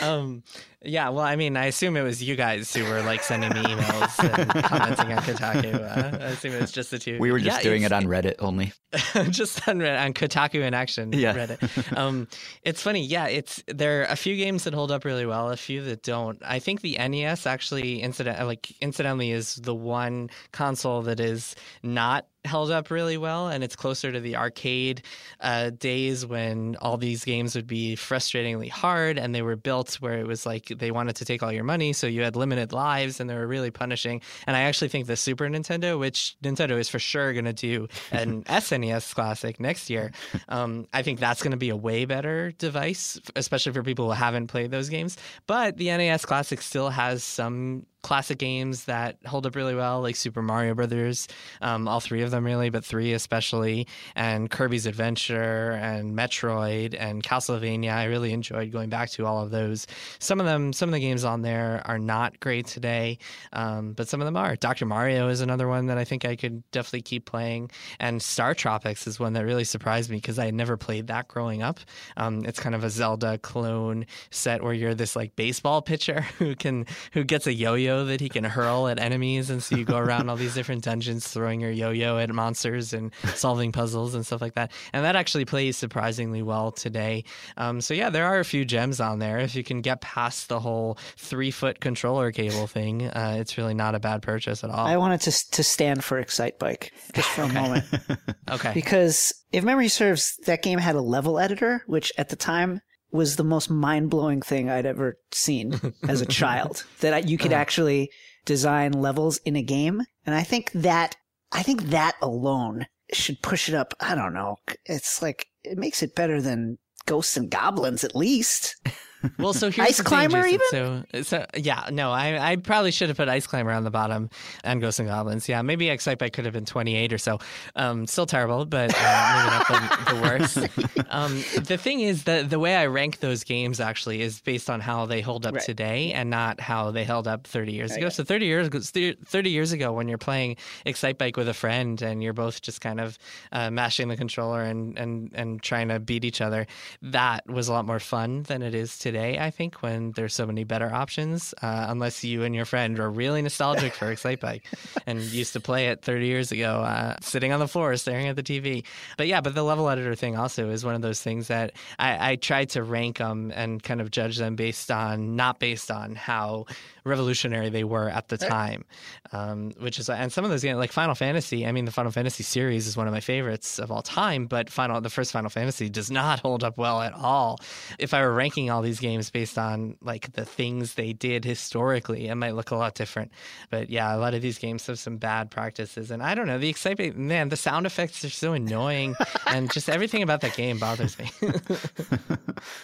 um, 0.00 0.42
yeah, 0.84 1.08
well, 1.08 1.24
I 1.24 1.36
mean, 1.36 1.56
I 1.56 1.66
assume 1.66 1.96
it 1.96 2.02
was 2.02 2.22
you 2.22 2.36
guys 2.36 2.72
who 2.72 2.84
were 2.84 3.02
like 3.02 3.22
sending 3.22 3.50
me 3.50 3.62
emails 3.62 4.38
and 4.38 4.64
commenting 4.64 5.12
on 5.12 5.22
Kotaku. 5.22 5.74
Uh, 5.74 6.16
I 6.18 6.28
assume 6.28 6.52
it 6.52 6.60
was 6.60 6.72
just 6.72 6.90
the 6.90 6.98
two. 6.98 7.18
We 7.18 7.32
were 7.32 7.38
just 7.38 7.58
yeah, 7.58 7.62
doing 7.62 7.82
it 7.82 7.92
on 7.92 8.04
Reddit 8.04 8.36
only. 8.38 8.72
just 9.30 9.66
on 9.68 9.78
Reddit, 9.78 10.04
on 10.04 10.14
Kotaku 10.14 10.60
in 10.62 10.74
action. 10.74 11.12
Yeah. 11.12 11.34
Reddit. 11.34 11.96
Um, 11.96 12.28
it's 12.62 12.82
funny. 12.82 13.04
Yeah, 13.04 13.26
it's 13.26 13.62
there 13.66 14.02
are 14.02 14.04
a 14.04 14.16
few 14.16 14.36
games 14.36 14.64
that 14.64 14.74
hold 14.74 14.90
up 14.90 15.04
really 15.04 15.26
well, 15.26 15.50
a 15.50 15.56
few 15.56 15.82
that 15.84 16.02
don't. 16.02 16.40
I 16.44 16.58
think 16.58 16.80
the 16.80 16.96
NES 16.96 17.46
actually 17.46 18.02
incident 18.02 18.44
like 18.46 18.72
incidentally 18.80 19.30
is 19.30 19.56
the 19.56 19.74
one 19.74 20.30
console 20.52 21.02
that 21.02 21.20
is 21.20 21.54
not 21.82 22.26
held 22.44 22.70
up 22.70 22.90
really 22.90 23.16
well, 23.16 23.48
and 23.48 23.64
it's 23.64 23.76
closer 23.76 24.12
to 24.12 24.20
the 24.20 24.36
arcade 24.36 25.02
uh, 25.40 25.70
days 25.70 26.26
when 26.26 26.76
all 26.80 26.96
these 26.96 27.24
games 27.24 27.54
would 27.54 27.66
be 27.66 27.96
frustratingly 27.96 28.68
hard, 28.68 29.18
and 29.18 29.34
they 29.34 29.42
were 29.42 29.56
built 29.56 29.94
where 29.94 30.18
it 30.18 30.26
was 30.26 30.44
like 30.44 30.66
they 30.66 30.90
wanted 30.90 31.16
to 31.16 31.24
take 31.24 31.42
all 31.42 31.52
your 31.52 31.64
money, 31.64 31.92
so 31.92 32.06
you 32.06 32.22
had 32.22 32.36
limited 32.36 32.72
lives, 32.72 33.20
and 33.20 33.28
they 33.28 33.34
were 33.34 33.46
really 33.46 33.70
punishing. 33.70 34.20
And 34.46 34.56
I 34.56 34.62
actually 34.62 34.88
think 34.88 35.06
the 35.06 35.16
Super 35.16 35.48
Nintendo, 35.48 35.98
which 35.98 36.36
Nintendo 36.42 36.78
is 36.78 36.88
for 36.88 36.98
sure 36.98 37.32
going 37.32 37.44
to 37.46 37.52
do 37.52 37.88
an 38.10 38.42
SNES 38.48 39.14
Classic 39.14 39.58
next 39.58 39.88
year, 39.88 40.12
um, 40.48 40.86
I 40.92 41.02
think 41.02 41.20
that's 41.20 41.42
going 41.42 41.52
to 41.52 41.56
be 41.56 41.70
a 41.70 41.76
way 41.76 42.04
better 42.04 42.52
device, 42.52 43.20
especially 43.36 43.72
for 43.72 43.82
people 43.82 44.06
who 44.06 44.12
haven't 44.12 44.48
played 44.48 44.70
those 44.70 44.88
games. 44.88 45.16
But 45.46 45.76
the 45.76 45.86
NES 45.86 46.24
Classic 46.24 46.60
still 46.60 46.90
has 46.90 47.24
some 47.24 47.86
classic 48.04 48.36
games 48.36 48.84
that 48.84 49.16
hold 49.26 49.46
up 49.46 49.56
really 49.56 49.74
well, 49.74 50.02
like 50.02 50.14
Super 50.14 50.42
Mario 50.42 50.74
Brothers, 50.74 51.26
um, 51.62 51.88
all 51.88 52.00
three 52.00 52.20
of 52.20 52.30
them 52.30 52.44
really, 52.44 52.68
but 52.68 52.84
three 52.84 53.14
especially, 53.14 53.88
and 54.14 54.50
Kirby's 54.50 54.84
Adventure 54.84 55.72
and 55.72 56.14
Metroid 56.14 56.94
and 56.98 57.22
Castlevania. 57.22 57.94
I 57.94 58.04
really 58.04 58.34
enjoyed 58.34 58.70
going 58.70 58.90
back 58.90 59.08
to 59.12 59.24
all 59.24 59.42
of 59.42 59.50
those. 59.50 59.86
Some 60.18 60.38
of 60.38 60.44
them, 60.44 60.74
some 60.74 60.90
of 60.90 60.92
the 60.92 61.00
games 61.00 61.24
on 61.24 61.40
there 61.40 61.80
are 61.86 61.98
not 61.98 62.38
great 62.40 62.66
today, 62.66 63.16
um, 63.54 63.94
but 63.94 64.06
some 64.06 64.20
of 64.20 64.26
them 64.26 64.36
are. 64.36 64.54
Dr. 64.54 64.84
Mario 64.84 65.28
is 65.28 65.40
another 65.40 65.66
one 65.66 65.86
that 65.86 65.96
I 65.96 66.04
think 66.04 66.26
I 66.26 66.36
could 66.36 66.62
definitely 66.72 67.02
keep 67.02 67.24
playing, 67.24 67.70
and 67.98 68.22
Star 68.22 68.54
Tropics 68.54 69.06
is 69.06 69.18
one 69.18 69.32
that 69.32 69.46
really 69.46 69.64
surprised 69.64 70.10
me 70.10 70.18
because 70.18 70.38
I 70.38 70.44
had 70.44 70.54
never 70.54 70.76
played 70.76 71.06
that 71.06 71.26
growing 71.26 71.62
up. 71.62 71.80
Um, 72.18 72.44
it's 72.44 72.60
kind 72.60 72.74
of 72.74 72.84
a 72.84 72.90
Zelda 72.90 73.38
clone 73.38 74.04
set 74.30 74.62
where 74.62 74.74
you're 74.74 74.94
this 74.94 75.16
like 75.16 75.34
baseball 75.36 75.80
pitcher 75.80 76.20
who 76.38 76.54
can 76.54 76.84
who 77.12 77.24
gets 77.24 77.46
a 77.46 77.54
yo-yo 77.54 77.93
yo-yo 77.94 78.04
that 78.06 78.20
he 78.20 78.28
can 78.28 78.44
hurl 78.44 78.88
at 78.88 79.00
enemies, 79.00 79.50
and 79.50 79.62
so 79.62 79.76
you 79.76 79.84
go 79.84 79.98
around 79.98 80.28
all 80.28 80.36
these 80.36 80.54
different 80.54 80.84
dungeons 80.84 81.28
throwing 81.28 81.60
your 81.60 81.70
yo-yo 81.70 82.18
at 82.18 82.30
monsters 82.30 82.92
and 82.92 83.12
solving 83.34 83.72
puzzles 83.72 84.14
and 84.14 84.26
stuff 84.26 84.40
like 84.40 84.54
that. 84.54 84.72
And 84.92 85.04
that 85.04 85.16
actually 85.16 85.44
plays 85.44 85.76
surprisingly 85.76 86.42
well 86.42 86.72
today. 86.72 87.24
Um, 87.56 87.80
so 87.80 87.94
yeah, 87.94 88.10
there 88.10 88.26
are 88.26 88.38
a 88.38 88.44
few 88.44 88.64
gems 88.64 89.00
on 89.00 89.18
there. 89.18 89.38
If 89.38 89.54
you 89.54 89.64
can 89.64 89.80
get 89.80 90.00
past 90.00 90.48
the 90.48 90.60
whole 90.60 90.98
three-foot 91.16 91.80
controller 91.80 92.32
cable 92.32 92.66
thing, 92.66 93.06
uh, 93.06 93.36
it's 93.38 93.56
really 93.58 93.74
not 93.74 93.94
a 93.94 94.00
bad 94.00 94.22
purchase 94.22 94.64
at 94.64 94.70
all. 94.70 94.86
I 94.86 94.96
wanted 94.96 95.20
to 95.22 95.50
to 95.50 95.62
stand 95.62 96.04
for 96.04 96.22
Excitebike 96.22 96.90
just 97.14 97.28
for 97.30 97.42
a 97.42 97.52
moment. 97.52 97.84
okay. 98.50 98.72
Because 98.74 99.32
if 99.52 99.64
memory 99.64 99.88
serves, 99.88 100.36
that 100.46 100.62
game 100.62 100.78
had 100.78 100.94
a 100.96 101.00
level 101.00 101.38
editor, 101.38 101.82
which 101.86 102.12
at 102.18 102.28
the 102.28 102.36
time 102.36 102.80
was 103.14 103.36
the 103.36 103.44
most 103.44 103.70
mind 103.70 104.10
blowing 104.10 104.42
thing 104.42 104.68
I'd 104.68 104.86
ever 104.86 105.16
seen 105.32 105.80
as 106.08 106.20
a 106.20 106.26
child. 106.40 106.84
That 107.00 107.28
you 107.28 107.38
could 107.38 107.52
uh-huh. 107.52 107.60
actually 107.60 108.10
design 108.44 108.92
levels 108.92 109.38
in 109.44 109.56
a 109.56 109.62
game, 109.62 110.02
and 110.26 110.34
I 110.34 110.42
think 110.42 110.72
that 110.72 111.16
I 111.52 111.62
think 111.62 111.84
that 111.84 112.16
alone 112.20 112.86
should 113.12 113.40
push 113.40 113.68
it 113.68 113.74
up. 113.74 113.94
I 114.00 114.14
don't 114.14 114.34
know. 114.34 114.56
It's 114.84 115.22
like 115.22 115.46
it 115.62 115.78
makes 115.78 116.02
it 116.02 116.16
better 116.16 116.42
than 116.42 116.78
Ghosts 117.06 117.36
and 117.36 117.50
Goblins 117.50 118.02
at 118.02 118.16
least. 118.16 118.76
Well, 119.38 119.52
so 119.52 119.70
here's 119.70 119.88
Ice 119.88 120.00
Climber 120.02 120.42
thing, 120.42 120.54
even? 120.54 120.66
So, 120.70 121.22
so 121.22 121.46
yeah, 121.56 121.88
no, 121.92 122.10
I, 122.10 122.52
I 122.52 122.56
probably 122.56 122.90
should 122.90 123.08
have 123.08 123.16
put 123.16 123.28
Ice 123.28 123.46
Climber 123.46 123.72
on 123.72 123.84
the 123.84 123.90
bottom 123.90 124.30
and 124.62 124.80
Ghosts 124.80 125.00
and 125.00 125.08
Goblins. 125.08 125.48
Yeah, 125.48 125.62
maybe 125.62 125.86
Excitebike 125.86 126.32
could 126.32 126.44
have 126.44 126.54
been 126.54 126.64
28 126.64 127.12
or 127.12 127.18
so. 127.18 127.38
Um, 127.76 128.06
still 128.06 128.26
terrible, 128.26 128.64
but 128.64 128.92
uh, 128.96 129.34
maybe 129.36 129.50
not 129.50 130.06
the, 130.06 130.14
the 130.14 130.20
worst. 130.22 130.58
Um, 131.10 131.44
the 131.66 131.76
thing 131.78 132.00
is 132.00 132.24
that 132.24 132.50
the 132.50 132.58
way 132.58 132.74
I 132.74 132.86
rank 132.86 133.20
those 133.20 133.44
games 133.44 133.78
actually 133.78 134.20
is 134.20 134.40
based 134.40 134.68
on 134.68 134.80
how 134.80 135.06
they 135.06 135.20
hold 135.20 135.46
up 135.46 135.54
Right. 135.54 135.62
today 135.62 136.12
and 136.12 136.28
not 136.28 136.60
how 136.60 136.90
they 136.90 137.04
held 137.04 137.28
up 137.28 137.46
30 137.46 137.72
years 137.72 137.92
ago. 137.94 138.08
So 138.08 138.24
30 138.24 138.46
years 138.46 138.66
ago, 138.66 138.80
30 138.80 139.50
years 139.50 139.70
ago, 139.72 139.92
when 139.92 140.08
you're 140.08 140.18
playing 140.18 140.56
Excitebike 140.86 141.36
with 141.36 141.48
a 141.48 141.54
friend 141.54 142.00
and 142.02 142.20
you're 142.22 142.32
both 142.32 142.62
just 142.62 142.80
kind 142.80 143.00
of 143.00 143.16
uh, 143.52 143.70
mashing 143.70 144.08
the 144.08 144.16
controller 144.16 144.62
and, 144.62 144.98
and, 144.98 145.30
and 145.34 145.62
trying 145.62 145.88
to 145.88 146.00
beat 146.00 146.24
each 146.24 146.40
other, 146.40 146.66
that 147.02 147.46
was 147.48 147.68
a 147.68 147.72
lot 147.72 147.84
more 147.84 148.00
fun 148.00 148.42
than 148.44 148.62
it 148.62 148.74
is 148.74 148.98
today, 148.98 149.13
I 149.16 149.50
think, 149.50 149.82
when 149.82 150.12
there's 150.12 150.34
so 150.34 150.46
many 150.46 150.64
better 150.64 150.92
options, 150.92 151.54
uh, 151.62 151.86
unless 151.88 152.24
you 152.24 152.42
and 152.42 152.54
your 152.54 152.64
friend 152.64 152.98
are 152.98 153.10
really 153.10 153.42
nostalgic 153.42 153.94
for 153.94 154.06
Excitebike 154.06 154.62
and 155.06 155.20
used 155.20 155.52
to 155.54 155.60
play 155.60 155.88
it 155.88 156.02
30 156.02 156.26
years 156.26 156.52
ago, 156.52 156.80
uh, 156.80 157.16
sitting 157.20 157.52
on 157.52 157.60
the 157.60 157.68
floor 157.68 157.96
staring 157.96 158.28
at 158.28 158.36
the 158.36 158.42
TV. 158.42 158.84
But 159.16 159.26
yeah, 159.26 159.40
but 159.40 159.54
the 159.54 159.62
level 159.62 159.88
editor 159.88 160.14
thing 160.14 160.36
also 160.36 160.70
is 160.70 160.84
one 160.84 160.94
of 160.94 161.02
those 161.02 161.20
things 161.20 161.48
that 161.48 161.72
I, 161.98 162.32
I 162.32 162.36
tried 162.36 162.70
to 162.70 162.82
rank 162.82 163.18
them 163.18 163.52
and 163.54 163.82
kind 163.82 164.00
of 164.00 164.10
judge 164.10 164.38
them 164.38 164.56
based 164.56 164.90
on, 164.90 165.36
not 165.36 165.58
based 165.58 165.90
on 165.90 166.14
how 166.14 166.66
revolutionary 167.04 167.68
they 167.68 167.84
were 167.84 168.08
at 168.08 168.28
the 168.28 168.38
time, 168.38 168.84
um, 169.32 169.72
which 169.78 169.98
is, 169.98 170.08
and 170.08 170.32
some 170.32 170.44
of 170.44 170.50
those 170.50 170.62
games, 170.62 170.78
like 170.78 170.92
Final 170.92 171.14
Fantasy, 171.14 171.66
I 171.66 171.72
mean, 171.72 171.84
the 171.84 171.92
Final 171.92 172.10
Fantasy 172.10 172.42
series 172.42 172.86
is 172.86 172.96
one 172.96 173.06
of 173.06 173.12
my 173.12 173.20
favorites 173.20 173.78
of 173.78 173.90
all 173.90 174.02
time, 174.02 174.46
but 174.46 174.70
Final, 174.70 175.00
the 175.00 175.10
first 175.10 175.32
Final 175.32 175.50
Fantasy 175.50 175.88
does 175.88 176.10
not 176.10 176.40
hold 176.40 176.64
up 176.64 176.78
well 176.78 177.02
at 177.02 177.12
all. 177.12 177.60
If 177.98 178.14
I 178.14 178.22
were 178.22 178.32
ranking 178.32 178.70
all 178.70 178.82
these 178.82 178.93
games 179.00 179.30
based 179.30 179.58
on 179.58 179.96
like 180.02 180.32
the 180.32 180.44
things 180.44 180.94
they 180.94 181.12
did 181.12 181.44
historically, 181.44 182.28
it 182.28 182.34
might 182.34 182.54
look 182.54 182.70
a 182.70 182.76
lot 182.76 182.94
different. 182.94 183.32
But 183.70 183.90
yeah, 183.90 184.14
a 184.14 184.18
lot 184.18 184.34
of 184.34 184.42
these 184.42 184.58
games 184.58 184.86
have 184.86 184.98
some 184.98 185.16
bad 185.16 185.50
practices, 185.50 186.10
and 186.10 186.22
I 186.22 186.34
don't 186.34 186.46
know, 186.46 186.58
the 186.58 186.68
excitement, 186.68 187.16
man, 187.16 187.48
the 187.48 187.56
sound 187.56 187.86
effects 187.86 188.24
are 188.24 188.30
so 188.30 188.52
annoying, 188.52 189.14
and 189.46 189.70
just 189.72 189.88
everything 189.88 190.22
about 190.22 190.40
that 190.42 190.54
game 190.54 190.78
bothers 190.78 191.18
me. 191.18 191.30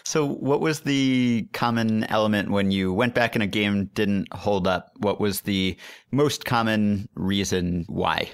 So, 0.04 0.26
what 0.26 0.60
was 0.60 0.80
the 0.80 1.46
common 1.52 2.04
element 2.04 2.50
when 2.50 2.70
you 2.70 2.92
went 2.92 3.14
back 3.14 3.34
and 3.34 3.42
a 3.42 3.46
game 3.46 3.86
didn't 3.94 4.32
hold 4.32 4.66
up? 4.66 4.92
What 4.98 5.20
was 5.20 5.42
the 5.42 5.76
most 6.10 6.44
common 6.44 7.08
reason 7.14 7.84
why? 7.88 8.30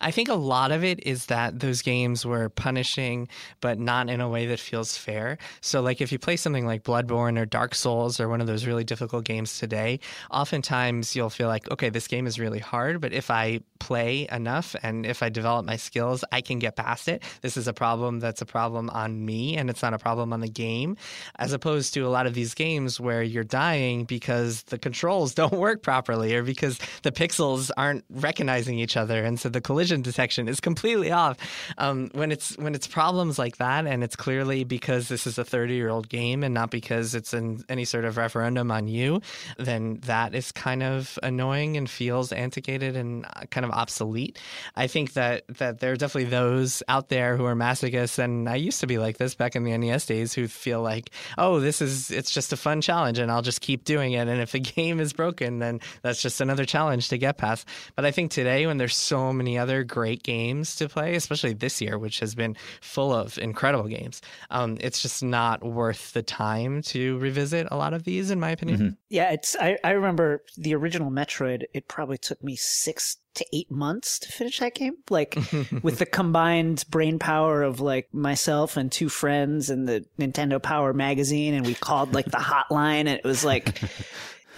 I 0.00 0.10
think 0.10 0.28
a 0.28 0.34
lot 0.34 0.72
of 0.72 0.82
it 0.82 1.06
is 1.06 1.26
that 1.26 1.60
those 1.60 1.82
games 1.82 2.24
were 2.24 2.48
punishing, 2.48 3.28
but 3.60 3.78
not 3.78 4.08
in 4.08 4.20
a 4.20 4.28
way 4.28 4.46
that 4.46 4.58
feels 4.58 4.96
fair. 4.96 5.36
So, 5.60 5.82
like 5.82 6.00
if 6.00 6.10
you 6.10 6.18
play 6.18 6.36
something 6.36 6.66
like 6.66 6.84
Bloodborne 6.84 7.38
or 7.38 7.44
Dark 7.44 7.74
Souls 7.74 8.18
or 8.18 8.28
one 8.28 8.40
of 8.40 8.46
those 8.46 8.66
really 8.66 8.84
difficult 8.84 9.24
games 9.24 9.58
today, 9.58 10.00
oftentimes 10.30 11.14
you'll 11.14 11.30
feel 11.30 11.48
like, 11.48 11.70
okay, 11.70 11.90
this 11.90 12.08
game 12.08 12.26
is 12.26 12.38
really 12.38 12.58
hard, 12.58 13.00
but 13.00 13.12
if 13.12 13.30
I 13.30 13.60
play 13.78 14.26
enough 14.32 14.74
and 14.82 15.04
if 15.04 15.22
I 15.22 15.28
develop 15.28 15.66
my 15.66 15.76
skills, 15.76 16.24
I 16.32 16.40
can 16.40 16.58
get 16.58 16.76
past 16.76 17.08
it. 17.08 17.22
This 17.42 17.56
is 17.56 17.68
a 17.68 17.74
problem 17.74 18.20
that's 18.20 18.40
a 18.40 18.46
problem 18.46 18.88
on 18.90 19.24
me 19.24 19.56
and 19.56 19.68
it's 19.68 19.82
not 19.82 19.92
a 19.92 19.98
problem 19.98 20.32
on 20.32 20.40
the 20.40 20.48
game, 20.48 20.96
as 21.38 21.52
opposed 21.52 21.92
to 21.94 22.06
a 22.06 22.08
lot 22.08 22.26
of 22.26 22.32
these 22.34 22.54
games 22.54 22.98
where 22.98 23.22
you're 23.22 23.44
dying 23.44 24.04
because 24.04 24.62
the 24.64 24.78
controls 24.78 25.34
don't 25.40 25.52
work 25.52 25.82
properly 25.82 26.34
or 26.34 26.42
because 26.42 26.78
the 27.02 27.12
pixels 27.12 27.70
aren't 27.76 28.04
recognizing 28.08 28.78
each 28.78 28.96
other. 28.96 29.24
And 29.24 29.38
so 29.38 29.48
the 29.50 29.60
collision 29.60 29.89
detection 29.98 30.48
is 30.48 30.60
completely 30.60 31.10
off. 31.10 31.36
Um, 31.78 32.10
when 32.12 32.32
it's 32.32 32.56
when 32.56 32.74
it's 32.74 32.86
problems 32.86 33.38
like 33.38 33.56
that, 33.58 33.86
and 33.86 34.02
it's 34.02 34.16
clearly 34.16 34.64
because 34.64 35.08
this 35.08 35.26
is 35.26 35.38
a 35.38 35.44
30 35.44 35.74
year 35.74 35.88
old 35.88 36.08
game 36.08 36.42
and 36.42 36.54
not 36.54 36.70
because 36.70 37.14
it's 37.14 37.34
in 37.34 37.64
any 37.68 37.84
sort 37.84 38.04
of 38.04 38.16
referendum 38.16 38.70
on 38.70 38.88
you, 38.88 39.20
then 39.58 39.98
that 40.06 40.34
is 40.34 40.52
kind 40.52 40.82
of 40.82 41.18
annoying 41.22 41.76
and 41.76 41.88
feels 41.88 42.32
antiquated 42.32 42.96
and 42.96 43.24
uh, 43.24 43.46
kind 43.50 43.64
of 43.64 43.70
obsolete. 43.72 44.38
I 44.76 44.86
think 44.86 45.14
that 45.14 45.44
that 45.58 45.80
there 45.80 45.92
are 45.92 45.96
definitely 45.96 46.30
those 46.30 46.82
out 46.88 47.08
there 47.08 47.36
who 47.36 47.44
are 47.44 47.54
masochists, 47.54 48.18
and 48.18 48.48
I 48.48 48.56
used 48.56 48.80
to 48.80 48.86
be 48.86 48.98
like 48.98 49.18
this 49.18 49.34
back 49.34 49.56
in 49.56 49.64
the 49.64 49.76
NES 49.76 50.06
days, 50.06 50.34
who 50.34 50.48
feel 50.48 50.82
like, 50.82 51.10
oh, 51.38 51.60
this 51.60 51.82
is 51.82 52.10
it's 52.10 52.30
just 52.30 52.52
a 52.52 52.56
fun 52.56 52.80
challenge, 52.80 53.18
and 53.18 53.30
I'll 53.30 53.42
just 53.42 53.60
keep 53.60 53.84
doing 53.84 54.12
it. 54.12 54.28
And 54.28 54.40
if 54.40 54.52
the 54.52 54.60
game 54.76 55.00
is 55.00 55.12
broken, 55.12 55.58
then 55.58 55.80
that's 56.02 56.22
just 56.22 56.40
another 56.40 56.64
challenge 56.64 57.08
to 57.08 57.18
get 57.18 57.38
past. 57.38 57.66
But 57.96 58.04
I 58.04 58.10
think 58.10 58.30
today, 58.30 58.66
when 58.66 58.78
there's 58.78 58.96
so 58.96 59.32
many 59.32 59.58
other 59.58 59.79
great 59.84 60.22
games 60.22 60.76
to 60.76 60.88
play, 60.88 61.14
especially 61.14 61.52
this 61.52 61.80
year, 61.80 61.98
which 61.98 62.20
has 62.20 62.34
been 62.34 62.56
full 62.80 63.12
of 63.12 63.38
incredible 63.38 63.88
games, 63.88 64.22
um, 64.50 64.76
it's 64.80 65.02
just 65.02 65.22
not 65.22 65.64
worth 65.64 66.12
the 66.12 66.22
time 66.22 66.82
to 66.82 67.18
revisit 67.18 67.68
a 67.70 67.76
lot 67.76 67.94
of 67.94 68.04
these, 68.04 68.30
in 68.30 68.40
my 68.40 68.50
opinion. 68.50 68.96
Yeah, 69.08 69.30
it's. 69.32 69.56
I, 69.56 69.78
I 69.82 69.90
remember 69.90 70.42
the 70.56 70.74
original 70.74 71.10
Metroid. 71.10 71.64
It 71.74 71.88
probably 71.88 72.18
took 72.18 72.42
me 72.42 72.56
six 72.56 73.16
to 73.34 73.46
eight 73.52 73.70
months 73.70 74.18
to 74.20 74.28
finish 74.32 74.58
that 74.58 74.74
game. 74.74 74.94
Like 75.08 75.34
with 75.82 75.98
the 75.98 76.06
combined 76.06 76.84
brain 76.88 77.18
power 77.18 77.62
of 77.62 77.80
like 77.80 78.12
myself 78.12 78.76
and 78.76 78.90
two 78.90 79.08
friends 79.08 79.70
and 79.70 79.88
the 79.88 80.04
Nintendo 80.18 80.62
Power 80.62 80.92
magazine, 80.92 81.54
and 81.54 81.66
we 81.66 81.74
called 81.74 82.14
like 82.14 82.26
the 82.26 82.38
hotline, 82.38 83.00
and 83.00 83.08
it 83.08 83.24
was 83.24 83.44
like. 83.44 83.80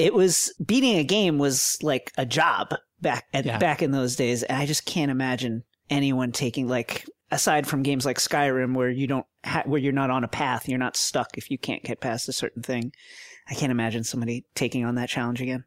It 0.02 0.14
was 0.14 0.52
beating 0.64 0.96
a 0.98 1.04
game 1.04 1.38
was 1.38 1.78
like 1.82 2.12
a 2.18 2.26
job 2.26 2.74
back 3.00 3.26
at, 3.32 3.44
Yeah. 3.44 3.58
back 3.58 3.82
in 3.82 3.90
those 3.92 4.16
days, 4.16 4.42
and 4.42 4.58
I 4.58 4.66
just 4.66 4.84
can't 4.84 5.10
imagine 5.10 5.62
anyone 5.90 6.32
taking 6.32 6.66
like 6.68 7.04
aside 7.30 7.66
from 7.66 7.82
games 7.82 8.04
like 8.04 8.18
Skyrim 8.18 8.74
where 8.74 8.90
you 8.90 9.06
don't 9.06 9.26
ha- 9.44 9.62
where 9.64 9.80
you're 9.80 9.92
not 9.92 10.10
on 10.10 10.24
a 10.24 10.28
path, 10.28 10.68
you're 10.68 10.78
not 10.78 10.96
stuck 10.96 11.38
if 11.38 11.50
you 11.50 11.58
can't 11.58 11.82
get 11.84 12.00
past 12.00 12.28
a 12.28 12.32
certain 12.32 12.62
thing. 12.62 12.92
I 13.48 13.54
can't 13.54 13.72
imagine 13.72 14.04
somebody 14.04 14.44
taking 14.54 14.84
on 14.84 14.96
that 14.96 15.08
challenge 15.08 15.40
again. 15.40 15.64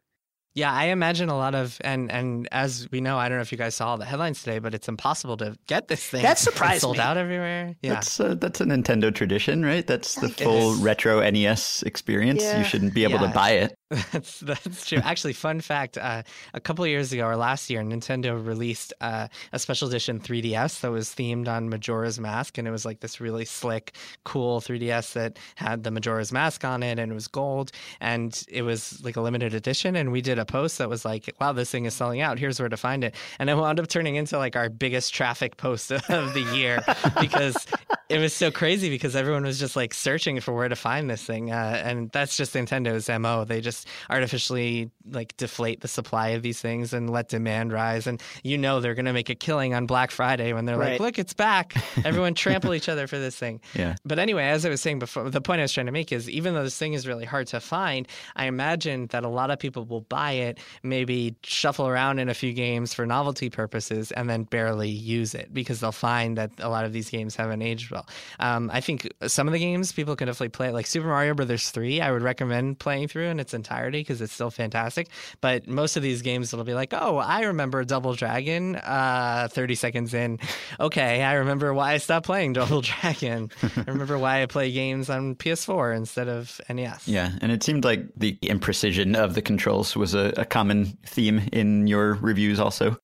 Yeah, 0.54 0.72
I 0.72 0.84
imagine 0.84 1.28
a 1.28 1.36
lot 1.36 1.54
of 1.54 1.76
and 1.84 2.10
and 2.10 2.48
as 2.50 2.88
we 2.90 3.02
know, 3.02 3.18
I 3.18 3.28
don't 3.28 3.36
know 3.36 3.42
if 3.42 3.52
you 3.52 3.58
guys 3.58 3.74
saw 3.74 3.96
the 3.96 4.06
headlines 4.06 4.42
today, 4.42 4.58
but 4.58 4.72
it's 4.74 4.88
impossible 4.88 5.36
to 5.36 5.54
get 5.66 5.88
this 5.88 6.02
thing. 6.02 6.22
That's 6.22 6.46
It's 6.46 6.50
surprised 6.54 6.80
sold 6.80 6.96
me. 6.96 7.02
out 7.02 7.18
everywhere. 7.18 7.74
Yeah. 7.82 7.94
That's 7.94 8.18
uh, 8.18 8.36
that's 8.36 8.62
a 8.62 8.64
Nintendo 8.64 9.14
tradition, 9.14 9.62
right? 9.66 9.86
That's 9.86 10.14
the 10.14 10.28
It 10.28 10.40
full 10.40 10.72
is. 10.72 10.78
retro 10.80 11.20
NES 11.20 11.82
experience. 11.82 12.42
Yeah. 12.42 12.56
You 12.60 12.64
shouldn't 12.64 12.94
be 12.94 13.02
able 13.04 13.20
Yeah. 13.20 13.26
to 13.28 13.34
buy 13.34 13.50
it. 13.50 13.74
That's 14.12 14.40
that's 14.40 14.88
true. 14.88 14.98
Actually, 14.98 15.32
fun 15.32 15.60
fact: 15.60 15.96
uh, 15.96 16.24
a 16.52 16.58
couple 16.58 16.84
of 16.84 16.90
years 16.90 17.12
ago, 17.12 17.24
or 17.24 17.36
last 17.36 17.70
year, 17.70 17.82
Nintendo 17.82 18.44
released 18.44 18.92
uh, 19.00 19.28
a 19.52 19.60
special 19.60 19.86
edition 19.86 20.18
3DS 20.18 20.80
that 20.80 20.90
was 20.90 21.10
themed 21.10 21.46
on 21.46 21.68
Majora's 21.68 22.18
Mask, 22.18 22.58
and 22.58 22.66
it 22.66 22.72
was 22.72 22.84
like 22.84 22.98
this 22.98 23.20
really 23.20 23.44
slick, 23.44 23.94
cool 24.24 24.60
3DS 24.60 25.12
that 25.12 25.38
had 25.54 25.84
the 25.84 25.92
Majora's 25.92 26.32
Mask 26.32 26.64
on 26.64 26.82
it, 26.82 26.98
and 26.98 27.12
it 27.12 27.14
was 27.14 27.28
gold, 27.28 27.70
and 28.00 28.42
it 28.48 28.62
was 28.62 29.00
like 29.04 29.14
a 29.14 29.20
limited 29.20 29.54
edition. 29.54 29.94
And 29.94 30.10
we 30.10 30.20
did 30.20 30.40
a 30.40 30.44
post 30.44 30.78
that 30.78 30.90
was 30.90 31.04
like, 31.04 31.32
"Wow, 31.40 31.52
this 31.52 31.70
thing 31.70 31.84
is 31.84 31.94
selling 31.94 32.20
out. 32.20 32.40
Here's 32.40 32.58
where 32.58 32.68
to 32.68 32.76
find 32.76 33.04
it." 33.04 33.14
And 33.38 33.48
it 33.48 33.54
wound 33.54 33.78
up 33.78 33.86
turning 33.86 34.16
into 34.16 34.36
like 34.36 34.56
our 34.56 34.68
biggest 34.68 35.14
traffic 35.14 35.58
post 35.58 35.92
of 36.08 36.34
the 36.34 36.44
year 36.52 36.82
because 37.20 37.68
it 38.08 38.18
was 38.18 38.32
so 38.32 38.50
crazy 38.50 38.90
because 38.90 39.14
everyone 39.14 39.44
was 39.44 39.60
just 39.60 39.76
like 39.76 39.94
searching 39.94 40.40
for 40.40 40.52
where 40.52 40.68
to 40.68 40.76
find 40.76 41.08
this 41.08 41.22
thing, 41.22 41.52
uh, 41.52 41.80
and 41.84 42.10
that's 42.10 42.36
just 42.36 42.52
Nintendo's 42.54 43.08
mo. 43.20 43.44
They 43.44 43.60
just 43.60 43.75
artificially 44.08 44.90
like 45.10 45.36
deflate 45.36 45.80
the 45.80 45.88
supply 45.88 46.28
of 46.28 46.42
these 46.42 46.60
things 46.60 46.92
and 46.92 47.10
let 47.10 47.28
demand 47.28 47.72
rise, 47.72 48.06
and 48.06 48.22
you 48.42 48.58
know 48.58 48.80
they're 48.80 48.94
going 48.94 49.06
to 49.06 49.12
make 49.12 49.30
a 49.30 49.34
killing 49.34 49.74
on 49.74 49.86
Black 49.86 50.10
Friday 50.10 50.52
when 50.52 50.64
they're 50.64 50.76
like, 50.76 51.00
"Look, 51.00 51.18
it's 51.18 51.34
back! 51.34 51.74
Everyone 52.04 52.34
trample 52.34 52.74
each 52.74 52.88
other 52.88 53.06
for 53.06 53.18
this 53.18 53.36
thing." 53.36 53.60
Yeah. 53.74 53.96
But 54.04 54.18
anyway, 54.18 54.44
as 54.44 54.64
I 54.64 54.68
was 54.68 54.80
saying 54.80 54.98
before, 54.98 55.28
the 55.30 55.40
point 55.40 55.60
I 55.60 55.62
was 55.62 55.72
trying 55.72 55.86
to 55.86 55.92
make 55.92 56.12
is 56.12 56.28
even 56.30 56.54
though 56.54 56.64
this 56.64 56.78
thing 56.78 56.94
is 56.94 57.06
really 57.06 57.24
hard 57.24 57.46
to 57.48 57.60
find, 57.60 58.08
I 58.34 58.46
imagine 58.46 59.06
that 59.08 59.24
a 59.24 59.28
lot 59.28 59.50
of 59.50 59.58
people 59.58 59.84
will 59.84 60.02
buy 60.02 60.32
it, 60.32 60.58
maybe 60.82 61.34
shuffle 61.42 61.86
around 61.86 62.18
in 62.18 62.28
a 62.28 62.34
few 62.34 62.52
games 62.52 62.94
for 62.94 63.06
novelty 63.06 63.50
purposes, 63.50 64.12
and 64.12 64.28
then 64.28 64.44
barely 64.44 64.90
use 64.90 65.34
it 65.34 65.52
because 65.52 65.80
they'll 65.80 65.92
find 65.92 66.36
that 66.38 66.50
a 66.58 66.68
lot 66.68 66.84
of 66.84 66.92
these 66.92 67.10
games 67.10 67.36
haven't 67.36 67.62
aged 67.62 67.90
well. 67.90 68.06
Um, 68.40 68.70
I 68.72 68.80
think 68.80 69.08
some 69.26 69.46
of 69.46 69.52
the 69.52 69.58
games 69.58 69.92
people 69.92 70.16
can 70.16 70.26
definitely 70.26 70.48
play, 70.50 70.70
like 70.70 70.86
Super 70.86 71.08
Mario 71.08 71.34
Brothers 71.34 71.70
3, 71.70 72.00
I 72.00 72.10
would 72.10 72.22
recommend 72.22 72.78
playing 72.78 73.08
through 73.08 73.26
in 73.26 73.38
its 73.40 73.54
entirety 73.54 73.65
because 73.66 74.20
it's 74.20 74.32
still 74.32 74.50
fantastic. 74.50 75.08
But 75.40 75.66
most 75.66 75.96
of 75.96 76.02
these 76.02 76.22
games, 76.22 76.52
it'll 76.52 76.64
be 76.64 76.74
like, 76.74 76.92
oh, 76.92 77.16
I 77.18 77.42
remember 77.42 77.84
Double 77.84 78.14
Dragon 78.14 78.76
uh, 78.76 79.48
30 79.50 79.74
seconds 79.74 80.14
in. 80.14 80.38
Okay, 80.80 81.22
I 81.22 81.34
remember 81.34 81.72
why 81.74 81.92
I 81.92 81.98
stopped 81.98 82.26
playing 82.26 82.54
Double 82.54 82.80
Dragon. 83.00 83.50
I 83.62 83.84
remember 83.86 84.18
why 84.18 84.42
I 84.42 84.46
play 84.46 84.70
games 84.72 85.10
on 85.10 85.34
PS4 85.34 85.96
instead 85.96 86.28
of 86.28 86.60
NES. 86.68 87.08
Yeah, 87.08 87.32
and 87.40 87.52
it 87.52 87.62
seemed 87.62 87.84
like 87.84 88.02
the 88.16 88.38
imprecision 88.42 89.16
of 89.16 89.34
the 89.34 89.42
controls 89.42 89.96
was 89.96 90.14
a, 90.14 90.32
a 90.36 90.44
common 90.44 90.98
theme 91.06 91.42
in 91.52 91.86
your 91.86 92.14
reviews 92.14 92.60
also. 92.60 92.96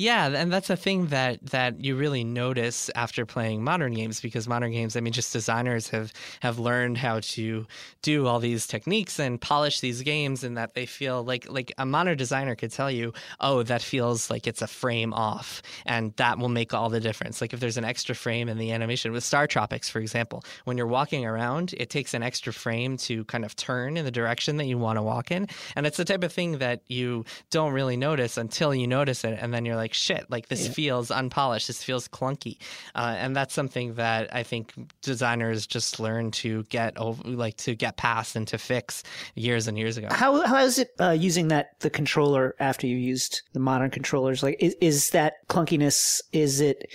Yeah, 0.00 0.28
and 0.28 0.52
that's 0.52 0.70
a 0.70 0.76
thing 0.76 1.06
that 1.08 1.44
that 1.46 1.84
you 1.84 1.96
really 1.96 2.22
notice 2.22 2.88
after 2.94 3.26
playing 3.26 3.64
modern 3.64 3.94
games 3.94 4.20
because 4.20 4.46
modern 4.46 4.70
games, 4.70 4.94
I 4.94 5.00
mean, 5.00 5.12
just 5.12 5.32
designers 5.32 5.88
have 5.88 6.12
have 6.38 6.60
learned 6.60 6.98
how 6.98 7.18
to 7.34 7.66
do 8.02 8.28
all 8.28 8.38
these 8.38 8.68
techniques 8.68 9.18
and 9.18 9.40
polish 9.40 9.80
these 9.80 10.02
games, 10.02 10.44
and 10.44 10.56
that 10.56 10.74
they 10.74 10.86
feel 10.86 11.24
like 11.24 11.50
like 11.50 11.72
a 11.78 11.84
modern 11.84 12.16
designer 12.16 12.54
could 12.54 12.70
tell 12.70 12.92
you, 12.92 13.12
oh, 13.40 13.64
that 13.64 13.82
feels 13.82 14.30
like 14.30 14.46
it's 14.46 14.62
a 14.62 14.68
frame 14.68 15.12
off, 15.12 15.62
and 15.84 16.14
that 16.14 16.38
will 16.38 16.48
make 16.48 16.72
all 16.72 16.90
the 16.90 17.00
difference. 17.00 17.40
Like 17.40 17.52
if 17.52 17.58
there's 17.58 17.76
an 17.76 17.84
extra 17.84 18.14
frame 18.14 18.48
in 18.48 18.56
the 18.56 18.70
animation 18.70 19.10
with 19.10 19.24
Star 19.24 19.48
Tropics, 19.48 19.88
for 19.88 19.98
example, 19.98 20.44
when 20.64 20.76
you're 20.78 20.86
walking 20.86 21.26
around, 21.26 21.74
it 21.76 21.90
takes 21.90 22.14
an 22.14 22.22
extra 22.22 22.52
frame 22.52 22.98
to 22.98 23.24
kind 23.24 23.44
of 23.44 23.56
turn 23.56 23.96
in 23.96 24.04
the 24.04 24.12
direction 24.12 24.58
that 24.58 24.66
you 24.66 24.78
want 24.78 24.96
to 24.96 25.02
walk 25.02 25.32
in, 25.32 25.48
and 25.74 25.86
it's 25.88 25.96
the 25.96 26.04
type 26.04 26.22
of 26.22 26.32
thing 26.32 26.58
that 26.58 26.82
you 26.86 27.24
don't 27.50 27.72
really 27.72 27.96
notice 27.96 28.36
until 28.36 28.72
you 28.72 28.86
notice 28.86 29.24
it, 29.24 29.36
and 29.42 29.52
then 29.52 29.64
you're 29.64 29.74
like 29.74 29.87
like 29.88 29.94
shit 29.94 30.30
like 30.30 30.48
this 30.48 30.66
yeah. 30.66 30.72
feels 30.72 31.10
unpolished 31.10 31.66
this 31.66 31.82
feels 31.82 32.06
clunky. 32.08 32.58
Uh, 32.94 33.16
and 33.18 33.34
that's 33.34 33.54
something 33.54 33.94
that 33.94 34.34
i 34.34 34.42
think 34.42 34.74
designers 35.00 35.66
just 35.66 35.98
learn 35.98 36.30
to 36.30 36.62
get 36.64 36.96
over 36.98 37.22
like 37.28 37.56
to 37.56 37.74
get 37.74 37.96
past 37.96 38.36
and 38.36 38.46
to 38.46 38.58
fix 38.58 39.02
years 39.34 39.68
and 39.68 39.78
years 39.78 39.96
ago. 39.96 40.08
How, 40.10 40.44
how 40.46 40.58
is 40.58 40.78
it 40.78 40.90
uh, 41.00 41.10
using 41.10 41.48
that 41.48 41.78
the 41.80 41.90
controller 41.90 42.54
after 42.60 42.86
you 42.86 42.96
used 42.96 43.42
the 43.52 43.60
modern 43.60 43.90
controllers? 43.90 44.42
Like 44.42 44.56
is, 44.60 44.76
is 44.80 45.10
that 45.10 45.34
clunkiness 45.48 46.20
is 46.32 46.60
it 46.60 46.90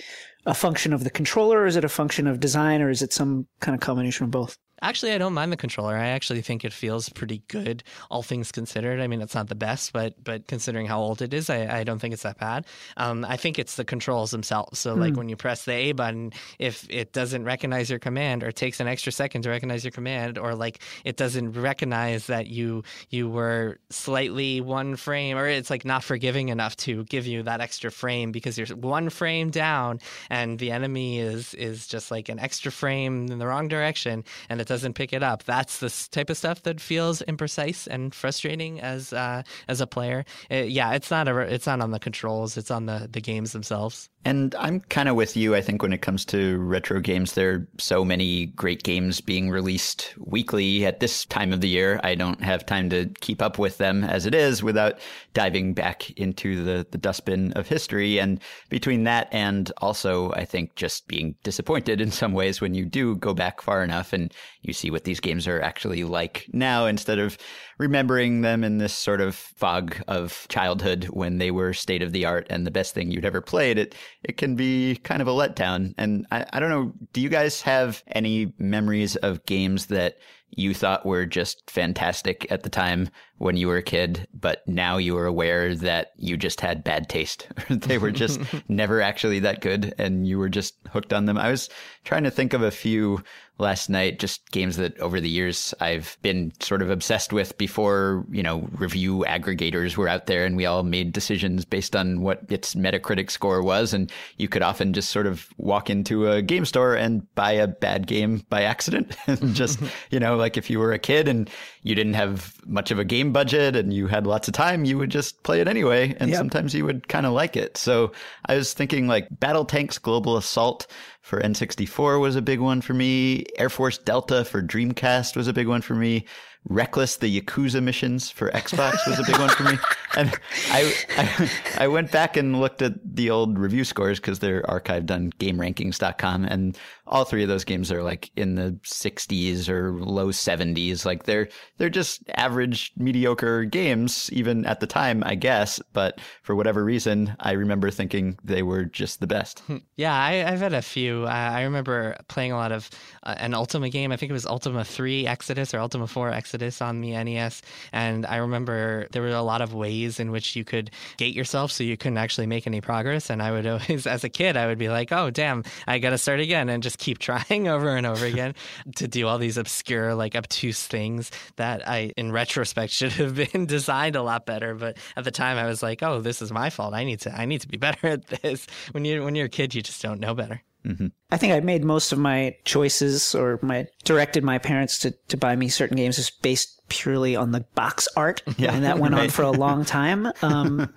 a 0.46 0.54
function 0.54 0.92
of 0.92 1.04
the 1.04 1.10
controller? 1.10 1.60
Or 1.60 1.66
is 1.66 1.76
it 1.76 1.84
a 1.84 1.88
function 1.88 2.26
of 2.26 2.40
design? 2.40 2.82
Or 2.82 2.90
is 2.90 3.02
it 3.02 3.12
some 3.12 3.46
kind 3.60 3.74
of 3.74 3.80
combination 3.80 4.24
of 4.24 4.30
both 4.30 4.58
Actually, 4.84 5.12
I 5.12 5.18
don't 5.18 5.32
mind 5.32 5.50
the 5.50 5.56
controller. 5.56 5.96
I 5.96 6.08
actually 6.08 6.42
think 6.42 6.62
it 6.62 6.72
feels 6.72 7.08
pretty 7.08 7.42
good, 7.48 7.82
all 8.10 8.22
things 8.22 8.52
considered. 8.52 9.00
I 9.00 9.06
mean, 9.06 9.22
it's 9.22 9.34
not 9.34 9.48
the 9.48 9.54
best, 9.54 9.94
but 9.94 10.22
but 10.22 10.46
considering 10.46 10.84
how 10.84 11.00
old 11.00 11.22
it 11.22 11.32
is, 11.32 11.48
I, 11.48 11.78
I 11.78 11.84
don't 11.84 11.98
think 11.98 12.12
it's 12.12 12.22
that 12.24 12.38
bad. 12.38 12.66
Um, 12.98 13.24
I 13.26 13.38
think 13.38 13.58
it's 13.58 13.76
the 13.76 13.84
controls 13.86 14.30
themselves. 14.30 14.78
So, 14.78 14.92
like 14.92 15.12
hmm. 15.12 15.20
when 15.20 15.28
you 15.30 15.36
press 15.36 15.64
the 15.64 15.72
A 15.72 15.92
button, 15.92 16.34
if 16.58 16.86
it 16.90 17.14
doesn't 17.14 17.44
recognize 17.44 17.88
your 17.88 17.98
command 17.98 18.44
or 18.44 18.52
takes 18.52 18.78
an 18.78 18.86
extra 18.86 19.10
second 19.10 19.40
to 19.42 19.48
recognize 19.48 19.84
your 19.84 19.90
command, 19.90 20.36
or 20.36 20.54
like 20.54 20.80
it 21.02 21.16
doesn't 21.16 21.52
recognize 21.52 22.26
that 22.26 22.48
you 22.48 22.84
you 23.08 23.30
were 23.30 23.78
slightly 23.88 24.60
one 24.60 24.96
frame, 24.96 25.38
or 25.38 25.46
it's 25.46 25.70
like 25.70 25.86
not 25.86 26.04
forgiving 26.04 26.50
enough 26.50 26.76
to 26.76 27.04
give 27.04 27.26
you 27.26 27.42
that 27.44 27.62
extra 27.62 27.90
frame 27.90 28.32
because 28.32 28.58
you're 28.58 28.66
one 28.76 29.08
frame 29.08 29.48
down 29.48 29.98
and 30.28 30.58
the 30.58 30.70
enemy 30.70 31.20
is 31.20 31.54
is 31.54 31.86
just 31.86 32.10
like 32.10 32.28
an 32.28 32.38
extra 32.38 32.70
frame 32.70 33.28
in 33.30 33.38
the 33.38 33.46
wrong 33.46 33.66
direction, 33.66 34.24
and 34.50 34.60
it 34.60 34.66
doesn't 34.66 34.73
pick 34.94 35.12
it 35.12 35.22
up. 35.22 35.44
That's 35.44 35.78
the 35.78 35.92
type 36.10 36.30
of 36.30 36.36
stuff 36.36 36.62
that 36.62 36.80
feels 36.80 37.22
imprecise 37.22 37.86
and 37.86 38.14
frustrating 38.14 38.80
as 38.80 39.12
uh, 39.12 39.42
as 39.68 39.80
a 39.80 39.86
player. 39.86 40.24
It, 40.50 40.62
uh, 40.62 40.66
yeah, 40.66 40.92
it's 40.92 41.10
not 41.10 41.28
a, 41.28 41.38
it's 41.40 41.66
not 41.66 41.80
on 41.80 41.90
the 41.90 41.98
controls. 42.00 42.56
It's 42.56 42.70
on 42.70 42.86
the 42.86 43.08
the 43.10 43.20
games 43.20 43.52
themselves. 43.52 44.08
And 44.26 44.54
I'm 44.54 44.80
kind 44.80 45.08
of 45.08 45.16
with 45.16 45.36
you. 45.36 45.54
I 45.54 45.60
think 45.60 45.82
when 45.82 45.92
it 45.92 46.00
comes 46.00 46.24
to 46.26 46.56
retro 46.58 46.98
games, 47.00 47.34
there 47.34 47.52
are 47.52 47.68
so 47.78 48.04
many 48.04 48.46
great 48.46 48.82
games 48.82 49.20
being 49.20 49.50
released 49.50 50.14
weekly 50.18 50.86
at 50.86 51.00
this 51.00 51.26
time 51.26 51.52
of 51.52 51.60
the 51.60 51.68
year. 51.68 52.00
I 52.02 52.14
don't 52.14 52.42
have 52.42 52.64
time 52.64 52.88
to 52.90 53.06
keep 53.20 53.42
up 53.42 53.58
with 53.58 53.76
them 53.76 54.02
as 54.02 54.24
it 54.24 54.34
is 54.34 54.62
without 54.62 54.98
diving 55.34 55.74
back 55.74 56.10
into 56.12 56.64
the, 56.64 56.86
the 56.90 56.96
dustbin 56.96 57.52
of 57.52 57.68
history. 57.68 58.18
And 58.18 58.40
between 58.70 59.04
that 59.04 59.28
and 59.30 59.70
also, 59.78 60.32
I 60.32 60.46
think 60.46 60.74
just 60.74 61.06
being 61.06 61.34
disappointed 61.42 62.00
in 62.00 62.10
some 62.10 62.32
ways 62.32 62.62
when 62.62 62.74
you 62.74 62.86
do 62.86 63.16
go 63.16 63.34
back 63.34 63.60
far 63.60 63.84
enough 63.84 64.14
and 64.14 64.32
you 64.64 64.72
see 64.72 64.90
what 64.90 65.04
these 65.04 65.20
games 65.20 65.46
are 65.46 65.60
actually 65.60 66.04
like 66.04 66.48
now 66.52 66.86
instead 66.86 67.18
of 67.18 67.36
remembering 67.78 68.40
them 68.40 68.64
in 68.64 68.78
this 68.78 68.94
sort 68.94 69.20
of 69.20 69.34
fog 69.34 69.96
of 70.08 70.46
childhood 70.48 71.04
when 71.10 71.38
they 71.38 71.50
were 71.50 71.72
state 71.72 72.02
of 72.02 72.12
the 72.12 72.24
art 72.24 72.46
and 72.50 72.66
the 72.66 72.70
best 72.70 72.94
thing 72.94 73.10
you'd 73.10 73.24
ever 73.24 73.40
played, 73.40 73.78
it 73.78 73.94
it 74.22 74.36
can 74.36 74.56
be 74.56 74.96
kind 75.04 75.20
of 75.20 75.28
a 75.28 75.32
letdown. 75.32 75.94
And 75.98 76.26
I, 76.30 76.46
I 76.52 76.60
don't 76.60 76.70
know, 76.70 76.92
do 77.12 77.20
you 77.20 77.28
guys 77.28 77.60
have 77.62 78.02
any 78.08 78.52
memories 78.58 79.16
of 79.16 79.44
games 79.46 79.86
that 79.86 80.16
you 80.56 80.72
thought 80.72 81.04
were 81.04 81.26
just 81.26 81.68
fantastic 81.70 82.46
at 82.50 82.62
the 82.62 82.70
time 82.70 83.08
when 83.38 83.56
you 83.56 83.66
were 83.66 83.76
a 83.76 83.82
kid, 83.82 84.28
but 84.32 84.66
now 84.68 84.96
you 84.96 85.16
are 85.18 85.26
aware 85.26 85.74
that 85.74 86.12
you 86.16 86.36
just 86.36 86.60
had 86.60 86.84
bad 86.84 87.08
taste. 87.08 87.48
they 87.70 87.98
were 87.98 88.12
just 88.12 88.40
never 88.68 89.00
actually 89.00 89.40
that 89.40 89.60
good 89.60 89.92
and 89.98 90.26
you 90.26 90.38
were 90.38 90.48
just 90.48 90.74
hooked 90.90 91.12
on 91.12 91.24
them. 91.24 91.36
I 91.36 91.50
was 91.50 91.68
trying 92.04 92.24
to 92.24 92.30
think 92.30 92.52
of 92.52 92.62
a 92.62 92.70
few 92.70 93.22
last 93.58 93.88
night, 93.88 94.18
just 94.18 94.50
games 94.50 94.76
that 94.76 94.98
over 94.98 95.20
the 95.20 95.28
years 95.28 95.72
I've 95.80 96.16
been 96.22 96.52
sort 96.60 96.82
of 96.82 96.90
obsessed 96.90 97.32
with 97.32 97.56
before, 97.56 98.24
you 98.30 98.42
know, 98.42 98.68
review 98.72 99.24
aggregators 99.28 99.96
were 99.96 100.08
out 100.08 100.26
there 100.26 100.44
and 100.44 100.56
we 100.56 100.66
all 100.66 100.82
made 100.82 101.12
decisions 101.12 101.64
based 101.64 101.94
on 101.94 102.20
what 102.20 102.42
its 102.48 102.74
Metacritic 102.74 103.30
score 103.30 103.62
was. 103.62 103.94
And 103.94 104.10
you 104.38 104.48
could 104.48 104.62
often 104.62 104.92
just 104.92 105.10
sort 105.10 105.26
of 105.26 105.48
walk 105.56 105.88
into 105.88 106.30
a 106.30 106.42
game 106.42 106.64
store 106.64 106.96
and 106.96 107.32
buy 107.36 107.52
a 107.52 107.68
bad 107.68 108.06
game 108.06 108.44
by 108.48 108.62
accident 108.62 109.16
and 109.26 109.54
just, 109.54 109.80
you 110.10 110.18
know, 110.18 110.36
like 110.36 110.56
if 110.56 110.68
you 110.68 110.80
were 110.80 110.92
a 110.92 110.98
kid 110.98 111.28
and 111.28 111.48
you 111.84 111.94
didn't 111.94 112.14
have 112.14 112.58
much 112.66 112.90
of 112.90 112.98
a 112.98 113.04
game 113.04 113.30
budget 113.30 113.76
and 113.76 113.92
you 113.92 114.06
had 114.06 114.26
lots 114.26 114.48
of 114.48 114.54
time, 114.54 114.86
you 114.86 114.96
would 114.96 115.10
just 115.10 115.42
play 115.42 115.60
it 115.60 115.68
anyway. 115.68 116.16
And 116.18 116.30
yep. 116.30 116.38
sometimes 116.38 116.74
you 116.74 116.84
would 116.86 117.08
kind 117.08 117.26
of 117.26 117.32
like 117.32 117.56
it. 117.56 117.76
So 117.76 118.10
I 118.46 118.56
was 118.56 118.72
thinking 118.72 119.06
like 119.06 119.28
BattleTanx 119.38 120.00
Global 120.00 120.38
Assault 120.38 120.86
for 121.20 121.42
N64 121.42 122.20
was 122.20 122.36
a 122.36 122.42
big 122.42 122.58
one 122.58 122.80
for 122.80 122.94
me. 122.94 123.44
Air 123.58 123.68
Force 123.68 123.98
Delta 123.98 124.46
for 124.46 124.62
Dreamcast 124.62 125.36
was 125.36 125.46
a 125.46 125.52
big 125.52 125.68
one 125.68 125.82
for 125.82 125.94
me. 125.94 126.24
Wreckless, 126.68 127.16
the 127.16 127.40
Yakuza 127.40 127.82
missions 127.82 128.30
for 128.30 128.50
Xbox 128.50 129.06
was 129.06 129.18
a 129.18 129.24
big 129.24 129.38
one 129.38 129.50
for 129.50 129.64
me. 129.64 129.78
And 130.16 130.32
I, 130.70 130.94
I, 131.18 131.50
I 131.78 131.88
went 131.88 132.12
back 132.12 132.36
and 132.36 132.60
looked 132.60 132.82
at 132.82 132.92
the 133.04 133.30
old 133.30 133.58
review 133.58 133.82
scores 133.82 134.20
because 134.20 134.38
they're 134.38 134.62
archived 134.62 135.10
on 135.10 135.32
GameRankings.com, 135.40 136.44
and 136.44 136.78
all 137.08 137.24
three 137.24 137.42
of 137.42 137.48
those 137.48 137.64
games 137.64 137.90
are 137.90 138.00
like 138.00 138.30
in 138.36 138.54
the 138.54 138.78
60s 138.84 139.68
or 139.68 139.92
low 139.98 140.28
70s. 140.28 141.04
Like 141.04 141.24
they're 141.24 141.48
they're 141.78 141.90
just 141.90 142.22
average, 142.36 142.92
mediocre 142.96 143.64
games, 143.64 144.30
even 144.32 144.64
at 144.66 144.78
the 144.78 144.86
time, 144.86 145.24
I 145.26 145.34
guess. 145.34 145.80
But 145.92 146.20
for 146.44 146.54
whatever 146.54 146.84
reason, 146.84 147.34
I 147.40 147.50
remember 147.52 147.90
thinking 147.90 148.38
they 148.44 148.62
were 148.62 148.84
just 148.84 149.18
the 149.18 149.26
best. 149.26 149.64
Yeah, 149.96 150.14
I, 150.14 150.34
have 150.34 150.60
had 150.60 150.74
a 150.74 150.82
few. 150.82 151.24
I 151.24 151.62
remember 151.64 152.16
playing 152.28 152.52
a 152.52 152.56
lot 152.56 152.70
of 152.70 152.88
uh, 153.24 153.34
an 153.38 153.52
Ultima 153.52 153.90
game. 153.90 154.12
I 154.12 154.16
think 154.16 154.30
it 154.30 154.32
was 154.32 154.46
Ultima 154.46 154.84
3 154.84 155.26
Exodus 155.26 155.74
or 155.74 155.80
Ultima 155.80 156.06
4 156.06 156.30
Exodus 156.30 156.53
Exodus 156.54 156.80
on 156.80 157.00
the 157.00 157.10
NES. 157.10 157.62
And 157.92 158.24
I 158.24 158.36
remember 158.36 159.08
there 159.10 159.22
were 159.22 159.28
a 159.30 159.42
lot 159.42 159.60
of 159.60 159.74
ways 159.74 160.20
in 160.20 160.30
which 160.30 160.54
you 160.54 160.64
could 160.64 160.92
gate 161.16 161.34
yourself 161.34 161.72
so 161.72 161.82
you 161.82 161.96
couldn't 161.96 162.18
actually 162.18 162.46
make 162.46 162.64
any 162.68 162.80
progress. 162.80 163.28
And 163.28 163.42
I 163.42 163.50
would 163.50 163.66
always, 163.74 164.06
as 164.06 164.22
a 164.22 164.28
kid, 164.28 164.56
I 164.56 164.68
would 164.68 164.78
be 164.78 164.88
like, 164.88 165.10
oh, 165.10 165.30
damn, 165.30 165.64
I 165.88 165.98
got 165.98 166.10
to 166.10 166.18
start 166.18 166.38
again 166.38 166.68
and 166.68 166.80
just 166.80 166.98
keep 166.98 167.18
trying 167.24 167.66
over 167.66 167.96
and 167.96 168.06
over 168.06 168.24
again 168.24 168.54
to 168.96 169.08
do 169.08 169.26
all 169.26 169.38
these 169.38 169.56
obscure, 169.56 170.14
like 170.14 170.36
obtuse 170.36 170.86
things 170.86 171.32
that 171.56 171.86
I, 171.88 172.12
in 172.16 172.30
retrospect, 172.30 172.92
should 172.92 173.12
have 173.12 173.34
been 173.34 173.66
designed 173.66 174.14
a 174.14 174.22
lot 174.22 174.46
better. 174.46 174.76
But 174.76 174.96
at 175.16 175.24
the 175.24 175.32
time, 175.32 175.58
I 175.58 175.66
was 175.66 175.82
like, 175.82 176.04
oh, 176.04 176.20
this 176.20 176.40
is 176.40 176.52
my 176.52 176.70
fault. 176.70 176.94
I 176.94 177.02
need 177.02 177.20
to, 177.22 177.36
I 177.36 177.46
need 177.46 177.62
to 177.62 177.68
be 177.68 177.78
better 177.78 178.06
at 178.06 178.26
this. 178.28 178.66
When 178.92 179.04
you 179.04 179.24
when 179.24 179.34
you're 179.34 179.46
a 179.46 179.50
kid, 179.50 179.74
you 179.74 179.82
just 179.82 180.00
don't 180.02 180.20
know 180.20 180.34
better. 180.34 180.62
Mm-hmm. 180.86 181.06
I 181.34 181.36
think 181.36 181.52
I 181.52 181.58
made 181.58 181.82
most 181.82 182.12
of 182.12 182.18
my 182.20 182.56
choices 182.64 183.34
or 183.34 183.58
my 183.60 183.88
directed 184.04 184.44
my 184.44 184.58
parents 184.58 185.00
to, 185.00 185.10
to 185.10 185.36
buy 185.36 185.56
me 185.56 185.68
certain 185.68 185.96
games 185.96 186.14
just 186.14 186.40
based 186.42 186.74
purely 186.88 187.34
on 187.34 187.50
the 187.50 187.60
box 187.74 188.06
art, 188.16 188.42
yeah, 188.56 188.72
and 188.72 188.84
that 188.84 188.98
went 188.98 189.14
right. 189.14 189.24
on 189.24 189.30
for 189.30 189.42
a 189.42 189.50
long 189.50 189.84
time. 189.84 190.30
Um, 190.42 190.94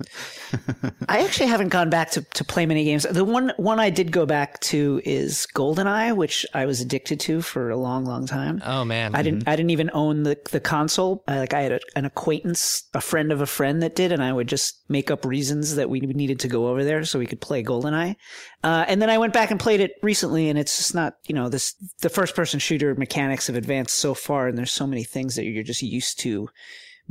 I 1.09 1.23
actually 1.23 1.47
haven't 1.47 1.69
gone 1.69 1.89
back 1.89 2.11
to, 2.11 2.21
to 2.21 2.43
play 2.43 2.67
many 2.67 2.83
games. 2.83 3.03
The 3.09 3.25
one 3.25 3.51
one 3.57 3.79
I 3.79 3.89
did 3.89 4.11
go 4.11 4.25
back 4.25 4.59
to 4.61 5.01
is 5.05 5.47
GoldenEye, 5.55 6.15
which 6.15 6.45
I 6.53 6.65
was 6.65 6.81
addicted 6.81 7.19
to 7.21 7.41
for 7.41 7.69
a 7.69 7.77
long, 7.77 8.05
long 8.05 8.27
time. 8.27 8.61
Oh 8.65 8.85
man, 8.85 9.15
I 9.15 9.23
didn't 9.23 9.39
mm-hmm. 9.39 9.49
I 9.49 9.55
didn't 9.55 9.71
even 9.71 9.89
own 9.93 10.23
the 10.23 10.37
the 10.51 10.59
console. 10.59 11.23
I, 11.27 11.39
like 11.39 11.53
I 11.53 11.61
had 11.63 11.71
a, 11.71 11.79
an 11.95 12.05
acquaintance, 12.05 12.83
a 12.93 13.01
friend 13.01 13.31
of 13.31 13.41
a 13.41 13.47
friend 13.47 13.81
that 13.81 13.95
did, 13.95 14.11
and 14.11 14.21
I 14.21 14.33
would 14.33 14.47
just 14.47 14.77
make 14.89 15.09
up 15.09 15.25
reasons 15.25 15.75
that 15.75 15.89
we 15.89 15.99
needed 15.99 16.39
to 16.41 16.47
go 16.47 16.67
over 16.67 16.83
there 16.83 17.03
so 17.05 17.17
we 17.17 17.25
could 17.25 17.41
play 17.41 17.63
GoldenEye. 17.63 18.15
Uh, 18.63 18.85
and 18.87 19.01
then 19.01 19.09
I 19.09 19.17
went 19.17 19.33
back 19.33 19.51
and 19.51 19.59
played 19.59 19.79
it 19.79 19.93
recently, 20.01 20.26
and 20.49 20.57
it's 20.59 20.77
just 20.77 20.95
not 20.95 21.15
you 21.27 21.35
know 21.35 21.49
this 21.49 21.73
the 22.01 22.09
first 22.09 22.35
person 22.35 22.59
shooter 22.59 22.95
mechanics 22.95 23.47
have 23.47 23.55
advanced 23.55 23.95
so 23.95 24.13
far, 24.13 24.47
and 24.47 24.57
there's 24.57 24.71
so 24.71 24.87
many 24.87 25.03
things 25.03 25.35
that 25.35 25.45
you're 25.45 25.63
just 25.63 25.81
used 25.81 26.19
to 26.19 26.49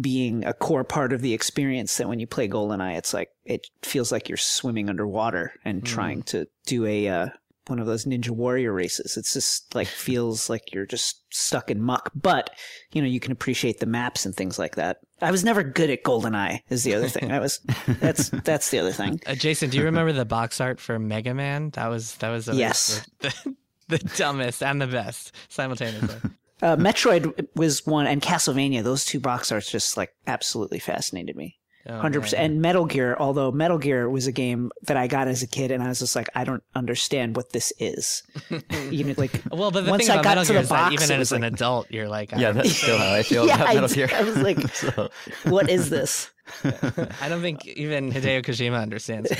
being 0.00 0.44
a 0.44 0.52
core 0.52 0.84
part 0.84 1.12
of 1.12 1.22
the 1.22 1.32
experience 1.32 1.96
that 1.96 2.08
when 2.08 2.20
you 2.20 2.26
play 2.26 2.48
GoldenEye, 2.48 2.98
it's 2.98 3.14
like 3.14 3.30
it 3.44 3.66
feels 3.82 4.12
like 4.12 4.28
you're 4.28 4.36
swimming 4.36 4.90
underwater 4.90 5.54
and 5.64 5.82
mm. 5.82 5.86
trying 5.86 6.22
to 6.24 6.46
do 6.66 6.84
a 6.84 7.08
uh, 7.08 7.28
one 7.68 7.78
of 7.78 7.86
those 7.86 8.04
Ninja 8.04 8.30
Warrior 8.30 8.72
races. 8.72 9.16
It's 9.16 9.32
just 9.32 9.74
like 9.74 9.88
feels 9.88 10.48
like 10.48 10.72
you're 10.72 10.86
just 10.86 11.22
stuck 11.34 11.70
in 11.70 11.82
muck, 11.82 12.10
but 12.14 12.50
you 12.92 13.02
know 13.02 13.08
you 13.08 13.20
can 13.20 13.32
appreciate 13.32 13.80
the 13.80 13.86
maps 13.86 14.24
and 14.24 14.34
things 14.34 14.58
like 14.58 14.76
that. 14.76 14.98
I 15.20 15.30
was 15.30 15.44
never 15.44 15.62
good 15.62 15.90
at 15.90 16.04
GoldenEye. 16.04 16.60
Is 16.68 16.84
the 16.84 16.94
other 16.94 17.08
thing. 17.08 17.32
I 17.32 17.40
was. 17.40 17.60
That's 17.86 18.28
that's 18.44 18.70
the 18.70 18.78
other 18.78 18.92
thing. 18.92 19.20
Uh, 19.26 19.34
Jason, 19.34 19.70
do 19.70 19.78
you 19.78 19.84
remember 19.84 20.12
the 20.12 20.24
box 20.24 20.60
art 20.60 20.80
for 20.80 20.98
Mega 20.98 21.34
Man? 21.34 21.70
That 21.70 21.88
was 21.88 22.16
that 22.16 22.30
was 22.30 22.48
yes. 22.48 23.06
The, 23.20 23.34
the, 23.88 23.98
the 23.98 23.98
dumbest 24.16 24.62
and 24.62 24.80
the 24.80 24.86
best 24.86 25.32
simultaneously. 25.48 26.30
Uh, 26.62 26.76
Metroid 26.76 27.48
was 27.54 27.86
one, 27.86 28.06
and 28.06 28.22
Castlevania. 28.22 28.82
Those 28.82 29.04
two 29.04 29.20
box 29.20 29.52
arts 29.52 29.70
just 29.70 29.96
like 29.96 30.14
absolutely 30.26 30.78
fascinated 30.78 31.36
me. 31.36 31.58
Oh, 31.89 31.99
hundred 31.99 32.18
oh, 32.18 32.22
percent. 32.22 32.43
And 32.43 32.61
Metal 32.61 32.84
Gear, 32.84 33.16
although 33.18 33.53
Metal 33.53 33.78
Gear 33.78 34.11
was 34.11 34.26
a 34.26 34.32
game 34.32 34.70
that 34.82 34.97
I 34.97 35.07
got 35.07 35.28
as 35.28 35.43
a 35.43 35.47
kid, 35.47 35.70
and 35.70 35.82
I 35.82 35.89
was 35.89 36.01
just 36.01 36.16
like, 36.16 36.28
I 36.34 36.45
don't 36.45 36.62
understand 36.74 37.37
what 37.37 37.51
this 37.51 37.72
is. 37.78 38.22
you 38.91 39.05
know, 39.05 39.14
like 39.16 39.41
well, 39.51 39.70
but 39.70 39.84
the 39.84 39.91
once 39.91 40.07
thing 40.07 40.11
about 40.11 40.20
I 40.20 40.22
got 40.22 40.30
Metal 40.30 40.45
to 40.45 40.53
Gear 40.53 40.62
the 40.62 40.68
box, 40.68 40.95
even 40.95 41.20
as 41.20 41.32
an 41.32 41.43
like, 41.43 41.53
adult, 41.53 41.91
you're 41.91 42.09
like, 42.09 42.32
yeah, 42.32 42.53
that's 42.53 42.74
still 42.74 42.99
how 42.99 43.12
I 43.12 43.22
feel 43.22 43.47
yeah, 43.47 43.55
about 43.57 43.74
Metal 43.74 43.89
Gear. 43.89 44.11
I 44.12 44.22
was 44.22 44.37
like, 44.39 44.68
so. 44.74 45.11
what 45.45 45.70
is 45.70 45.91
this? 45.91 46.30
I 46.64 47.28
don't 47.28 47.42
think 47.42 47.66
even 47.66 48.12
Hideo 48.12 48.42
Kojima 48.44 48.80
understands. 48.80 49.32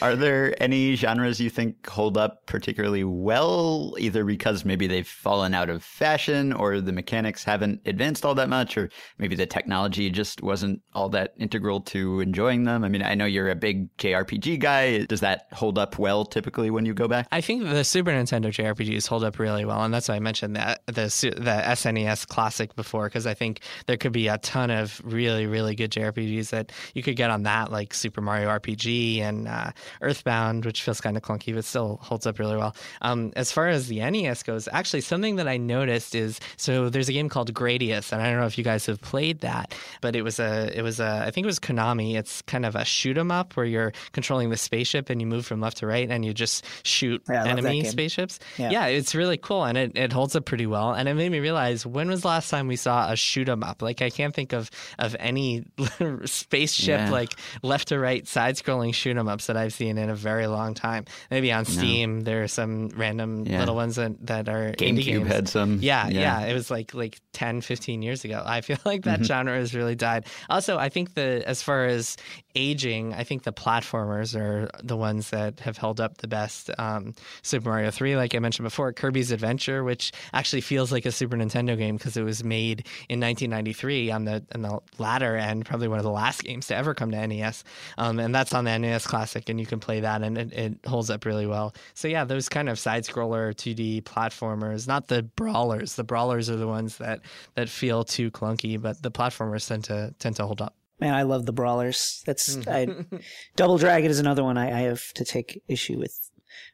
Are 0.00 0.16
there 0.16 0.54
any 0.62 0.94
genres 0.94 1.40
you 1.40 1.50
think 1.50 1.86
hold 1.86 2.16
up 2.16 2.46
particularly 2.46 3.04
well, 3.04 3.94
either 3.98 4.24
because 4.24 4.64
maybe 4.64 4.86
they've 4.86 5.06
fallen 5.06 5.54
out 5.54 5.70
of 5.70 5.82
fashion 5.82 6.52
or 6.52 6.80
the 6.80 6.92
mechanics 6.92 7.44
haven't 7.44 7.80
advanced 7.86 8.24
all 8.24 8.34
that 8.34 8.48
much, 8.48 8.76
or 8.76 8.90
maybe 9.18 9.34
the 9.36 9.46
technology 9.46 10.10
just 10.10 10.42
wasn't 10.42 10.80
all 10.94 11.08
that 11.10 11.34
integral 11.38 11.80
to 11.80 12.20
enjoying 12.20 12.64
them? 12.64 12.84
I 12.84 12.88
mean, 12.88 13.02
I 13.02 13.14
know 13.14 13.26
you're 13.26 13.50
a 13.50 13.54
big 13.54 13.94
JRPG 13.96 14.58
guy. 14.58 15.04
Does 15.04 15.20
that 15.20 15.46
hold 15.52 15.78
up 15.78 15.98
well 15.98 16.24
typically 16.24 16.70
when 16.70 16.84
you 16.86 16.94
go 16.94 17.08
back? 17.08 17.28
I 17.32 17.40
think 17.40 17.64
the 17.64 17.84
Super 17.84 18.10
Nintendo 18.10 18.46
JRPGs 18.46 19.06
hold 19.06 19.24
up 19.24 19.38
really 19.38 19.64
well, 19.64 19.82
and 19.82 19.92
that's 19.92 20.08
why 20.08 20.16
I 20.16 20.20
mentioned 20.20 20.56
that 20.56 20.82
the 20.86 20.92
the 20.92 21.62
SNES 21.64 22.26
Classic 22.26 22.74
before, 22.74 23.08
because 23.08 23.26
I 23.26 23.34
think 23.34 23.60
there 23.86 23.96
could 23.96 24.12
be 24.12 24.28
a 24.28 24.38
ton 24.38 24.70
of 24.70 25.00
really 25.04 25.21
really 25.22 25.46
really 25.46 25.74
good 25.74 25.90
JRPGs 25.90 26.50
that 26.50 26.72
you 26.94 27.02
could 27.02 27.16
get 27.16 27.30
on 27.30 27.44
that, 27.44 27.70
like 27.70 27.94
Super 27.94 28.20
Mario 28.20 28.48
RPG 28.48 29.20
and 29.20 29.48
uh, 29.48 29.70
Earthbound, 30.00 30.64
which 30.64 30.82
feels 30.82 31.00
kind 31.00 31.16
of 31.16 31.22
clunky 31.22 31.54
but 31.54 31.64
still 31.64 31.98
holds 32.02 32.26
up 32.26 32.38
really 32.38 32.56
well. 32.56 32.74
Um, 33.02 33.32
as 33.36 33.52
far 33.52 33.68
as 33.68 33.88
the 33.88 33.98
NES 33.98 34.42
goes, 34.42 34.68
actually, 34.72 35.02
something 35.02 35.36
that 35.36 35.48
I 35.48 35.56
noticed 35.56 36.14
is 36.14 36.40
so 36.56 36.88
there's 36.88 37.08
a 37.08 37.12
game 37.12 37.28
called 37.28 37.52
Gradius, 37.54 38.12
and 38.12 38.20
I 38.22 38.30
don't 38.30 38.40
know 38.40 38.46
if 38.46 38.58
you 38.58 38.64
guys 38.64 38.86
have 38.86 39.00
played 39.00 39.40
that, 39.40 39.74
but 40.00 40.16
it 40.16 40.22
was 40.22 40.38
a 40.38 40.76
it 40.76 40.82
was 40.82 41.00
a 41.00 41.24
I 41.26 41.30
think 41.30 41.44
it 41.44 41.46
was 41.46 41.60
Konami. 41.60 42.16
It's 42.16 42.42
kind 42.42 42.66
of 42.66 42.74
a 42.74 42.84
shoot 42.84 43.16
'em 43.16 43.30
up 43.30 43.56
where 43.56 43.66
you're 43.66 43.92
controlling 44.12 44.50
the 44.50 44.56
spaceship 44.56 45.10
and 45.10 45.20
you 45.20 45.26
move 45.26 45.46
from 45.46 45.60
left 45.60 45.78
to 45.78 45.86
right 45.86 46.10
and 46.10 46.24
you 46.24 46.34
just 46.34 46.64
shoot 46.82 47.22
yeah, 47.28 47.44
enemy 47.44 47.84
spaceships. 47.84 48.38
Yeah. 48.58 48.70
yeah. 48.70 48.86
it's 48.86 49.14
really 49.14 49.36
cool 49.36 49.64
and 49.64 49.78
it, 49.78 49.92
it 49.96 50.12
holds 50.12 50.34
up 50.36 50.44
pretty 50.44 50.66
well. 50.66 50.92
And 50.92 51.08
it 51.08 51.14
made 51.14 51.30
me 51.30 51.40
realize 51.40 51.86
when 51.86 52.08
was 52.08 52.22
the 52.22 52.28
last 52.28 52.50
time 52.50 52.68
we 52.68 52.76
saw 52.76 53.10
a 53.10 53.16
shoot 53.16 53.48
'em 53.48 53.62
up? 53.62 53.82
Like 53.82 54.02
I 54.02 54.10
can't 54.10 54.34
think 54.34 54.52
of 54.52 54.70
of 55.12 55.20
any 55.20 55.64
spaceship 56.24 57.00
yeah. 57.00 57.10
like 57.10 57.34
left 57.62 57.88
to 57.88 57.98
right 57.98 58.26
side 58.26 58.56
scrolling 58.56 58.94
shoot 58.94 59.16
'em 59.16 59.28
ups 59.28 59.46
that 59.46 59.56
I've 59.56 59.72
seen 59.72 59.98
in 59.98 60.10
a 60.10 60.14
very 60.14 60.46
long 60.46 60.74
time. 60.74 61.04
Maybe 61.30 61.52
on 61.52 61.64
Steam 61.64 62.18
no. 62.18 62.24
there 62.24 62.42
are 62.42 62.48
some 62.48 62.88
random 62.90 63.44
yeah. 63.46 63.60
little 63.60 63.74
ones 63.74 63.96
that, 63.96 64.26
that 64.26 64.48
are 64.48 64.72
GameCube 64.72 65.26
had 65.26 65.48
some. 65.48 65.78
Yeah, 65.80 66.08
yeah, 66.08 66.40
yeah, 66.40 66.46
It 66.46 66.54
was 66.54 66.70
like 66.70 66.94
like 66.94 67.20
10, 67.32 67.60
15 67.60 68.02
years 68.02 68.24
ago. 68.24 68.42
I 68.44 68.60
feel 68.60 68.78
like 68.84 69.02
that 69.02 69.20
mm-hmm. 69.20 69.24
genre 69.24 69.54
has 69.54 69.74
really 69.74 69.94
died. 69.94 70.26
Also, 70.48 70.78
I 70.78 70.88
think 70.88 71.14
the 71.14 71.42
as 71.46 71.62
far 71.62 71.86
as 71.86 72.16
aging, 72.54 73.14
I 73.14 73.24
think 73.24 73.42
the 73.42 73.52
platformers 73.52 74.38
are 74.38 74.70
the 74.82 74.96
ones 74.96 75.30
that 75.30 75.60
have 75.60 75.78
held 75.78 76.00
up 76.00 76.18
the 76.18 76.28
best. 76.28 76.70
Um, 76.78 77.14
Super 77.42 77.68
Mario 77.68 77.90
3, 77.90 78.16
like 78.16 78.34
I 78.34 78.38
mentioned 78.38 78.64
before, 78.64 78.92
Kirby's 78.92 79.30
Adventure, 79.30 79.84
which 79.84 80.12
actually 80.32 80.60
feels 80.60 80.92
like 80.92 81.06
a 81.06 81.12
Super 81.12 81.36
Nintendo 81.36 81.76
game 81.76 81.96
because 81.96 82.16
it 82.16 82.22
was 82.22 82.44
made 82.44 82.86
in 83.08 83.20
1993 83.20 84.10
on 84.10 84.24
the 84.24 84.44
on 84.54 84.62
the 84.62 84.78
latter 84.98 85.36
end, 85.36 85.66
probably 85.66 85.88
one 85.88 85.98
of 85.98 86.04
the 86.04 86.10
last 86.10 86.42
games 86.42 86.66
to 86.68 86.76
ever 86.76 86.94
come 86.94 87.10
to 87.10 87.26
NES. 87.26 87.64
Um, 87.98 88.18
and 88.18 88.34
that's 88.34 88.52
on 88.52 88.64
the 88.64 88.78
NES 88.78 89.06
Classic, 89.06 89.48
and 89.48 89.58
you 89.58 89.66
can 89.66 89.80
play 89.80 90.00
that, 90.00 90.22
and 90.22 90.36
it, 90.38 90.52
it 90.52 90.78
holds 90.86 91.10
up 91.10 91.24
really 91.24 91.46
well. 91.46 91.74
So 91.94 92.08
yeah, 92.08 92.24
those 92.24 92.48
kind 92.48 92.68
of 92.68 92.78
side 92.78 93.04
scroller 93.04 93.54
2D 93.54 94.02
platformers, 94.02 94.86
not 94.86 95.08
the 95.08 95.22
brawlers. 95.22 95.96
The 95.96 96.04
brawlers 96.04 96.50
are 96.50 96.56
the 96.56 96.68
ones 96.68 96.98
that 96.98 97.20
that 97.54 97.68
feel 97.68 98.04
too 98.04 98.30
clunky, 98.30 98.80
but 98.80 99.02
the 99.02 99.10
platformers 99.10 99.66
tend 99.66 99.84
to 99.84 100.14
tend 100.18 100.36
to 100.36 100.46
hold 100.46 100.60
up. 100.60 100.74
Man, 101.02 101.14
I 101.14 101.22
love 101.22 101.46
the 101.46 101.52
brawlers. 101.52 102.22
That's 102.26 102.64
I, 102.68 102.86
Double 103.56 103.76
Dragon 103.76 104.08
is 104.08 104.20
another 104.20 104.44
one 104.44 104.56
I, 104.56 104.68
I, 104.68 104.80
have 104.82 105.12
to 105.14 105.24
take 105.24 105.60
issue 105.66 105.98
with, 105.98 106.30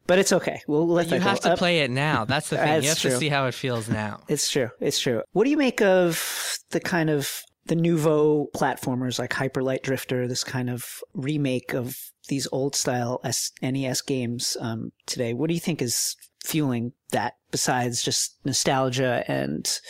but 0.06 0.18
it's 0.18 0.34
okay. 0.34 0.60
We'll 0.68 0.86
let 0.86 1.10
you 1.10 1.18
have 1.18 1.40
to 1.40 1.56
play 1.56 1.80
it 1.80 1.90
now. 1.90 2.26
That's 2.26 2.50
the 2.50 2.56
thing. 2.58 2.82
you 2.82 2.90
have 2.90 2.98
true. 2.98 3.12
to 3.12 3.16
see 3.16 3.30
how 3.30 3.46
it 3.46 3.54
feels 3.54 3.88
now. 3.88 4.20
It's 4.28 4.50
true. 4.50 4.68
It's 4.80 4.98
true. 4.98 5.22
What 5.32 5.44
do 5.44 5.50
you 5.50 5.56
make 5.56 5.80
of 5.80 6.58
the 6.72 6.80
kind 6.80 7.08
of 7.08 7.40
the 7.64 7.74
nouveau 7.74 8.48
platformers 8.54 9.18
like 9.18 9.32
Hyper 9.32 9.62
Light 9.62 9.82
Drifter? 9.82 10.28
This 10.28 10.44
kind 10.44 10.68
of 10.68 11.02
remake 11.14 11.72
of 11.72 11.96
these 12.28 12.46
old 12.52 12.76
style 12.76 13.22
NES 13.62 14.02
games 14.02 14.58
um, 14.60 14.92
today. 15.06 15.32
What 15.32 15.48
do 15.48 15.54
you 15.54 15.60
think 15.60 15.80
is 15.80 16.16
fueling 16.44 16.92
that 17.12 17.36
besides 17.50 18.02
just 18.02 18.36
nostalgia 18.44 19.24
and 19.26 19.80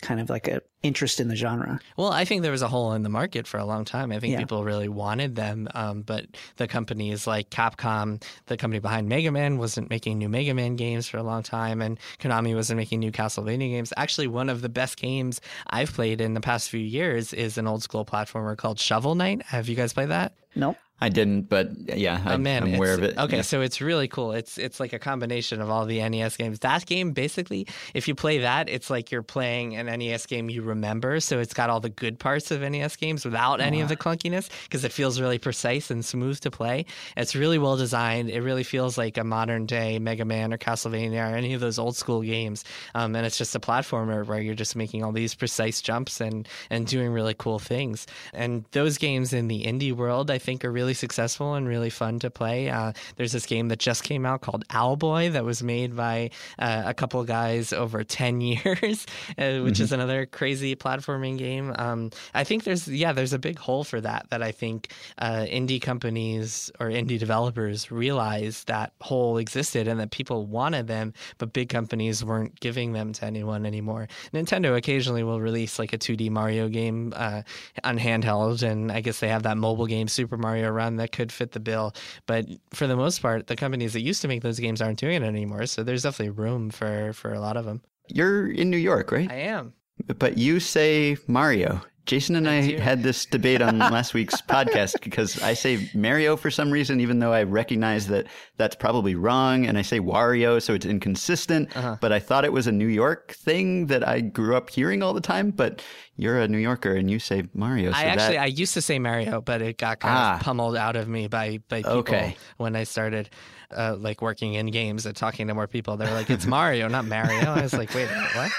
kind 0.00 0.20
of 0.20 0.30
like 0.30 0.48
a 0.48 0.62
interest 0.84 1.18
in 1.18 1.28
the 1.28 1.34
genre. 1.34 1.80
Well, 1.96 2.12
I 2.12 2.24
think 2.24 2.42
there 2.42 2.52
was 2.52 2.62
a 2.62 2.68
hole 2.68 2.92
in 2.92 3.02
the 3.02 3.08
market 3.08 3.46
for 3.46 3.58
a 3.58 3.64
long 3.64 3.84
time. 3.84 4.12
I 4.12 4.20
think 4.20 4.32
yeah. 4.32 4.38
people 4.38 4.62
really 4.62 4.88
wanted 4.88 5.34
them, 5.34 5.66
um, 5.74 6.02
but 6.02 6.26
the 6.56 6.68
companies 6.68 7.26
like 7.26 7.50
Capcom, 7.50 8.22
the 8.46 8.56
company 8.56 8.78
behind 8.78 9.08
Mega 9.08 9.32
Man, 9.32 9.58
wasn't 9.58 9.90
making 9.90 10.18
new 10.18 10.28
Mega 10.28 10.54
Man 10.54 10.76
games 10.76 11.08
for 11.08 11.16
a 11.16 11.22
long 11.22 11.42
time, 11.42 11.80
and 11.80 11.98
Konami 12.20 12.54
wasn't 12.54 12.76
making 12.76 13.00
new 13.00 13.10
Castlevania 13.10 13.70
games. 13.70 13.92
Actually, 13.96 14.28
one 14.28 14.50
of 14.50 14.60
the 14.60 14.68
best 14.68 14.98
games 14.98 15.40
I've 15.68 15.92
played 15.92 16.20
in 16.20 16.34
the 16.34 16.40
past 16.40 16.68
few 16.68 16.80
years 16.80 17.32
is 17.32 17.56
an 17.56 17.66
old 17.66 17.82
school 17.82 18.04
platformer 18.04 18.56
called 18.56 18.78
Shovel 18.78 19.14
Knight. 19.14 19.42
Have 19.42 19.68
you 19.68 19.74
guys 19.74 19.94
played 19.94 20.10
that? 20.10 20.34
Nope. 20.54 20.76
I 21.00 21.08
didn't, 21.08 21.48
but 21.50 21.70
yeah, 21.96 22.22
I, 22.24 22.34
oh, 22.34 22.38
man, 22.38 22.62
I'm 22.62 22.74
aware 22.76 22.94
of 22.94 23.02
it. 23.02 23.18
Okay, 23.18 23.36
yeah. 23.36 23.42
so 23.42 23.60
it's 23.60 23.80
really 23.80 24.06
cool. 24.06 24.32
It's 24.32 24.56
it's 24.58 24.78
like 24.78 24.92
a 24.92 24.98
combination 24.98 25.60
of 25.60 25.68
all 25.68 25.86
the 25.86 26.08
NES 26.08 26.36
games. 26.36 26.60
That 26.60 26.86
game, 26.86 27.12
basically, 27.12 27.66
if 27.94 28.06
you 28.06 28.14
play 28.14 28.38
that, 28.38 28.68
it's 28.68 28.88
like 28.90 29.10
you're 29.10 29.22
playing 29.22 29.76
an 29.76 29.86
NES 29.86 30.26
game 30.26 30.48
you 30.48 30.62
remember. 30.74 31.20
So 31.20 31.38
it's 31.38 31.54
got 31.54 31.70
all 31.70 31.80
the 31.80 31.88
good 31.88 32.18
parts 32.18 32.50
of 32.50 32.60
NES 32.60 32.96
games 32.96 33.24
without 33.24 33.60
any 33.60 33.80
of 33.80 33.88
the 33.88 33.96
clunkiness 33.96 34.48
because 34.64 34.84
it 34.84 34.92
feels 34.92 35.20
really 35.20 35.38
precise 35.38 35.90
and 35.90 36.04
smooth 36.04 36.40
to 36.40 36.50
play. 36.50 36.84
It's 37.16 37.34
really 37.34 37.58
well 37.58 37.76
designed. 37.76 38.30
It 38.30 38.42
really 38.42 38.64
feels 38.64 38.98
like 38.98 39.16
a 39.16 39.24
modern 39.24 39.66
day 39.66 39.98
Mega 39.98 40.24
Man 40.24 40.52
or 40.52 40.58
Castlevania 40.58 41.32
or 41.32 41.36
any 41.36 41.54
of 41.54 41.60
those 41.60 41.78
old 41.78 41.96
school 41.96 42.22
games. 42.22 42.64
Um, 42.94 43.14
and 43.16 43.24
it's 43.26 43.38
just 43.38 43.54
a 43.54 43.60
platformer 43.60 44.26
where 44.26 44.40
you're 44.40 44.54
just 44.54 44.76
making 44.76 45.04
all 45.04 45.12
these 45.12 45.34
precise 45.34 45.80
jumps 45.80 46.20
and 46.20 46.48
and 46.70 46.86
doing 46.86 47.10
really 47.10 47.34
cool 47.34 47.58
things. 47.58 48.06
And 48.32 48.64
those 48.72 48.98
games 48.98 49.32
in 49.32 49.48
the 49.48 49.64
indie 49.64 49.92
world, 49.92 50.30
I 50.30 50.38
think, 50.38 50.64
are 50.64 50.72
really 50.72 50.94
successful 50.94 51.54
and 51.54 51.68
really 51.68 51.90
fun 51.90 52.18
to 52.20 52.30
play. 52.30 52.68
Uh, 52.68 52.92
there's 53.16 53.32
this 53.32 53.46
game 53.46 53.68
that 53.68 53.78
just 53.78 54.02
came 54.02 54.26
out 54.26 54.40
called 54.40 54.66
Owlboy 54.68 55.32
that 55.32 55.44
was 55.44 55.62
made 55.62 55.96
by 55.96 56.30
uh, 56.58 56.82
a 56.86 56.94
couple 56.94 57.22
guys 57.24 57.72
over 57.72 58.02
10 58.04 58.40
years, 58.40 59.06
uh, 59.38 59.60
which 59.60 59.74
mm-hmm. 59.74 59.82
is 59.82 59.92
another 59.92 60.26
crazy 60.26 60.63
platforming 60.74 61.36
game. 61.36 61.74
Um, 61.78 62.10
I 62.32 62.44
think 62.44 62.64
there's, 62.64 62.88
yeah, 62.88 63.12
there's 63.12 63.32
a 63.32 63.38
big 63.38 63.58
hole 63.58 63.84
for 63.84 64.00
that, 64.00 64.26
that 64.30 64.42
I 64.42 64.52
think 64.52 64.92
uh, 65.18 65.46
indie 65.48 65.80
companies 65.80 66.70
or 66.80 66.88
indie 66.88 67.18
developers 67.18 67.90
realized 67.90 68.68
that 68.68 68.92
hole 69.00 69.38
existed 69.38 69.86
and 69.88 70.00
that 70.00 70.10
people 70.10 70.46
wanted 70.46 70.86
them, 70.86 71.12
but 71.38 71.52
big 71.52 71.68
companies 71.68 72.24
weren't 72.24 72.58
giving 72.60 72.92
them 72.92 73.12
to 73.12 73.24
anyone 73.24 73.66
anymore. 73.66 74.08
Nintendo 74.32 74.76
occasionally 74.76 75.22
will 75.22 75.40
release 75.40 75.78
like 75.78 75.92
a 75.92 75.98
2D 75.98 76.30
Mario 76.30 76.68
game 76.68 77.12
uh, 77.16 77.42
on 77.84 77.98
handheld, 77.98 78.62
and 78.62 78.90
I 78.90 79.00
guess 79.00 79.20
they 79.20 79.28
have 79.28 79.42
that 79.44 79.56
mobile 79.56 79.86
game 79.86 80.08
Super 80.08 80.36
Mario 80.36 80.70
run 80.70 80.96
that 80.96 81.12
could 81.12 81.32
fit 81.32 81.52
the 81.52 81.60
bill. 81.60 81.94
But 82.26 82.46
for 82.72 82.86
the 82.86 82.96
most 82.96 83.20
part, 83.20 83.46
the 83.46 83.56
companies 83.56 83.92
that 83.92 84.00
used 84.00 84.22
to 84.22 84.28
make 84.28 84.42
those 84.42 84.58
games 84.58 84.80
aren't 84.80 84.98
doing 84.98 85.22
it 85.22 85.26
anymore. 85.26 85.66
So 85.66 85.82
there's 85.82 86.02
definitely 86.02 86.30
room 86.30 86.70
for 86.70 87.12
for 87.12 87.32
a 87.32 87.40
lot 87.40 87.56
of 87.56 87.64
them. 87.64 87.82
You're 88.08 88.50
in 88.50 88.70
New 88.70 88.76
York, 88.76 89.10
right? 89.12 89.30
I 89.30 89.36
am. 89.36 89.72
But 90.18 90.38
you 90.38 90.60
say 90.60 91.16
Mario. 91.26 91.82
Jason 92.06 92.36
and 92.36 92.46
I, 92.46 92.78
had 92.78 93.02
this 93.02 93.24
debate 93.24 93.62
on 93.62 93.78
last 93.78 94.12
week's 94.12 94.40
podcast 94.42 95.02
because 95.02 95.42
I 95.42 95.54
say 95.54 95.88
Mario 95.94 96.36
for 96.36 96.50
some 96.50 96.70
reason, 96.70 97.00
even 97.00 97.18
though 97.18 97.32
I 97.32 97.44
recognize 97.44 98.08
that 98.08 98.26
that's 98.58 98.76
probably 98.76 99.14
wrong, 99.14 99.64
and 99.64 99.78
I 99.78 99.82
say 99.82 100.00
Wario, 100.00 100.60
so 100.60 100.74
it's 100.74 100.84
inconsistent. 100.84 101.74
Uh-huh. 101.74 101.96
But 102.00 102.12
I 102.12 102.18
thought 102.18 102.44
it 102.44 102.52
was 102.52 102.66
a 102.66 102.72
New 102.72 102.88
York 102.88 103.32
thing 103.32 103.86
that 103.86 104.06
I 104.06 104.20
grew 104.20 104.54
up 104.54 104.68
hearing 104.68 105.02
all 105.02 105.14
the 105.14 105.22
time. 105.22 105.50
But 105.50 105.82
you're 106.16 106.40
a 106.40 106.46
New 106.46 106.58
Yorker 106.58 106.94
and 106.94 107.10
you 107.10 107.18
say 107.18 107.44
Mario. 107.54 107.90
So 107.92 107.98
I 107.98 108.04
actually 108.04 108.36
that... 108.36 108.42
I 108.42 108.46
used 108.46 108.74
to 108.74 108.82
say 108.82 108.98
Mario, 108.98 109.40
but 109.40 109.62
it 109.62 109.78
got 109.78 110.00
kind 110.00 110.16
ah. 110.16 110.34
of 110.34 110.40
pummeled 110.42 110.76
out 110.76 110.96
of 110.96 111.08
me 111.08 111.26
by 111.28 111.60
by 111.70 111.78
people 111.78 111.92
okay. 111.98 112.36
when 112.58 112.76
I 112.76 112.84
started 112.84 113.30
uh, 113.74 113.96
like 113.98 114.20
working 114.20 114.54
in 114.54 114.66
games 114.66 115.06
and 115.06 115.16
talking 115.16 115.48
to 115.48 115.54
more 115.54 115.66
people. 115.66 115.96
They're 115.96 116.12
like, 116.12 116.28
"It's 116.28 116.46
Mario, 116.58 116.86
not 116.88 117.06
Mario." 117.06 117.50
I 117.50 117.62
was 117.62 117.72
like, 117.72 117.94
"Wait 117.94 118.08
what?" 118.34 118.50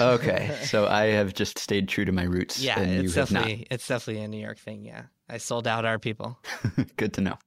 Okay, 0.00 0.56
so 0.62 0.86
I 0.86 1.06
have 1.06 1.34
just 1.34 1.58
stayed 1.58 1.88
true 1.88 2.04
to 2.04 2.12
my 2.12 2.24
roots. 2.24 2.60
Yeah, 2.60 2.80
it's 2.80 3.14
definitely 3.14 3.66
it's 3.70 3.86
definitely 3.86 4.22
a 4.22 4.28
New 4.28 4.40
York 4.40 4.58
thing. 4.58 4.84
Yeah, 4.84 5.04
I 5.28 5.38
sold 5.38 5.66
out 5.66 5.84
our 5.84 5.98
people. 5.98 6.38
Good 6.96 7.14
to 7.14 7.20
know. 7.20 7.38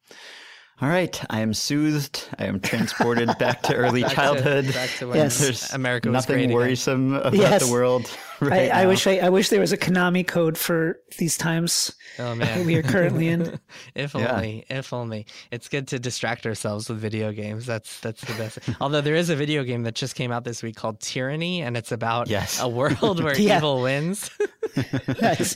All 0.82 0.90
right, 0.90 1.24
I 1.30 1.40
am 1.42 1.54
soothed. 1.54 2.28
I 2.40 2.46
am 2.46 2.60
transported 2.60 3.30
back 3.38 3.62
to 3.64 3.76
early 3.76 4.02
back 4.04 4.14
childhood. 4.14 4.66
To, 4.66 4.74
back 4.74 4.90
to 4.98 5.08
when 5.08 5.18
yes. 5.18 5.40
There's 5.40 5.72
America 5.72 6.10
was 6.10 6.28
nothing 6.28 6.52
worrisome 6.52 7.14
about 7.14 7.36
yes. 7.36 7.66
the 7.66 7.72
world. 7.72 8.10
Right 8.42 8.72
I, 8.72 8.84
I, 8.84 8.86
wish 8.88 9.08
I, 9.08 9.18
I, 9.18 9.30
wish 9.30 9.50
there 9.50 9.60
was 9.60 9.72
a 9.72 9.78
Konami 9.78 10.26
code 10.28 10.58
for 10.58 11.00
these 11.18 11.38
times. 11.38 11.94
Oh 12.20 12.36
man, 12.40 12.66
we 12.66 12.76
are 12.76 12.84
currently 12.84 13.28
in. 13.28 13.60
if 13.96 14.16
only, 14.16 14.66
yeah. 14.70 14.80
if 14.80 14.92
only. 14.92 15.28
It's 15.52 15.70
good 15.70 15.88
to 15.90 16.00
distract 16.00 16.46
ourselves 16.46 16.90
with 16.90 17.00
video 17.00 17.32
games. 17.32 17.66
That's 17.66 18.00
that's 18.02 18.22
the 18.22 18.34
best. 18.34 18.60
Although 18.82 19.02
there 19.02 19.16
is 19.16 19.30
a 19.30 19.36
video 19.36 19.64
game 19.64 19.84
that 19.84 19.96
just 19.96 20.16
came 20.16 20.32
out 20.32 20.44
this 20.44 20.64
week 20.64 20.76
called 20.76 21.00
Tyranny, 21.00 21.62
and 21.62 21.78
it's 21.78 21.92
about 21.92 22.28
yes. 22.28 22.60
a 22.60 22.68
world 22.68 23.24
where 23.24 23.38
yeah. 23.38 23.58
evil 23.58 23.82
wins. 23.82 24.30
it's 24.76 25.56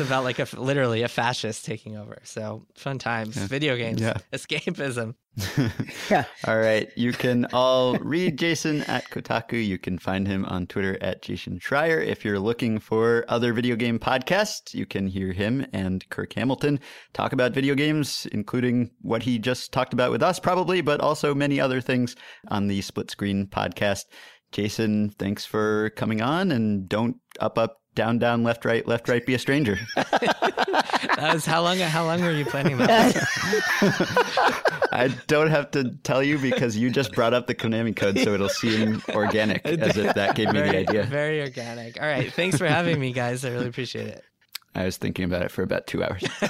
about 0.00 0.24
like 0.24 0.38
a 0.38 0.46
literally 0.56 1.02
a 1.02 1.08
fascist 1.08 1.64
taking 1.64 1.96
over. 1.96 2.18
So 2.24 2.64
fun 2.76 2.98
times, 2.98 3.36
yeah. 3.36 3.46
video 3.48 3.76
games, 3.76 4.00
yeah. 4.00 4.18
escapism. 4.32 5.14
yeah. 6.10 6.24
All 6.46 6.56
right. 6.56 6.90
You 6.96 7.12
can 7.12 7.46
all 7.52 7.98
read 7.98 8.38
Jason 8.38 8.82
at 8.82 9.10
Kotaku. 9.10 9.64
You 9.64 9.78
can 9.78 9.98
find 9.98 10.26
him 10.26 10.46
on 10.46 10.66
Twitter 10.66 10.96
at 11.02 11.22
Jason 11.22 11.58
Schreier. 11.58 12.04
If 12.04 12.24
you're 12.24 12.38
looking 12.38 12.78
for 12.78 13.24
other 13.28 13.52
video 13.52 13.76
game 13.76 13.98
podcasts, 13.98 14.72
you 14.72 14.86
can 14.86 15.06
hear 15.06 15.32
him 15.32 15.66
and 15.74 16.08
Kirk 16.08 16.32
Hamilton 16.32 16.80
talk 17.12 17.34
about 17.34 17.52
video 17.52 17.74
games, 17.74 18.26
including 18.32 18.90
what 19.02 19.22
he 19.24 19.38
just 19.38 19.72
talked 19.72 19.92
about 19.92 20.10
with 20.10 20.22
us, 20.22 20.38
probably, 20.38 20.80
but 20.80 21.00
also 21.00 21.34
many 21.34 21.60
other 21.60 21.82
things 21.82 22.16
on 22.48 22.68
the 22.68 22.80
Split 22.80 23.10
Screen 23.10 23.46
podcast. 23.46 24.04
Jason, 24.52 25.10
thanks 25.10 25.44
for 25.44 25.90
coming 25.96 26.22
on 26.22 26.50
and 26.50 26.88
don't 26.88 27.16
up, 27.40 27.58
up, 27.58 27.82
down, 27.96 28.18
down, 28.18 28.44
left, 28.44 28.64
right, 28.64 28.86
left, 28.86 29.08
right, 29.08 29.26
be 29.26 29.34
a 29.34 29.38
stranger. 29.38 29.76
that 29.96 31.30
was 31.32 31.44
how 31.44 31.62
long? 31.62 31.78
How 31.78 32.04
long 32.04 32.20
were 32.20 32.30
you 32.30 32.44
planning 32.44 32.76
that? 32.76 33.16
I 34.92 35.08
don't 35.26 35.50
have 35.50 35.72
to 35.72 35.96
tell 36.04 36.22
you 36.22 36.38
because 36.38 36.76
you 36.76 36.90
just 36.90 37.12
brought 37.12 37.34
up 37.34 37.48
the 37.48 37.54
Konami 37.54 37.96
code, 37.96 38.20
so 38.20 38.34
it'll 38.34 38.48
seem 38.48 39.02
organic, 39.08 39.66
as 39.66 39.96
if 39.96 40.14
that 40.14 40.36
gave 40.36 40.52
very, 40.52 40.66
me 40.66 40.72
the 40.72 40.78
idea. 40.78 41.02
Very 41.04 41.40
organic. 41.40 42.00
All 42.00 42.06
right, 42.06 42.32
thanks 42.32 42.56
for 42.56 42.66
having 42.66 43.00
me, 43.00 43.12
guys. 43.12 43.44
I 43.44 43.50
really 43.50 43.66
appreciate 43.66 44.06
it. 44.06 44.22
I 44.76 44.84
was 44.84 44.98
thinking 44.98 45.24
about 45.24 45.42
it 45.42 45.50
for 45.50 45.62
about 45.62 45.86
two 45.86 46.04
hours. 46.04 46.22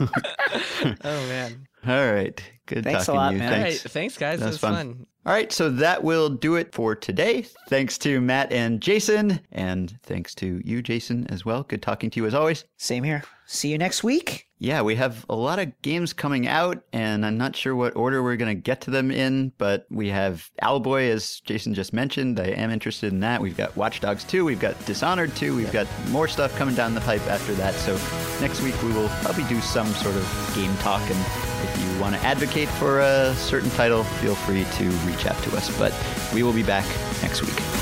oh 0.00 1.28
man. 1.28 1.68
All 1.86 2.12
right. 2.12 2.42
Good 2.64 2.84
thanks 2.84 3.04
talking 3.04 3.18
a 3.18 3.20
lot, 3.20 3.28
to 3.28 3.34
you. 3.34 3.38
Man. 3.40 3.62
Thanks. 3.62 3.82
thanks, 3.82 4.16
guys. 4.16 4.40
That 4.40 4.46
was, 4.46 4.54
was 4.54 4.60
fun. 4.60 4.74
fun. 4.74 5.06
All 5.26 5.32
right, 5.32 5.50
so 5.50 5.70
that 5.70 6.04
will 6.04 6.28
do 6.28 6.56
it 6.56 6.74
for 6.74 6.94
today. 6.94 7.46
Thanks 7.70 7.96
to 7.98 8.20
Matt 8.20 8.52
and 8.52 8.78
Jason, 8.78 9.40
and 9.50 9.98
thanks 10.02 10.34
to 10.34 10.60
you, 10.62 10.82
Jason, 10.82 11.26
as 11.30 11.46
well. 11.46 11.62
Good 11.62 11.80
talking 11.80 12.10
to 12.10 12.20
you 12.20 12.26
as 12.26 12.34
always. 12.34 12.64
Same 12.76 13.04
here. 13.04 13.24
See 13.46 13.68
you 13.68 13.78
next 13.78 14.02
week. 14.02 14.48
Yeah, 14.58 14.80
we 14.80 14.94
have 14.94 15.26
a 15.28 15.34
lot 15.34 15.58
of 15.58 15.80
games 15.82 16.14
coming 16.14 16.48
out, 16.48 16.82
and 16.92 17.26
I'm 17.26 17.36
not 17.36 17.54
sure 17.54 17.76
what 17.76 17.96
order 17.96 18.22
we're 18.22 18.36
going 18.36 18.56
to 18.56 18.60
get 18.60 18.80
to 18.82 18.90
them 18.90 19.10
in, 19.10 19.52
but 19.58 19.84
we 19.90 20.08
have 20.08 20.50
Owlboy, 20.62 21.10
as 21.10 21.40
Jason 21.40 21.74
just 21.74 21.92
mentioned. 21.92 22.40
I 22.40 22.44
am 22.44 22.70
interested 22.70 23.12
in 23.12 23.20
that. 23.20 23.42
We've 23.42 23.56
got 23.56 23.76
Watch 23.76 24.00
Dogs 24.00 24.24
2, 24.24 24.44
we've 24.44 24.60
got 24.60 24.82
Dishonored 24.86 25.36
2, 25.36 25.54
we've 25.54 25.72
got 25.72 25.86
more 26.08 26.28
stuff 26.28 26.56
coming 26.56 26.74
down 26.74 26.94
the 26.94 27.02
pipe 27.02 27.26
after 27.26 27.52
that. 27.54 27.74
So 27.74 27.92
next 28.40 28.62
week 28.62 28.80
we 28.82 28.92
will 28.92 29.08
probably 29.20 29.44
do 29.44 29.60
some 29.60 29.88
sort 29.88 30.16
of 30.16 30.52
game 30.54 30.74
talk, 30.78 31.02
and 31.02 31.20
if 31.68 31.78
you 31.82 32.00
want 32.00 32.14
to 32.14 32.22
advocate 32.22 32.68
for 32.68 33.00
a 33.00 33.34
certain 33.34 33.70
title, 33.70 34.04
feel 34.04 34.34
free 34.34 34.64
to 34.64 34.84
reach 35.06 35.26
out 35.26 35.42
to 35.42 35.56
us. 35.56 35.76
But 35.78 35.92
we 36.32 36.42
will 36.42 36.54
be 36.54 36.62
back 36.62 36.86
next 37.22 37.42
week. 37.42 37.73